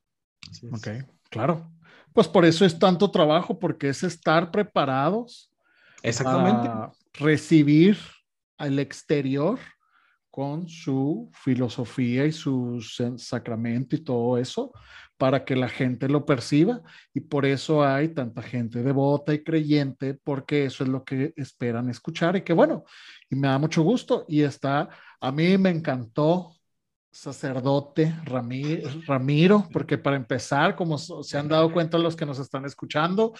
Ok, 0.72 0.88
claro. 1.30 1.72
Pues 2.14 2.28
por 2.28 2.46
eso 2.46 2.66
es 2.66 2.80
tanto 2.80 3.12
trabajo, 3.12 3.60
porque 3.60 3.90
es 3.90 4.04
estar 4.04 4.50
preparados 4.50 5.52
Exactamente. 6.02 6.68
para 6.68 6.92
recibir 7.14 7.98
al 8.58 8.80
exterior 8.80 9.60
con 10.32 10.68
su 10.68 11.30
filosofía 11.34 12.26
y 12.26 12.32
su 12.32 12.82
sacramento 13.18 13.96
y 13.96 14.00
todo 14.00 14.38
eso, 14.38 14.72
para 15.18 15.46
que 15.46 15.56
la 15.56 15.70
gente 15.70 16.10
lo 16.10 16.26
perciba 16.26 16.82
y 17.14 17.22
por 17.22 17.46
eso 17.46 17.86
hay 17.86 18.10
tanta 18.10 18.42
gente 18.42 18.84
devota 18.84 19.34
y 19.34 19.44
creyente 19.44 20.14
porque 20.14 20.66
eso 20.66 20.84
es 20.84 20.90
lo 20.90 21.04
que 21.04 21.34
esperan 21.38 21.90
escuchar 21.90 22.36
y 22.36 22.42
que 22.42 22.54
bueno, 22.54 22.84
y 23.30 23.36
me 23.36 23.48
da 23.48 23.58
mucho 23.58 23.82
gusto 23.84 24.26
y 24.28 24.42
está, 24.42 24.90
a 25.22 25.32
mí 25.32 25.58
me 25.58 25.70
encantó 25.70 26.56
sacerdote 27.16 28.14
Ramiro, 29.08 29.70
porque 29.72 29.98
para 29.98 30.18
empezar, 30.18 30.76
como 30.76 30.98
se 30.98 31.38
han 31.38 31.48
dado 31.48 31.72
cuenta 31.72 31.98
los 31.98 32.14
que 32.14 32.26
nos 32.26 32.40
están 32.40 32.66
escuchando, 32.66 33.34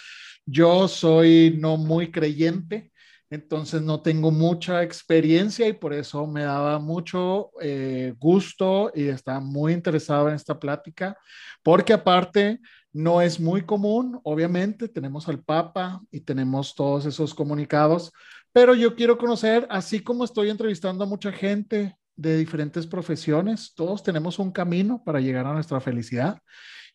yo 0.46 0.88
soy 0.88 1.58
no 1.60 1.76
muy 1.76 2.10
creyente, 2.10 2.94
entonces 3.36 3.82
no 3.82 4.02
tengo 4.02 4.32
mucha 4.32 4.82
experiencia 4.84 5.68
y 5.68 5.74
por 5.74 5.94
eso 5.94 6.26
me 6.26 6.44
daba 6.44 6.80
mucho 6.80 7.52
eh, 7.62 8.14
gusto 8.18 8.92
y 8.96 9.08
estaba 9.08 9.40
muy 9.40 9.74
interesado 9.74 10.30
en 10.30 10.36
esta 10.36 10.60
plática, 10.60 11.18
porque 11.62 11.94
aparte 11.94 12.60
no 12.94 13.22
es 13.22 13.40
muy 13.40 13.64
común, 13.64 14.20
obviamente, 14.24 14.88
tenemos 14.88 15.28
al 15.28 15.44
Papa 15.44 16.02
y 16.12 16.22
tenemos 16.22 16.76
todos 16.76 17.06
esos 17.06 17.34
comunicados, 17.34 18.12
pero 18.54 18.74
yo 18.74 18.96
quiero 18.96 19.18
conocer, 19.18 19.68
así 19.70 20.00
como 20.00 20.24
estoy 20.24 20.50
entrevistando 20.50 21.04
a 21.04 21.08
mucha 21.08 21.32
gente 21.32 21.96
de 22.16 22.38
diferentes 22.38 22.88
profesiones, 22.88 23.74
todos 23.76 24.02
tenemos 24.02 24.40
un 24.40 24.52
camino 24.52 25.04
para 25.04 25.20
llegar 25.20 25.46
a 25.46 25.54
nuestra 25.54 25.82
felicidad. 25.82 26.40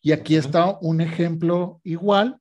Y 0.01 0.11
aquí 0.11 0.35
está 0.35 0.79
un 0.81 1.01
ejemplo 1.01 1.79
igual 1.83 2.39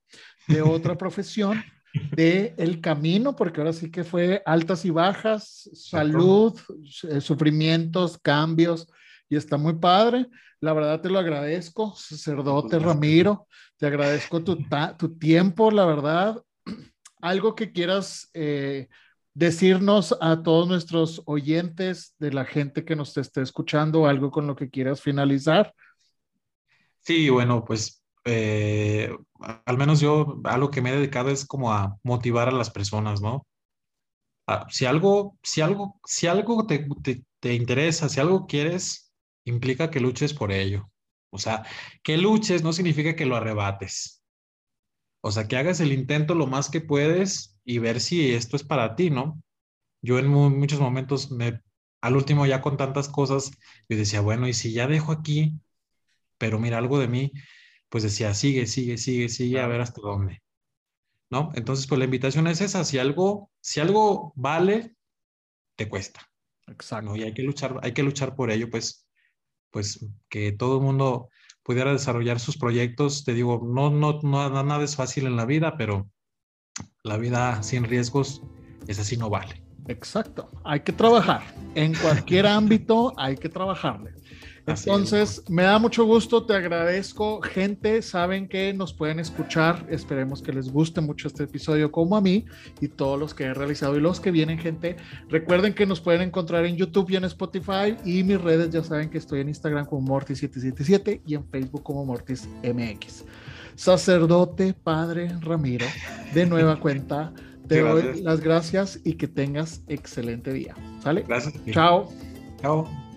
de 0.49 0.63
otra 0.63 0.97
profesión 0.99 1.63
de 1.93 2.55
el 2.57 2.81
camino, 2.81 3.35
porque 3.37 3.61
ahora 3.61 3.73
sí 3.73 3.91
que 3.91 4.05
fue 4.05 4.43
altas 4.47 4.85
y 4.85 4.91
bajas, 4.91 5.69
salud, 5.75 6.59
eh, 7.09 7.21
sufrimientos, 7.21 8.19
cambios, 8.19 8.89
y 9.29 9.37
está 9.37 9.57
muy 9.57 9.75
padre. 9.75 10.27
La 10.61 10.73
verdad 10.73 11.01
te 11.01 11.09
lo 11.09 11.19
agradezco, 11.19 11.95
sacerdote 11.97 12.79
Ramiro, 12.79 13.47
te 13.79 13.87
agradezco 13.87 14.43
tu, 14.45 14.59
tu 14.99 15.19
tiempo, 15.19 15.71
la 15.71 15.87
verdad. 15.87 16.43
Algo 17.21 17.55
que 17.55 17.73
quieras 17.73 18.31
eh, 18.35 18.89
decirnos 19.35 20.17
a 20.21 20.43
todos 20.43 20.69
nuestros 20.69 21.23
oyentes, 21.27 22.15
de 22.19 22.33
la 22.33 22.45
gente 22.45 22.85
que 22.85 22.97
nos 22.97 23.17
esté 23.17 23.43
escuchando, 23.43 24.07
algo 24.07 24.31
con 24.31 24.47
lo 24.47 24.57
que 24.57 24.71
quieras 24.71 25.01
finalizar. 25.01 25.75
Sí, 27.01 27.29
bueno, 27.31 27.65
pues 27.65 28.00
eh, 28.25 29.15
al 29.67 29.79
menos 29.79 30.01
yo 30.01 30.41
a 30.45 30.59
lo 30.59 30.71
que 30.71 30.83
me 30.83 30.91
he 30.91 30.97
dedicado 30.97 31.31
es 31.31 31.47
como 31.47 31.73
a 31.73 31.99
motivar 32.03 32.49
a 32.49 32.53
las 32.53 32.71
personas, 32.71 33.21
¿no? 33.21 33.47
Ah, 34.47 34.67
si 34.69 34.85
algo, 34.85 35.39
si 35.43 35.61
algo, 35.61 36.01
si 36.05 36.27
algo 36.27 36.67
te, 36.67 36.87
te, 37.41 37.55
interesa, 37.55 38.09
si 38.09 38.21
algo 38.21 38.47
quieres, 38.47 39.13
implica 39.45 39.91
que 39.91 40.01
luches 40.01 40.35
por 40.35 40.51
ello. 40.53 40.91
O 41.31 41.39
sea, 41.39 41.65
que 42.03 42.19
luches 42.19 42.63
no 42.65 42.73
significa 42.73 43.15
que 43.15 43.27
lo 43.27 43.37
arrebates. 43.37 44.23
O 45.23 45.31
sea, 45.31 45.47
que 45.49 45.57
hagas 45.57 45.81
el 45.81 45.93
intento 45.93 46.35
lo 46.35 46.47
más 46.47 46.71
que 46.71 46.81
puedes 46.81 47.59
y 47.65 47.79
ver 47.79 48.01
si 48.01 48.33
esto 48.33 48.57
es 48.57 48.65
para 48.65 48.97
ti, 48.97 49.11
¿no? 49.11 49.43
Yo 50.03 50.19
en 50.19 50.29
muchos 50.29 50.81
momentos, 50.81 51.31
me, 51.31 51.61
al 52.01 52.17
último 52.17 52.47
ya 52.47 52.63
con 52.63 52.77
tantas 52.77 53.09
cosas, 53.09 53.53
yo 53.89 53.97
decía, 53.97 54.21
bueno, 54.21 54.49
y 54.49 54.55
si 54.55 54.73
ya 54.73 54.87
dejo 54.87 55.13
aquí, 55.13 55.55
pero 56.39 56.59
mira 56.59 56.79
algo 56.79 56.99
de 56.99 57.09
mí, 57.09 57.33
pues 57.91 58.05
decía, 58.05 58.33
sigue, 58.35 58.67
sigue, 58.67 58.97
sigue, 58.97 59.29
sigue, 59.29 59.61
a 59.61 59.67
ver 59.67 59.81
hasta 59.81 60.01
dónde. 60.01 60.43
¿No? 61.31 61.51
Entonces, 61.55 61.87
pues 61.87 61.99
la 61.99 62.07
invitación 62.07 62.47
es 62.47 62.61
esa, 62.61 62.85
si 62.85 62.99
algo, 62.99 63.51
si 63.61 63.81
algo 63.81 64.33
vale, 64.37 64.97
te 65.77 65.89
cuesta. 65.89 66.29
Exacto. 66.67 67.17
Y 67.17 67.23
hay 67.23 67.35
que 67.35 67.43
luchar, 67.43 67.79
hay 67.83 67.93
que 67.93 68.03
luchar 68.03 68.35
por 68.35 68.51
ello, 68.51 68.71
pues, 68.71 69.07
pues 69.71 70.07
que 70.29 70.53
todo 70.53 70.79
el 70.79 70.83
mundo 70.83 71.29
pudiera 71.63 71.93
desarrollar 71.93 72.41
sus 72.41 72.57
proyectos. 72.57 73.25
Te 73.25 73.35
digo, 73.35 73.61
no, 73.65 73.91
no, 73.91 74.21
no, 74.23 74.51
nada 74.51 74.83
es 74.83 74.97
fácil 74.97 75.27
en 75.27 75.37
la 75.37 75.45
vida, 75.45 75.77
pero 75.77 76.11
la 77.03 77.17
vida 77.17 77.63
sin 77.63 77.85
riesgos 77.85 78.43
es 78.87 78.99
así 78.99 79.17
no 79.17 79.31
vale. 79.31 79.63
Exacto, 79.89 80.51
hay 80.65 80.81
que 80.81 80.93
trabajar. 80.93 81.43
En 81.75 81.95
cualquier 81.95 82.47
ámbito 82.47 83.13
hay 83.17 83.37
que 83.37 83.49
trabajarle. 83.49 84.13
Entonces, 84.67 85.43
me 85.49 85.63
da 85.63 85.79
mucho 85.79 86.05
gusto, 86.05 86.45
te 86.45 86.55
agradezco. 86.55 87.41
Gente, 87.43 88.03
saben 88.03 88.49
que 88.49 88.73
nos 88.73 88.93
pueden 88.93 89.19
escuchar. 89.19 89.87
Esperemos 89.89 90.43
que 90.43 90.53
les 90.53 90.71
guste 90.71 91.01
mucho 91.01 91.29
este 91.29 91.45
episodio 91.45 91.91
como 91.91 92.17
a 92.17 92.21
mí 92.21 92.45
y 92.81 92.89
todos 92.89 93.19
los 93.19 93.35
que 93.35 93.45
he 93.45 93.55
realizado 93.55 93.97
y 93.97 94.01
los 94.01 94.21
que 94.21 94.31
vienen, 94.31 94.59
gente. 94.59 94.97
Recuerden 95.29 95.75
que 95.75 95.87
nos 95.87 96.01
pueden 96.01 96.23
encontrar 96.23 96.65
en 96.67 96.77
YouTube 96.77 97.11
y 97.11 97.17
en 97.17 97.25
Spotify 97.25 97.97
y 98.05 98.23
mis 98.23 98.41
redes 98.41 98.71
ya 98.71 98.85
saben 98.85 99.11
que 99.11 99.19
estoy 99.19 99.41
en 99.41 99.49
Instagram 99.49 99.87
como 99.87 100.19
Mortis777 100.19 101.23
y 101.27 101.35
en 101.35 101.45
Facebook 101.49 101.83
como 101.83 102.05
MortisMX. 102.05 103.25
Sacerdote, 103.75 104.75
Padre 104.75 105.31
Ramiro, 105.41 105.87
de 106.35 106.47
nueva 106.47 106.77
cuenta. 106.81 107.33
Te 107.67 107.83
doy 107.83 108.21
las 108.23 108.41
gracias 108.41 108.99
y 109.05 109.15
que 109.15 109.29
tengas 109.29 109.83
excelente 109.87 110.53
día. 110.53 110.75
¿Sale? 111.05 111.25
Gracias. 111.27 111.55
Chao. 111.71 112.09
Chao. 112.61 113.10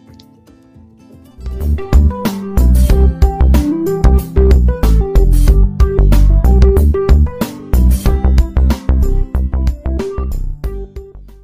thank 1.59 1.79
you 1.79 2.22